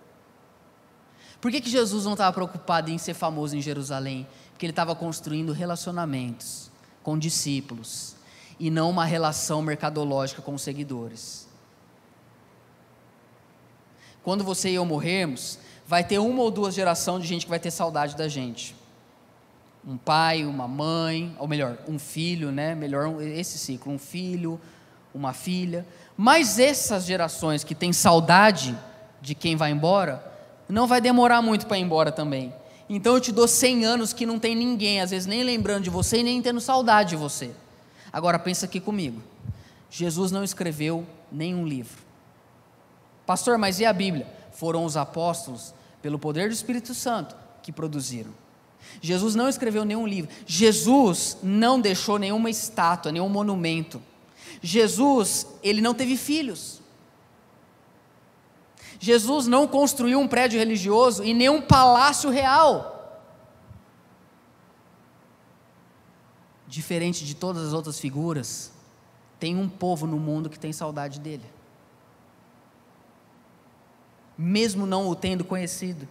Por 1.42 1.52
que, 1.52 1.62
que 1.62 1.70
Jesus 1.70 2.06
não 2.06 2.14
estava 2.14 2.34
preocupado 2.34 2.90
em 2.90 2.98
ser 2.98 3.14
famoso 3.14 3.56
em 3.56 3.62
Jerusalém? 3.62 4.28
Porque 4.52 4.66
ele 4.66 4.72
estava 4.72 4.96
construindo 4.96 5.52
relacionamentos 5.52 6.72
com 7.04 7.20
discípulos 7.20 8.15
e 8.60 8.70
não 8.70 8.90
uma 8.90 9.06
relação 9.06 9.62
mercadológica 9.62 10.42
com 10.42 10.54
os 10.54 10.62
seguidores. 10.62 11.48
Quando 14.24 14.44
você 14.44 14.70
e 14.70 14.76
eu 14.76 14.86
morrermos, 14.86 15.60
vai 15.86 16.04
ter 16.04 16.20
uma 16.20 16.42
ou 16.42 16.50
duas 16.50 16.74
gerações 16.74 17.22
de 17.22 17.28
gente 17.28 17.46
que 17.46 17.50
vai 17.50 17.60
ter 17.60 17.72
saudade 17.72 18.16
da 18.16 18.28
gente 18.28 18.76
um 19.88 19.98
pai, 19.98 20.46
uma 20.46 20.68
mãe, 20.68 21.36
ou 21.38 21.48
melhor, 21.48 21.78
um 21.88 22.00
filho, 22.00 22.52
né? 22.52 22.74
Melhor 22.74 23.22
esse 23.22 23.58
ciclo, 23.58 23.94
um 23.94 24.00
filho, 24.00 24.60
uma 25.14 25.32
filha. 25.32 25.86
Mas 26.18 26.58
essas 26.58 27.06
gerações 27.06 27.64
que 27.64 27.76
têm 27.76 27.94
saudade 27.94 28.76
de 29.22 29.36
quem 29.36 29.56
vai 29.56 29.72
embora, 29.72 30.24
não 30.68 30.88
vai 30.88 31.00
demorar 31.00 31.42
muito 31.42 31.68
para 31.68 31.78
ir 31.78 31.82
embora 31.82 32.12
também. 32.12 32.54
Então 32.90 33.14
eu 33.14 33.22
te 33.22 33.32
dou 33.32 33.48
100 33.48 33.86
anos 33.86 34.14
que 34.14 34.26
não 34.26 34.40
tem 34.40 34.56
ninguém, 34.56 35.02
às 35.02 35.12
vezes 35.12 35.28
nem 35.28 35.44
lembrando 35.44 35.84
de 35.84 35.90
você 35.90 36.20
e 36.20 36.24
nem 36.24 36.42
tendo 36.42 36.60
saudade 36.60 37.10
de 37.12 37.16
você. 37.16 37.52
Agora 38.16 38.40
pensa 38.40 38.66
aqui 38.66 38.80
comigo. 38.80 39.22
Jesus 39.90 40.32
não 40.32 40.42
escreveu 40.42 41.06
nenhum 41.30 41.68
livro. 41.68 42.02
Pastor, 43.26 43.58
mas 43.58 43.82
e 43.82 43.86
a 43.86 43.92
Bíblia? 43.92 44.26
Foram 44.54 44.86
os 44.86 44.96
apóstolos, 44.96 45.74
pelo 46.02 46.18
poder 46.18 46.48
do 46.48 46.54
Espírito 46.54 46.94
Santo, 46.94 47.36
que 47.62 47.74
produziram. 47.74 48.32
Jesus 49.02 49.36
não 49.36 49.50
escreveu 49.50 49.84
nenhum 49.84 50.08
livro. 50.08 50.32
Jesus 50.46 51.38
não 51.44 51.78
deixou 51.78 52.18
nenhuma 52.18 52.50
estátua, 52.50 53.12
nenhum 53.12 53.28
monumento. 53.28 54.02
Jesus, 54.62 55.46
ele 55.62 55.82
não 55.82 55.94
teve 55.94 56.16
filhos. 56.16 56.82
Jesus 58.98 59.46
não 59.46 59.68
construiu 59.68 60.22
um 60.22 60.28
prédio 60.28 60.58
religioso 60.58 61.22
e 61.22 61.34
nem 61.34 61.50
um 61.50 61.62
palácio 61.62 62.30
real. 62.30 62.95
Diferente 66.76 67.24
de 67.24 67.34
todas 67.34 67.68
as 67.68 67.72
outras 67.72 67.98
figuras, 67.98 68.70
tem 69.40 69.56
um 69.56 69.70
povo 69.70 70.06
no 70.06 70.20
mundo 70.20 70.50
que 70.50 70.60
tem 70.60 70.74
saudade 70.74 71.22
dele. 71.22 71.46
Mesmo 74.38 74.86
não 74.86 75.08
o 75.08 75.16
tendo 75.16 75.46
conhecido. 75.46 76.06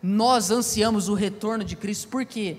Nós 0.00 0.52
ansiamos 0.52 1.08
o 1.08 1.14
retorno 1.14 1.64
de 1.64 1.74
Cristo, 1.74 2.06
por 2.06 2.24
quê? 2.24 2.58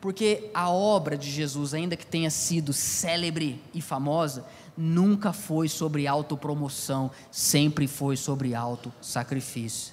Porque 0.00 0.48
a 0.54 0.70
obra 0.70 1.18
de 1.18 1.28
Jesus, 1.32 1.74
ainda 1.74 1.96
que 1.96 2.06
tenha 2.06 2.30
sido 2.30 2.72
célebre 2.72 3.60
e 3.74 3.82
famosa, 3.82 4.46
nunca 4.76 5.32
foi 5.32 5.68
sobre 5.68 6.06
autopromoção, 6.06 7.10
sempre 7.28 7.88
foi 7.88 8.16
sobre 8.16 8.54
auto-sacrifício. 8.54 9.92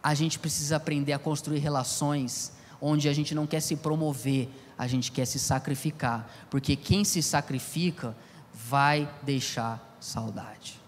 A 0.00 0.14
gente 0.14 0.38
precisa 0.38 0.76
aprender 0.76 1.12
a 1.12 1.18
construir 1.18 1.58
relações 1.58 2.52
onde 2.80 3.08
a 3.08 3.12
gente 3.12 3.34
não 3.34 3.48
quer 3.48 3.58
se 3.58 3.74
promover, 3.74 4.48
a 4.76 4.86
gente 4.86 5.12
quer 5.12 5.26
se 5.26 5.38
sacrificar, 5.38 6.30
porque 6.50 6.76
quem 6.76 7.04
se 7.04 7.22
sacrifica 7.22 8.16
vai 8.52 9.08
deixar 9.22 9.96
saudade. 10.00 10.80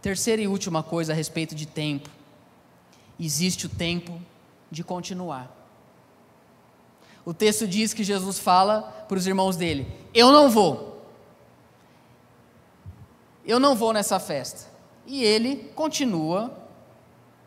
Terceira 0.00 0.40
e 0.40 0.48
última 0.48 0.82
coisa 0.82 1.12
a 1.12 1.16
respeito 1.16 1.54
de 1.54 1.66
tempo. 1.66 2.08
Existe 3.18 3.66
o 3.66 3.68
tempo 3.68 4.20
de 4.70 4.84
continuar. 4.84 5.54
O 7.24 7.34
texto 7.34 7.66
diz 7.66 7.92
que 7.92 8.04
Jesus 8.04 8.38
fala 8.38 8.82
para 9.08 9.18
os 9.18 9.26
irmãos 9.26 9.56
dele: 9.56 9.86
Eu 10.14 10.30
não 10.32 10.48
vou. 10.48 11.04
Eu 13.44 13.58
não 13.58 13.74
vou 13.74 13.92
nessa 13.92 14.20
festa. 14.20 14.70
E 15.06 15.24
ele 15.24 15.70
continua 15.74 16.56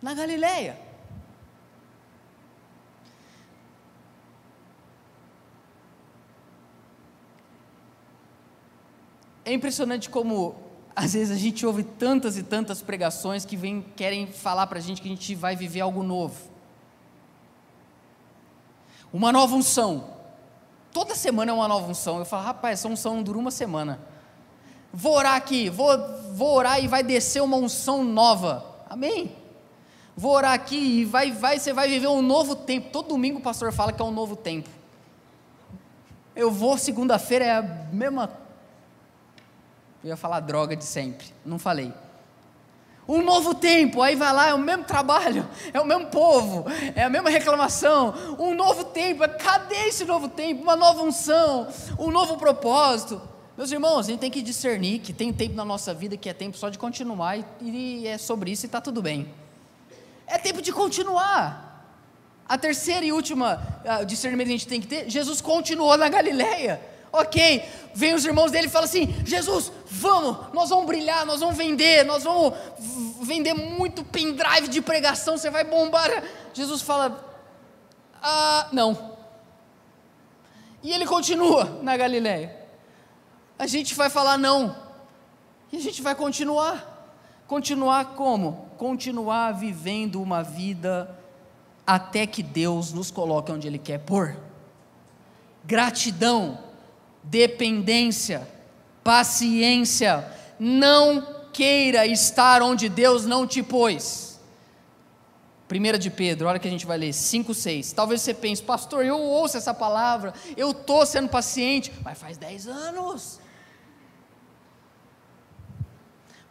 na 0.02 0.14
Galileia. 0.14 0.91
É 9.44 9.54
impressionante 9.54 10.10
como 10.10 10.56
às 10.96 11.14
vezes 11.14 11.36
a 11.36 11.40
gente 11.40 11.66
ouve 11.66 11.84
tantas 11.84 12.38
e 12.38 12.44
tantas 12.44 12.82
pregações 12.82 13.46
que 13.46 13.56
vem, 13.56 13.86
querem 13.96 14.28
falar 14.28 14.68
para 14.68 14.78
a 14.78 14.82
gente 14.82 15.02
que 15.02 15.08
a 15.08 15.12
gente 15.12 15.34
vai 15.36 15.56
viver 15.56 15.82
algo 15.82 16.04
novo. 16.04 16.50
Uma 19.12 19.32
nova 19.32 19.56
unção. 19.56 20.06
Toda 20.92 21.16
semana 21.16 21.52
é 21.52 21.54
uma 21.54 21.68
nova 21.68 21.90
unção. 21.90 22.20
Eu 22.20 22.26
falo, 22.26 22.44
rapaz, 22.44 22.80
essa 22.80 22.88
unção 22.88 23.16
não 23.16 23.24
dura 23.24 23.38
uma 23.38 23.52
semana. 23.52 24.00
Vou 24.94 25.16
orar 25.16 25.36
aqui, 25.36 25.70
vou, 25.70 25.98
vou 26.34 26.54
orar 26.56 26.84
e 26.84 26.88
vai 26.88 27.02
descer 27.02 27.42
uma 27.42 27.58
unção 27.58 28.04
nova. 28.04 28.66
Amém? 28.90 29.36
Vou 30.16 30.34
orar 30.34 30.54
aqui 30.54 30.76
e 30.76 31.06
vai, 31.06 31.32
vai, 31.32 31.58
você 31.58 31.72
vai 31.72 31.88
viver 31.88 32.08
um 32.08 32.22
novo 32.22 32.56
tempo. 32.56 32.90
Todo 32.92 33.08
domingo 33.08 33.40
o 33.40 33.42
pastor 33.42 33.72
fala 33.72 33.94
que 33.94 34.02
é 34.02 34.06
um 34.06 34.12
novo 34.12 34.36
tempo. 34.36 34.70
Eu 36.36 36.52
vou 36.52 36.78
segunda-feira, 36.78 37.46
é 37.46 37.58
a 37.58 37.62
mesma 37.62 38.41
eu 40.04 40.10
ia 40.10 40.18
falar 40.18 40.40
droga 40.40 40.76
de 40.76 40.84
sempre, 40.84 41.28
não 41.46 41.60
falei. 41.60 41.94
Um 43.08 43.22
novo 43.24 43.54
tempo, 43.56 44.02
aí 44.02 44.16
vai 44.16 44.32
lá, 44.32 44.50
é 44.50 44.54
o 44.54 44.60
mesmo 44.60 44.84
trabalho, 44.84 45.48
é 45.74 45.82
o 45.82 45.86
mesmo 45.86 46.08
povo, 46.08 46.66
é 46.96 47.04
a 47.04 47.10
mesma 47.10 47.30
reclamação. 47.30 48.14
Um 48.40 48.54
novo 48.54 48.86
tempo, 48.86 49.22
cadê 49.38 49.88
esse 49.88 50.06
novo 50.06 50.30
tempo? 50.30 50.64
Uma 50.64 50.76
nova 50.76 51.02
unção, 51.04 51.68
um 52.00 52.10
novo 52.10 52.38
propósito. 52.38 53.22
Meus 53.58 53.72
irmãos, 53.72 54.08
a 54.08 54.10
gente 54.12 54.20
tem 54.20 54.32
que 54.32 54.42
discernir 54.42 55.00
que 55.00 55.14
tem 55.14 55.34
tempo 55.34 55.56
na 55.56 55.66
nossa 55.66 55.94
vida 55.94 56.16
que 56.16 56.30
é 56.30 56.34
tempo 56.34 56.58
só 56.58 56.70
de 56.70 56.78
continuar 56.78 57.38
e, 57.38 57.46
e 57.62 58.08
é 58.08 58.18
sobre 58.18 58.52
isso 58.52 58.66
e 58.66 58.68
está 58.68 58.80
tudo 58.80 59.02
bem. 59.02 59.28
É 60.26 60.38
tempo 60.38 60.62
de 60.62 60.72
continuar. 60.72 61.70
A 62.48 62.58
terceira 62.58 63.06
e 63.06 63.12
última 63.12 63.82
uh, 63.84 64.06
discernimento 64.06 64.48
que 64.48 64.54
a 64.54 64.58
gente 64.58 64.68
tem 64.68 64.82
que 64.82 64.88
ter: 64.88 65.10
Jesus 65.10 65.42
continuou 65.42 65.98
na 65.98 66.08
Galileia. 66.10 66.82
Ok, 67.14 67.64
vem 67.94 68.14
os 68.14 68.26
irmãos 68.26 68.52
dele 68.52 68.68
e 68.68 68.70
falam 68.70 68.86
assim: 68.86 69.14
Jesus, 69.26 69.72
vamos, 69.86 70.54
nós 70.54 70.70
vamos 70.70 70.86
brilhar, 70.86 71.26
nós 71.26 71.42
vamos 71.42 71.58
vender, 71.58 72.06
nós 72.06 72.24
vamos 72.24 72.54
vender 73.22 73.54
muito 73.54 74.04
pendrive 74.04 74.70
de 74.70 74.82
pregação, 74.82 75.38
você 75.38 75.50
vai 75.50 75.64
bombar. 75.64 76.24
Jesus 76.54 76.82
fala: 76.82 77.22
Ah, 78.22 78.70
não. 78.72 79.12
E 80.82 80.92
ele 80.92 81.06
continua 81.06 81.80
na 81.82 81.98
Galiléia. 81.98 82.58
A 83.60 83.68
gente 83.68 83.94
vai 83.94 84.10
falar 84.10 84.38
não, 84.38 84.76
e 85.72 85.78
a 85.78 85.82
gente 85.82 86.02
vai 86.02 86.16
continuar. 86.16 86.90
Continuar 87.46 88.16
como? 88.16 88.70
Continuar 88.78 89.52
vivendo 89.52 90.22
uma 90.22 90.42
vida 90.42 91.20
até 91.86 92.26
que 92.26 92.42
Deus 92.42 92.94
nos 92.94 93.12
coloque 93.12 93.52
onde 93.52 93.68
Ele 93.68 93.78
quer 93.78 94.00
pôr. 94.00 94.38
Gratidão 95.66 96.71
dependência, 97.24 98.48
paciência. 99.04 100.26
Não 100.60 101.42
queira 101.52 102.06
estar 102.06 102.62
onde 102.62 102.88
Deus 102.90 103.26
não 103.26 103.46
te 103.46 103.62
pôs. 103.62 104.40
1 105.72 105.98
de 105.98 106.10
Pedro, 106.10 106.50
olha 106.50 106.60
que 106.60 106.68
a 106.68 106.72
gente 106.72 106.86
vai 106.86 106.98
ler, 106.98 107.14
5, 107.14 107.54
6. 107.54 107.94
Talvez 107.94 108.22
você 108.22 108.34
pense, 108.34 108.62
pastor, 108.62 109.06
eu 109.06 109.18
ouço 109.18 109.56
essa 109.56 109.74
palavra, 109.74 110.34
eu 110.58 110.72
estou 110.72 111.06
sendo 111.06 111.30
paciente, 111.30 111.94
mas 112.04 112.18
faz 112.18 112.38
10 112.38 112.68
anos. 112.68 113.40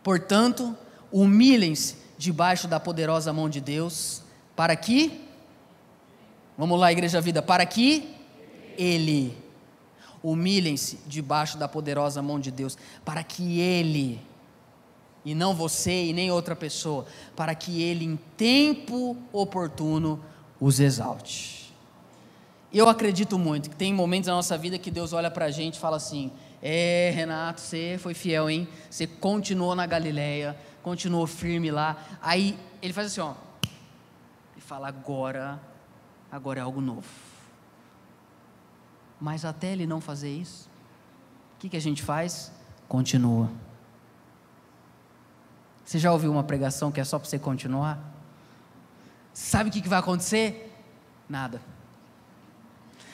Portanto, 0.02 0.74
humilhem-se 1.12 1.96
debaixo 2.16 2.66
da 2.66 2.80
poderosa 2.80 3.32
mão 3.32 3.48
de 3.48 3.60
Deus, 3.60 4.22
para 4.56 4.74
que, 4.74 5.22
vamos 6.56 6.80
lá, 6.80 6.90
Igreja 6.90 7.20
Vida, 7.20 7.42
para 7.42 7.66
que 7.66 8.14
Ele 8.78 9.36
Humilhem-se 10.22 10.98
debaixo 11.06 11.56
da 11.56 11.66
poderosa 11.66 12.20
mão 12.20 12.38
de 12.38 12.50
Deus, 12.50 12.76
para 13.04 13.22
que 13.22 13.58
Ele, 13.58 14.20
e 15.24 15.34
não 15.34 15.54
você 15.54 16.06
e 16.06 16.12
nem 16.12 16.30
outra 16.30 16.54
pessoa, 16.54 17.06
para 17.34 17.54
que 17.54 17.82
Ele, 17.82 18.04
em 18.04 18.16
tempo 18.36 19.16
oportuno, 19.32 20.22
os 20.60 20.78
exalte. 20.78 21.74
Eu 22.72 22.88
acredito 22.88 23.38
muito 23.38 23.70
que 23.70 23.76
tem 23.76 23.92
momentos 23.92 24.28
na 24.28 24.34
nossa 24.34 24.56
vida 24.56 24.78
que 24.78 24.90
Deus 24.90 25.12
olha 25.12 25.30
para 25.30 25.46
a 25.46 25.50
gente 25.50 25.74
e 25.74 25.80
fala 25.80 25.96
assim: 25.96 26.30
É, 26.62 27.10
Renato, 27.14 27.60
você 27.60 27.98
foi 27.98 28.14
fiel, 28.14 28.48
hein? 28.48 28.68
Você 28.88 29.06
continuou 29.06 29.74
na 29.74 29.86
Galileia, 29.86 30.56
continuou 30.82 31.26
firme 31.26 31.70
lá. 31.70 31.96
Aí 32.22 32.56
Ele 32.80 32.92
faz 32.92 33.08
assim, 33.08 33.20
ó, 33.20 33.34
e 34.56 34.60
fala: 34.60 34.86
Agora, 34.86 35.60
agora 36.30 36.60
é 36.60 36.62
algo 36.62 36.80
novo 36.80 37.29
mas 39.20 39.44
até 39.44 39.72
ele 39.72 39.86
não 39.86 40.00
fazer 40.00 40.30
isso, 40.30 40.68
o 41.56 41.58
que, 41.58 41.68
que 41.68 41.76
a 41.76 41.80
gente 41.80 42.02
faz? 42.02 42.50
Continua. 42.88 43.50
Você 45.84 45.98
já 45.98 46.12
ouviu 46.12 46.32
uma 46.32 46.44
pregação 46.44 46.90
que 46.90 47.00
é 47.00 47.04
só 47.04 47.18
para 47.18 47.28
você 47.28 47.38
continuar? 47.38 47.98
Sabe 49.34 49.68
o 49.68 49.72
que, 49.72 49.80
que 49.80 49.88
vai 49.88 49.98
acontecer? 49.98 50.72
Nada. 51.28 51.60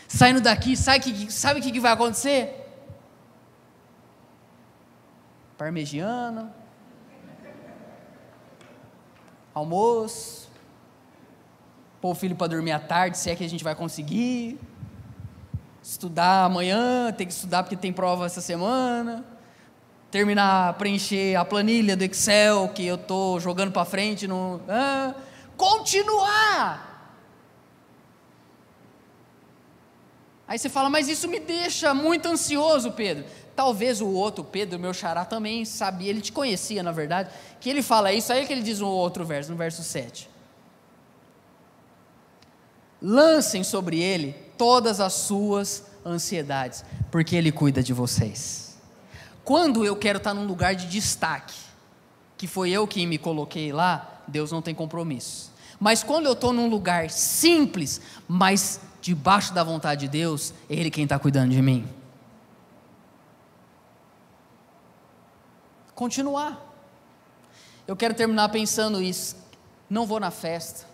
Saindo 0.07 0.41
daqui, 0.41 0.77
sabe 0.77 0.99
o 0.99 1.03
que, 1.03 1.33
sabe 1.33 1.61
que, 1.61 1.73
que 1.73 1.81
vai 1.81 1.93
acontecer? 1.93 2.63
Parmegiana, 5.59 6.55
almoço, 9.55 10.51
pôr 12.01 12.11
o 12.11 12.15
filho 12.15 12.37
para 12.37 12.49
dormir 12.49 12.73
à 12.73 12.79
tarde, 12.79 13.17
se 13.17 13.31
é 13.31 13.35
que 13.35 13.43
a 13.43 13.49
gente 13.49 13.65
vai 13.65 13.75
conseguir 13.75 14.61
estudar 15.89 16.45
amanhã, 16.45 17.13
tem 17.13 17.27
que 17.27 17.33
estudar 17.33 17.63
porque 17.63 17.77
tem 17.77 17.93
prova 17.93 18.27
essa 18.27 18.41
semana, 18.41 19.25
terminar, 20.11 20.75
preencher 20.75 21.37
a 21.37 21.45
planilha 21.45 21.97
do 21.97 22.03
Excel 22.03 22.69
que 22.71 22.85
eu 22.85 22.97
estou 22.97 23.39
jogando 23.39 23.71
para 23.71 23.85
frente, 23.85 24.27
no, 24.27 24.61
ah, 24.69 25.15
continuar. 25.57 26.93
Aí 30.49 30.59
você 30.59 30.69
fala, 30.69 30.91
mas 30.91 31.09
isso 31.09 31.29
me 31.29 31.39
deixa 31.39 31.95
muito 31.95 32.27
ansioso, 32.27 32.91
Pedro. 32.93 33.25
Talvez 33.55 34.01
o 34.01 34.09
outro, 34.09 34.43
Pedro, 34.43 34.79
meu 34.79 34.93
xará, 34.93 35.25
também 35.25 35.65
sabia, 35.65 36.11
ele 36.11 36.21
te 36.21 36.33
conhecia, 36.33 36.83
na 36.83 36.93
verdade, 36.93 37.31
que 37.61 37.71
ele 37.71 37.83
fala 37.83 38.13
isso, 38.13 38.33
aí 38.33 38.43
é 38.43 38.45
que 38.45 38.53
ele 38.53 38.63
diz 38.63 38.81
um 38.81 38.89
outro 38.89 39.25
verso, 39.25 39.53
no 39.53 39.57
verso 39.57 39.85
7. 39.85 40.29
Lancem 43.01 43.63
sobre 43.63 44.01
ele 44.01 44.46
todas 44.57 45.01
as 45.01 45.13
suas 45.13 45.85
ansiedades, 46.05 46.85
porque 47.11 47.37
Ele 47.37 47.51
cuida 47.51 47.83
de 47.83 47.93
vocês. 47.93 48.77
Quando 49.45 49.85
eu 49.85 49.95
quero 49.97 50.19
estar 50.19 50.35
num 50.35 50.47
lugar 50.47 50.75
de 50.75 50.87
destaque, 50.87 51.55
que 52.37 52.47
foi 52.47 52.71
eu 52.71 52.87
que 52.87 53.07
me 53.07 53.19
coloquei 53.19 53.73
lá, 53.73 54.23
Deus 54.27 54.51
não 54.51 54.61
tem 54.61 54.75
compromisso. 54.75 55.53
Mas 55.79 56.03
quando 56.03 56.27
eu 56.27 56.33
estou 56.33 56.53
num 56.53 56.69
lugar 56.69 57.11
simples, 57.11 58.01
mas 58.27 58.81
debaixo 59.01 59.53
da 59.53 59.63
vontade 59.63 60.03
de 60.03 60.09
Deus, 60.09 60.53
é 60.69 60.75
Ele 60.75 60.91
quem 60.91 61.05
está 61.05 61.19
cuidando 61.19 61.53
de 61.53 61.63
mim. 61.63 61.89
Continuar. 65.95 66.61
Eu 67.87 67.97
quero 67.97 68.15
terminar 68.15 68.49
pensando 68.49 69.01
isso. 69.01 69.37
Não 69.89 70.07
vou 70.07 70.19
na 70.19 70.31
festa. 70.31 70.86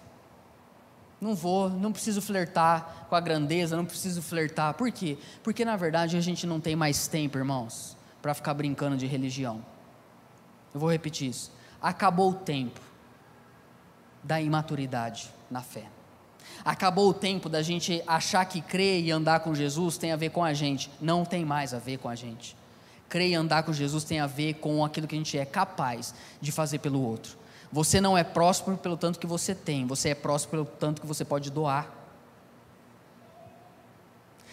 Não 1.22 1.36
vou, 1.36 1.70
não 1.70 1.92
preciso 1.92 2.20
flertar 2.20 3.06
com 3.08 3.14
a 3.14 3.20
grandeza, 3.20 3.76
não 3.76 3.84
preciso 3.84 4.20
flertar. 4.20 4.74
Por 4.74 4.90
quê? 4.90 5.16
Porque 5.40 5.64
na 5.64 5.76
verdade 5.76 6.16
a 6.16 6.20
gente 6.20 6.48
não 6.48 6.60
tem 6.60 6.74
mais 6.74 7.06
tempo, 7.06 7.38
irmãos, 7.38 7.96
para 8.20 8.34
ficar 8.34 8.52
brincando 8.54 8.96
de 8.96 9.06
religião. 9.06 9.64
Eu 10.74 10.80
vou 10.80 10.90
repetir 10.90 11.30
isso. 11.30 11.52
Acabou 11.80 12.30
o 12.30 12.34
tempo 12.34 12.80
da 14.20 14.40
imaturidade 14.42 15.30
na 15.48 15.62
fé. 15.62 15.84
Acabou 16.64 17.10
o 17.10 17.14
tempo 17.14 17.48
da 17.48 17.62
gente 17.62 18.02
achar 18.04 18.44
que 18.44 18.60
crer 18.60 19.04
e 19.04 19.12
andar 19.12 19.40
com 19.40 19.54
Jesus 19.54 19.96
tem 19.96 20.10
a 20.10 20.16
ver 20.16 20.30
com 20.30 20.42
a 20.42 20.52
gente. 20.52 20.90
Não 21.00 21.24
tem 21.24 21.44
mais 21.44 21.72
a 21.72 21.78
ver 21.78 21.98
com 21.98 22.08
a 22.08 22.16
gente. 22.16 22.56
Crer 23.08 23.30
e 23.30 23.34
andar 23.36 23.62
com 23.62 23.72
Jesus 23.72 24.02
tem 24.02 24.18
a 24.18 24.26
ver 24.26 24.54
com 24.54 24.84
aquilo 24.84 25.06
que 25.06 25.14
a 25.14 25.18
gente 25.18 25.38
é 25.38 25.44
capaz 25.44 26.16
de 26.40 26.50
fazer 26.50 26.80
pelo 26.80 27.00
outro. 27.00 27.38
Você 27.72 28.00
não 28.00 28.16
é 28.16 28.22
próspero 28.22 28.76
pelo 28.76 28.98
tanto 28.98 29.18
que 29.18 29.26
você 29.26 29.54
tem, 29.54 29.86
você 29.86 30.10
é 30.10 30.14
próspero 30.14 30.66
pelo 30.66 30.76
tanto 30.78 31.00
que 31.00 31.06
você 31.06 31.24
pode 31.24 31.50
doar. 31.50 31.90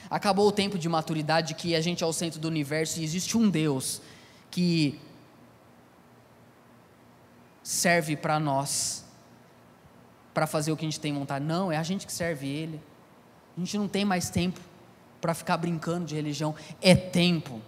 Acabou 0.10 0.48
o 0.48 0.52
tempo 0.52 0.78
de 0.78 0.88
maturidade 0.88 1.54
que 1.54 1.76
a 1.76 1.82
gente 1.82 2.04
é 2.04 2.08
o 2.08 2.14
centro 2.14 2.40
do 2.40 2.48
universo 2.48 3.00
e 3.00 3.04
existe 3.04 3.38
um 3.38 3.50
Deus 3.50 4.02
que 4.50 5.00
serve 7.62 8.16
para 8.16 8.40
nós 8.40 9.06
para 10.34 10.48
fazer 10.48 10.72
o 10.72 10.78
que 10.78 10.86
a 10.86 10.90
gente 10.90 11.00
tem 11.00 11.14
vontade. 11.14 11.44
Não, 11.44 11.72
é 11.72 11.78
a 11.78 11.84
gente 11.84 12.08
que 12.08 12.14
serve 12.14 12.48
Ele. 12.48 12.82
A 13.56 13.60
gente 13.60 13.78
não 13.78 13.88
tem 13.88 14.06
mais 14.06 14.30
tempo 14.30 14.60
para 15.20 15.34
ficar 15.34 15.58
brincando 15.58 16.06
de 16.06 16.16
religião. 16.16 16.56
É 16.82 16.96
tempo 16.96 17.62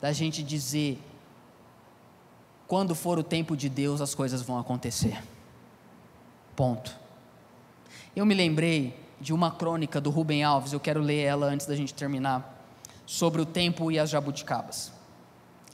da 0.00 0.12
gente 0.12 0.42
dizer: 0.42 0.98
quando 2.68 2.94
for 2.94 3.18
o 3.18 3.22
tempo 3.22 3.56
de 3.56 3.68
Deus, 3.70 4.02
as 4.02 4.14
coisas 4.14 4.42
vão 4.42 4.58
acontecer. 4.58 5.20
Ponto. 6.54 6.94
Eu 8.14 8.26
me 8.26 8.34
lembrei 8.34 8.94
de 9.18 9.32
uma 9.32 9.50
crônica 9.50 10.00
do 10.00 10.10
Rubem 10.10 10.44
Alves, 10.44 10.72
eu 10.72 10.78
quero 10.78 11.00
ler 11.00 11.24
ela 11.24 11.46
antes 11.46 11.66
da 11.66 11.74
gente 11.74 11.94
terminar, 11.94 12.62
sobre 13.06 13.40
o 13.40 13.46
tempo 13.46 13.90
e 13.90 13.98
as 13.98 14.10
jabuticabas. 14.10 14.92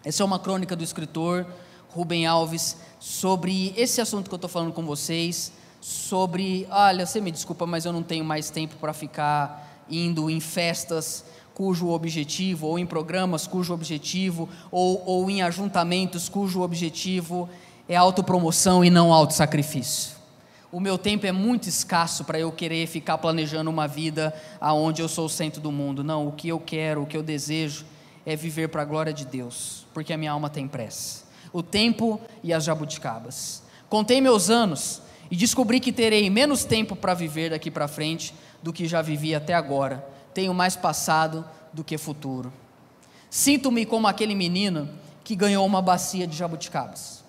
Essa 0.04 0.22
é 0.22 0.26
uma 0.26 0.38
crônica 0.38 0.76
do 0.76 0.84
escritor 0.84 1.46
Rubem 1.88 2.26
Alves 2.26 2.76
sobre 3.00 3.74
esse 3.76 4.00
assunto 4.00 4.28
que 4.28 4.34
eu 4.34 4.36
estou 4.36 4.48
falando 4.48 4.72
com 4.72 4.86
vocês 4.86 5.52
sobre, 5.80 6.66
olha, 6.70 7.04
você 7.04 7.20
me 7.20 7.30
desculpa, 7.30 7.66
mas 7.66 7.84
eu 7.84 7.92
não 7.92 8.02
tenho 8.02 8.24
mais 8.24 8.50
tempo 8.50 8.76
para 8.76 8.92
ficar 8.92 9.84
indo 9.90 10.30
em 10.30 10.40
festas 10.40 11.24
cujo 11.54 11.88
objetivo, 11.88 12.66
ou 12.66 12.78
em 12.78 12.84
programas 12.84 13.46
cujo 13.46 13.72
objetivo, 13.72 14.48
ou, 14.70 15.02
ou 15.06 15.30
em 15.30 15.42
ajuntamentos 15.42 16.28
cujo 16.28 16.62
objetivo 16.62 17.48
é 17.88 17.96
autopromoção 17.96 18.84
e 18.84 18.90
não 18.90 19.12
autossacrifício. 19.12 20.14
O 20.72 20.80
meu 20.80 20.98
tempo 20.98 21.24
é 21.24 21.32
muito 21.32 21.68
escasso 21.68 22.24
para 22.24 22.38
eu 22.38 22.50
querer 22.50 22.86
ficar 22.88 23.18
planejando 23.18 23.70
uma 23.70 23.86
vida 23.86 24.34
aonde 24.60 25.00
eu 25.00 25.08
sou 25.08 25.26
o 25.26 25.30
centro 25.30 25.60
do 25.60 25.70
mundo. 25.70 26.02
Não, 26.02 26.26
o 26.26 26.32
que 26.32 26.48
eu 26.48 26.58
quero, 26.58 27.02
o 27.02 27.06
que 27.06 27.16
eu 27.16 27.22
desejo 27.22 27.86
é 28.26 28.34
viver 28.34 28.68
para 28.68 28.82
a 28.82 28.84
glória 28.84 29.12
de 29.12 29.24
Deus, 29.24 29.86
porque 29.94 30.12
a 30.12 30.16
minha 30.16 30.32
alma 30.32 30.50
tem 30.50 30.66
pressa. 30.66 31.22
O 31.52 31.62
tempo 31.62 32.20
e 32.42 32.52
as 32.52 32.64
jabuticabas. 32.64 33.62
Contei 33.88 34.20
meus 34.20 34.50
anos, 34.50 35.00
e 35.30 35.36
descobri 35.36 35.80
que 35.80 35.92
terei 35.92 36.28
menos 36.30 36.64
tempo 36.64 36.94
para 36.94 37.14
viver 37.14 37.50
daqui 37.50 37.70
para 37.70 37.88
frente 37.88 38.34
do 38.62 38.72
que 38.72 38.86
já 38.86 39.02
vivi 39.02 39.34
até 39.34 39.54
agora. 39.54 40.06
Tenho 40.34 40.52
mais 40.52 40.76
passado 40.76 41.44
do 41.72 41.82
que 41.82 41.96
futuro. 41.96 42.52
Sinto-me 43.30 43.86
como 43.86 44.06
aquele 44.06 44.34
menino 44.34 44.88
que 45.22 45.34
ganhou 45.34 45.64
uma 45.64 45.80
bacia 45.80 46.26
de 46.26 46.36
jabuticabas. 46.36 47.24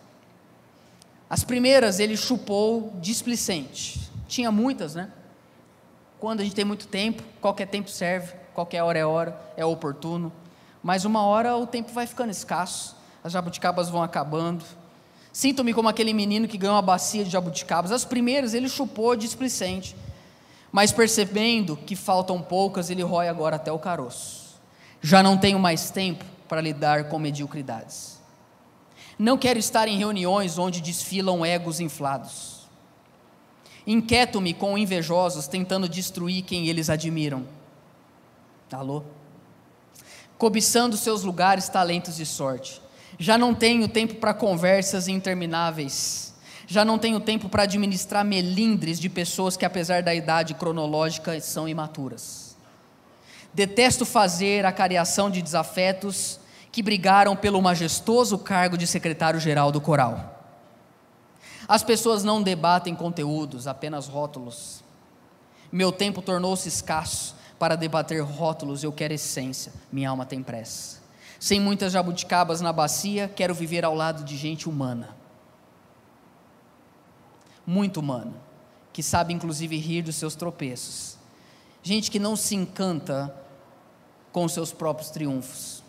As 1.30 1.44
primeiras 1.44 2.00
ele 2.00 2.18
chupou 2.18 2.94
displicente. 3.00 4.12
Tinha 4.28 4.52
muitas, 4.52 4.96
né? 4.96 5.10
Quando 6.20 6.42
a 6.42 6.44
gente 6.44 6.56
tem 6.56 6.66
muito 6.66 6.88
tempo, 6.88 7.24
qualquer 7.40 7.68
tempo 7.68 7.90
serve, 7.90 8.34
qualquer 8.54 8.84
hora 8.84 9.00
é 9.00 9.06
hora, 9.06 9.40
é 9.56 9.66
oportuno. 9.66 10.32
Mas 10.84 11.06
uma 11.06 11.22
hora 11.22 11.56
o 11.56 11.66
tempo 11.66 11.92
vai 11.92 12.06
ficando 12.06 12.32
escasso, 12.32 12.96
as 13.24 13.32
jabuticabas 13.32 13.90
vão 13.90 14.04
acabando 14.04 14.64
Sinto-me 15.36 15.74
como 15.74 15.90
aquele 15.90 16.14
menino 16.14 16.48
que 16.48 16.58
ganhou 16.58 16.78
uma 16.78 16.82
bacia 16.82 17.22
de 17.22 17.30
jabuticabas. 17.30 17.92
As 17.92 18.06
primeiras 18.06 18.54
ele 18.54 18.70
chupou 18.70 19.18
displicente, 19.18 19.94
mas 20.76 20.92
percebendo 20.92 21.78
que 21.78 21.96
faltam 21.96 22.42
poucas, 22.42 22.90
ele 22.90 23.02
rói 23.02 23.30
agora 23.30 23.56
até 23.56 23.72
o 23.72 23.80
caroço. 23.80 24.60
Já 25.02 25.24
não 25.24 25.38
tenho 25.38 25.58
mais 25.58 25.90
tempo 25.90 26.26
para 26.50 26.60
lidar 26.60 27.08
com 27.08 27.18
mediocridades. 27.18 28.20
Não 29.18 29.38
quero 29.38 29.58
estar 29.58 29.88
em 29.88 29.98
reuniões 29.98 30.58
onde 30.58 30.82
desfilam 30.82 31.46
egos 31.46 31.80
inflados. 31.80 32.68
Inquieto-me 33.88 34.54
com 34.54 34.78
invejosos 34.78 35.48
tentando 35.48 35.88
destruir 35.88 36.42
quem 36.42 36.68
eles 36.68 36.90
admiram. 36.90 37.48
Alô? 38.70 39.02
Cobiçando 40.38 40.98
seus 40.98 41.24
lugares, 41.24 41.70
talentos 41.70 42.20
e 42.20 42.26
sorte 42.26 42.82
já 43.18 43.38
não 43.38 43.54
tenho 43.54 43.88
tempo 43.88 44.16
para 44.16 44.34
conversas 44.34 45.08
intermináveis. 45.08 46.35
Já 46.68 46.84
não 46.84 46.98
tenho 46.98 47.20
tempo 47.20 47.48
para 47.48 47.64
administrar 47.64 48.26
melindres 48.26 49.00
de 49.00 49.10
pessoas 49.10 49.56
que, 49.56 49.66
apesar 49.66 50.02
da 50.02 50.14
idade 50.14 50.54
cronológica, 50.54 51.40
são 51.40 51.68
imaturas. 51.68 52.56
Detesto 53.54 54.06
fazer 54.06 54.66
a 54.66 54.72
cariação 54.72 55.30
de 55.30 55.42
desafetos 55.42 56.40
que 56.72 56.84
brigaram 56.84 57.36
pelo 57.36 57.62
majestoso 57.62 58.38
cargo 58.38 58.78
de 58.78 58.86
secretário-geral 58.86 59.72
do 59.72 59.80
coral. 59.80 60.36
As 61.68 61.82
pessoas 61.82 62.24
não 62.24 62.42
debatem 62.44 62.94
conteúdos, 62.94 63.66
apenas 63.66 64.08
rótulos. 64.08 64.84
Meu 65.72 65.92
tempo 65.92 66.22
tornou-se 66.22 66.68
escasso 66.68 67.36
para 67.58 67.76
debater 67.76 68.22
rótulos, 68.22 68.84
eu 68.84 68.92
quero 68.92 69.14
essência, 69.14 69.72
minha 69.92 70.10
alma 70.10 70.26
tem 70.26 70.44
pressa. 70.44 71.00
Sem 71.40 71.60
muitas 71.60 71.94
jabuticabas 71.94 72.60
na 72.60 72.74
bacia, 72.74 73.32
quero 73.34 73.54
viver 73.54 73.86
ao 73.86 73.96
lado 73.96 74.24
de 74.24 74.36
gente 74.36 74.68
humana. 74.68 75.15
Muito 77.66 78.00
humana, 78.00 78.34
que 78.94 79.02
sabe 79.02 79.34
inclusive 79.34 79.78
rir 79.78 80.02
dos 80.02 80.16
seus 80.16 80.36
tropeços. 80.36 81.18
Gente 81.82 82.10
que 82.10 82.20
não 82.20 82.36
se 82.36 82.56
encanta 82.56 83.36
com 84.32 84.48
seus 84.48 84.72
próprios 84.72 85.10
triunfos. 85.10 85.84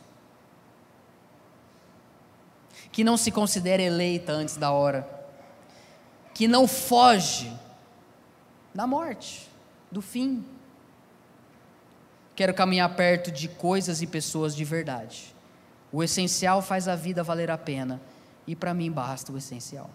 Que 2.93 3.05
não 3.05 3.16
se 3.16 3.31
considera 3.31 3.83
eleita 3.83 4.33
antes 4.33 4.57
da 4.57 4.70
hora. 4.70 5.09
Que 6.35 6.47
não 6.47 6.66
foge 6.66 7.53
da 8.74 8.87
morte, 8.87 9.49
do 9.91 10.03
fim. 10.03 10.45
Quero 12.35 12.55
caminhar 12.55 12.95
perto 12.95 13.31
de 13.31 13.49
coisas 13.49 14.03
e 14.03 14.07
pessoas 14.07 14.55
de 14.55 14.64
verdade 14.64 15.37
o 15.97 16.03
essencial 16.03 16.61
faz 16.61 16.89
a 16.89 16.95
vida 16.95 17.22
valer 17.22 17.51
a 17.51 17.57
pena. 17.57 18.01
E 18.47 18.55
para 18.55 18.74
mim 18.74 18.91
basta 18.91 19.33
o 19.33 19.39
essencial. 19.39 19.91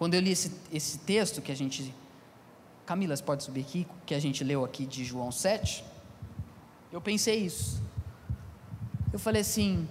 Quando 0.00 0.14
eu 0.14 0.20
li 0.20 0.30
esse, 0.30 0.50
esse 0.72 0.96
texto 1.00 1.42
que 1.42 1.52
a 1.52 1.54
gente. 1.54 1.94
Camila, 2.86 3.14
você 3.14 3.22
pode 3.22 3.44
subir 3.44 3.60
aqui, 3.60 3.86
que 4.06 4.14
a 4.14 4.18
gente 4.18 4.42
leu 4.42 4.64
aqui 4.64 4.86
de 4.86 5.04
João 5.04 5.30
7. 5.30 5.84
Eu 6.90 7.02
pensei 7.02 7.36
isso. 7.36 7.82
Eu 9.12 9.18
falei 9.18 9.42
assim. 9.42 9.86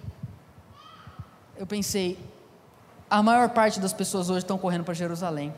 Eu 1.55 1.68
pensei, 1.68 2.18
a 3.07 3.22
maior 3.22 3.49
parte 3.49 3.80
das 3.80 3.93
pessoas 3.93 4.32
hoje 4.32 4.39
estão 4.39 4.57
correndo 4.57 4.84
para 4.84 4.95
Jerusalém. 4.95 5.53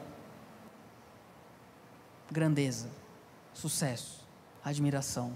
Grandeza, 2.30 2.90
sucesso, 3.54 4.20
admiração 4.66 5.32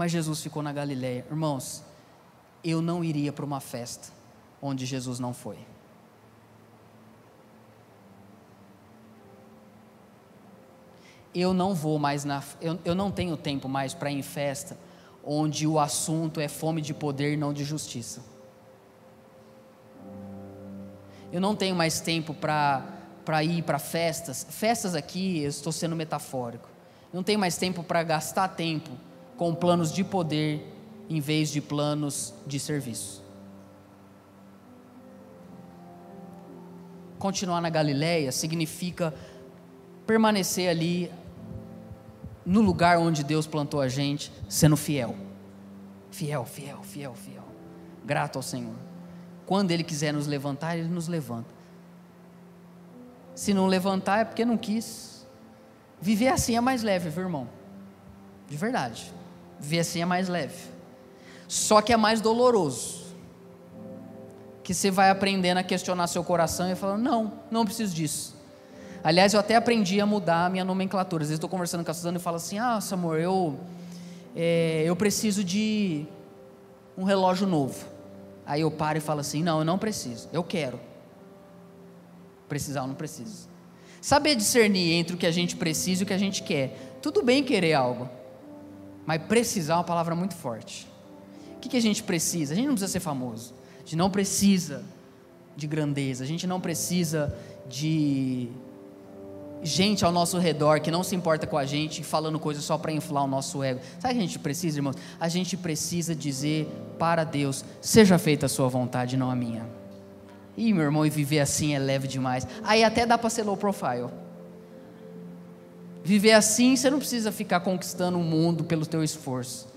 mas 0.00 0.12
Jesus 0.12 0.42
ficou 0.42 0.62
na 0.62 0.72
Galileia. 0.72 1.26
Irmãos, 1.28 1.84
eu 2.64 2.80
não 2.80 3.04
iria 3.04 3.32
para 3.32 3.44
uma 3.44 3.60
festa 3.60 4.08
onde 4.62 4.86
Jesus 4.86 5.18
não 5.18 5.34
foi. 5.34 5.58
Eu 11.34 11.54
não 11.54 11.74
vou 11.74 11.98
mais 11.98 12.24
na. 12.24 12.42
Eu, 12.60 12.78
eu 12.84 12.94
não 12.94 13.10
tenho 13.10 13.36
tempo 13.36 13.68
mais 13.68 13.94
para 13.94 14.10
ir 14.10 14.18
em 14.18 14.22
festa 14.22 14.76
onde 15.24 15.66
o 15.66 15.78
assunto 15.78 16.40
é 16.40 16.48
fome 16.48 16.80
de 16.80 16.94
poder 16.94 17.36
não 17.36 17.52
de 17.52 17.64
justiça. 17.64 18.22
Eu 21.32 21.40
não 21.40 21.54
tenho 21.54 21.76
mais 21.76 22.00
tempo 22.00 22.34
para 22.34 23.44
ir 23.44 23.62
para 23.62 23.78
festas. 23.78 24.46
Festas 24.50 24.94
aqui, 24.94 25.42
eu 25.42 25.48
estou 25.48 25.72
sendo 25.72 25.94
metafórico. 25.94 26.68
Não 27.12 27.22
tenho 27.22 27.38
mais 27.38 27.56
tempo 27.56 27.82
para 27.82 28.02
gastar 28.02 28.48
tempo 28.48 28.90
com 29.36 29.54
planos 29.54 29.92
de 29.92 30.02
poder 30.02 30.66
em 31.08 31.20
vez 31.20 31.50
de 31.50 31.60
planos 31.60 32.34
de 32.46 32.58
serviço. 32.58 33.22
Continuar 37.18 37.60
na 37.60 37.68
Galileia 37.68 38.32
significa 38.32 39.14
permanecer 40.06 40.68
ali 40.68 41.10
no 42.44 42.60
lugar 42.60 42.98
onde 42.98 43.22
Deus 43.22 43.46
plantou 43.46 43.80
a 43.80 43.88
gente, 43.88 44.32
sendo 44.48 44.76
fiel. 44.76 45.14
Fiel, 46.10 46.44
fiel, 46.44 46.82
fiel, 46.82 47.14
fiel. 47.14 47.44
Grato 48.04 48.36
ao 48.36 48.42
Senhor. 48.42 48.74
Quando 49.46 49.70
Ele 49.70 49.84
quiser 49.84 50.12
nos 50.12 50.26
levantar, 50.26 50.76
Ele 50.76 50.88
nos 50.88 51.08
levanta. 51.08 51.54
Se 53.34 53.54
não 53.54 53.66
levantar, 53.66 54.20
é 54.20 54.24
porque 54.24 54.44
não 54.44 54.56
quis. 54.56 55.26
Viver 56.00 56.28
assim 56.28 56.56
é 56.56 56.60
mais 56.60 56.82
leve, 56.82 57.10
viu, 57.10 57.24
irmão? 57.24 57.48
De 58.48 58.56
verdade. 58.56 59.12
Viver 59.58 59.80
assim 59.80 60.00
é 60.00 60.04
mais 60.04 60.28
leve. 60.28 60.70
Só 61.46 61.82
que 61.82 61.92
é 61.92 61.96
mais 61.96 62.20
doloroso. 62.20 63.00
Que 64.62 64.72
você 64.72 64.90
vai 64.90 65.10
aprendendo 65.10 65.58
a 65.58 65.62
questionar 65.62 66.06
seu 66.06 66.22
coração 66.24 66.70
e 66.70 66.74
falando: 66.74 67.02
não, 67.02 67.32
não 67.50 67.64
preciso 67.64 67.94
disso. 67.94 68.39
Aliás, 69.02 69.32
eu 69.32 69.40
até 69.40 69.56
aprendi 69.56 70.00
a 70.00 70.06
mudar 70.06 70.46
a 70.46 70.50
minha 70.50 70.64
nomenclatura. 70.64 71.22
Às 71.22 71.28
vezes 71.28 71.38
estou 71.38 71.48
conversando 71.48 71.84
com 71.84 71.90
a 71.90 71.94
Suzana 71.94 72.18
e 72.18 72.20
falo 72.20 72.36
assim: 72.36 72.58
ah, 72.58 72.78
amor, 72.92 73.18
eu, 73.18 73.58
é, 74.36 74.82
eu 74.84 74.94
preciso 74.94 75.42
de 75.42 76.06
um 76.96 77.04
relógio 77.04 77.46
novo. 77.46 77.86
Aí 78.44 78.60
eu 78.60 78.70
paro 78.70 78.98
e 78.98 79.00
falo 79.00 79.20
assim: 79.20 79.42
não, 79.42 79.60
eu 79.60 79.64
não 79.64 79.78
preciso, 79.78 80.28
eu 80.32 80.44
quero. 80.44 80.78
Precisar 82.48 82.82
ou 82.82 82.88
não 82.88 82.94
preciso. 82.94 83.48
Saber 84.02 84.34
discernir 84.34 84.92
entre 84.92 85.14
o 85.14 85.18
que 85.18 85.26
a 85.26 85.30
gente 85.30 85.56
precisa 85.56 86.02
e 86.02 86.04
o 86.04 86.06
que 86.06 86.12
a 86.12 86.18
gente 86.18 86.42
quer. 86.42 86.98
Tudo 87.00 87.22
bem 87.22 87.42
querer 87.42 87.72
algo, 87.72 88.08
mas 89.06 89.22
precisar 89.22 89.74
é 89.74 89.76
uma 89.78 89.84
palavra 89.84 90.14
muito 90.14 90.34
forte. 90.34 90.86
O 91.56 91.60
que, 91.60 91.70
que 91.70 91.76
a 91.76 91.82
gente 91.82 92.02
precisa? 92.02 92.52
A 92.52 92.56
gente 92.56 92.66
não 92.66 92.74
precisa 92.74 92.92
ser 92.92 93.00
famoso, 93.00 93.54
a 93.76 93.80
gente 93.80 93.96
não 93.96 94.10
precisa 94.10 94.82
de 95.56 95.66
grandeza, 95.66 96.24
a 96.24 96.26
gente 96.26 96.46
não 96.46 96.60
precisa 96.60 97.34
de 97.68 98.50
gente 99.62 100.04
ao 100.04 100.12
nosso 100.12 100.38
redor 100.38 100.80
que 100.80 100.90
não 100.90 101.02
se 101.02 101.14
importa 101.14 101.46
com 101.46 101.58
a 101.58 101.64
gente, 101.64 102.02
falando 102.02 102.38
coisas 102.38 102.64
só 102.64 102.78
para 102.78 102.92
inflar 102.92 103.24
o 103.24 103.28
nosso 103.28 103.62
ego. 103.62 103.80
Sabe 103.98 104.14
o 104.14 104.16
que 104.16 104.22
a 104.22 104.26
gente 104.26 104.38
precisa, 104.38 104.78
irmãos? 104.78 104.96
A 105.18 105.28
gente 105.28 105.56
precisa 105.56 106.14
dizer 106.14 106.66
para 106.98 107.24
Deus: 107.24 107.64
seja 107.80 108.18
feita 108.18 108.46
a 108.46 108.48
sua 108.48 108.68
vontade, 108.68 109.16
não 109.16 109.30
a 109.30 109.36
minha. 109.36 109.66
Ih, 110.56 110.72
meu 110.72 110.84
irmão, 110.84 111.06
e 111.06 111.10
viver 111.10 111.40
assim 111.40 111.74
é 111.74 111.78
leve 111.78 112.08
demais. 112.08 112.46
Aí 112.62 112.84
até 112.84 113.06
dá 113.06 113.16
para 113.16 113.30
ser 113.30 113.42
low 113.42 113.56
profile. 113.56 114.08
Viver 116.02 116.32
assim, 116.32 116.76
você 116.76 116.90
não 116.90 116.98
precisa 116.98 117.30
ficar 117.30 117.60
conquistando 117.60 118.18
o 118.18 118.22
mundo 118.22 118.64
pelo 118.64 118.86
teu 118.86 119.04
esforço. 119.04 119.68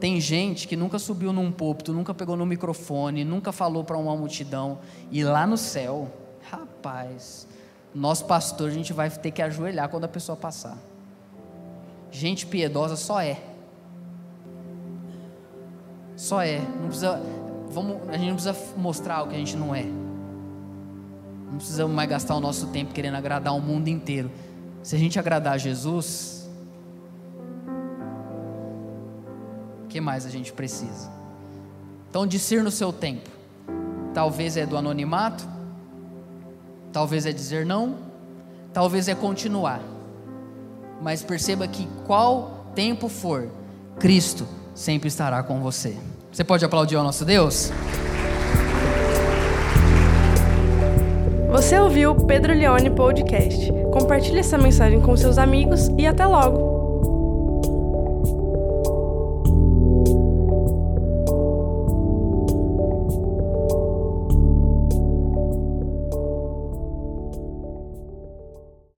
Tem 0.00 0.20
gente 0.20 0.66
que 0.66 0.74
nunca 0.74 0.98
subiu 0.98 1.32
num 1.32 1.52
púlpito, 1.52 1.92
nunca 1.92 2.12
pegou 2.12 2.36
no 2.36 2.44
microfone, 2.44 3.24
nunca 3.24 3.52
falou 3.52 3.84
para 3.84 3.96
uma 3.96 4.16
multidão, 4.16 4.80
e 5.12 5.22
lá 5.22 5.46
no 5.46 5.56
céu, 5.56 6.10
rapaz, 6.52 7.46
nosso 7.94 8.26
pastor 8.26 8.68
a 8.68 8.72
gente 8.72 8.92
vai 8.92 9.08
ter 9.10 9.30
que 9.30 9.40
ajoelhar 9.40 9.88
quando 9.88 10.04
a 10.04 10.08
pessoa 10.08 10.36
passar. 10.36 10.76
Gente 12.10 12.46
piedosa 12.46 12.94
só 12.94 13.20
é. 13.20 13.42
Só 16.14 16.42
é. 16.42 16.58
Não 16.58 16.88
precisa, 16.88 17.20
vamos, 17.70 18.08
a 18.08 18.18
gente 18.18 18.28
não 18.28 18.36
precisa 18.36 18.56
mostrar 18.76 19.22
o 19.22 19.28
que 19.28 19.34
a 19.34 19.38
gente 19.38 19.56
não 19.56 19.74
é. 19.74 19.84
Não 19.84 21.56
precisamos 21.56 21.94
mais 21.94 22.08
gastar 22.08 22.34
o 22.34 22.40
nosso 22.40 22.68
tempo 22.68 22.92
querendo 22.92 23.14
agradar 23.16 23.54
o 23.54 23.60
mundo 23.60 23.88
inteiro. 23.88 24.30
Se 24.82 24.94
a 24.94 24.98
gente 24.98 25.18
agradar 25.18 25.54
a 25.54 25.58
Jesus, 25.58 26.48
o 29.84 29.86
que 29.88 30.00
mais 30.00 30.26
a 30.26 30.30
gente 30.30 30.52
precisa? 30.52 31.10
Então, 32.10 32.26
discir 32.26 32.62
no 32.62 32.70
seu 32.70 32.92
tempo. 32.92 33.30
Talvez 34.12 34.56
é 34.56 34.66
do 34.66 34.76
anonimato, 34.76 35.46
talvez 36.92 37.26
é 37.26 37.32
dizer 37.32 37.64
não, 37.64 37.96
talvez 38.72 39.08
é 39.08 39.14
continuar. 39.14 39.80
Mas 41.00 41.22
perceba 41.22 41.66
que 41.66 41.88
qual 42.06 42.66
tempo 42.74 43.08
for, 43.08 43.48
Cristo 43.98 44.46
sempre 44.74 45.08
estará 45.08 45.42
com 45.42 45.60
você. 45.60 45.96
Você 46.30 46.44
pode 46.44 46.64
aplaudir 46.64 46.96
ao 46.96 47.04
nosso 47.04 47.24
Deus? 47.24 47.70
Você 51.50 51.78
ouviu 51.78 52.12
o 52.12 52.26
Pedro 52.26 52.54
Leone 52.54 52.88
Podcast. 52.88 53.70
Compartilhe 53.92 54.38
essa 54.38 54.56
mensagem 54.56 55.00
com 55.00 55.14
seus 55.16 55.36
amigos 55.36 55.88
e 55.98 56.06
até 56.06 56.24
logo! 56.26 56.81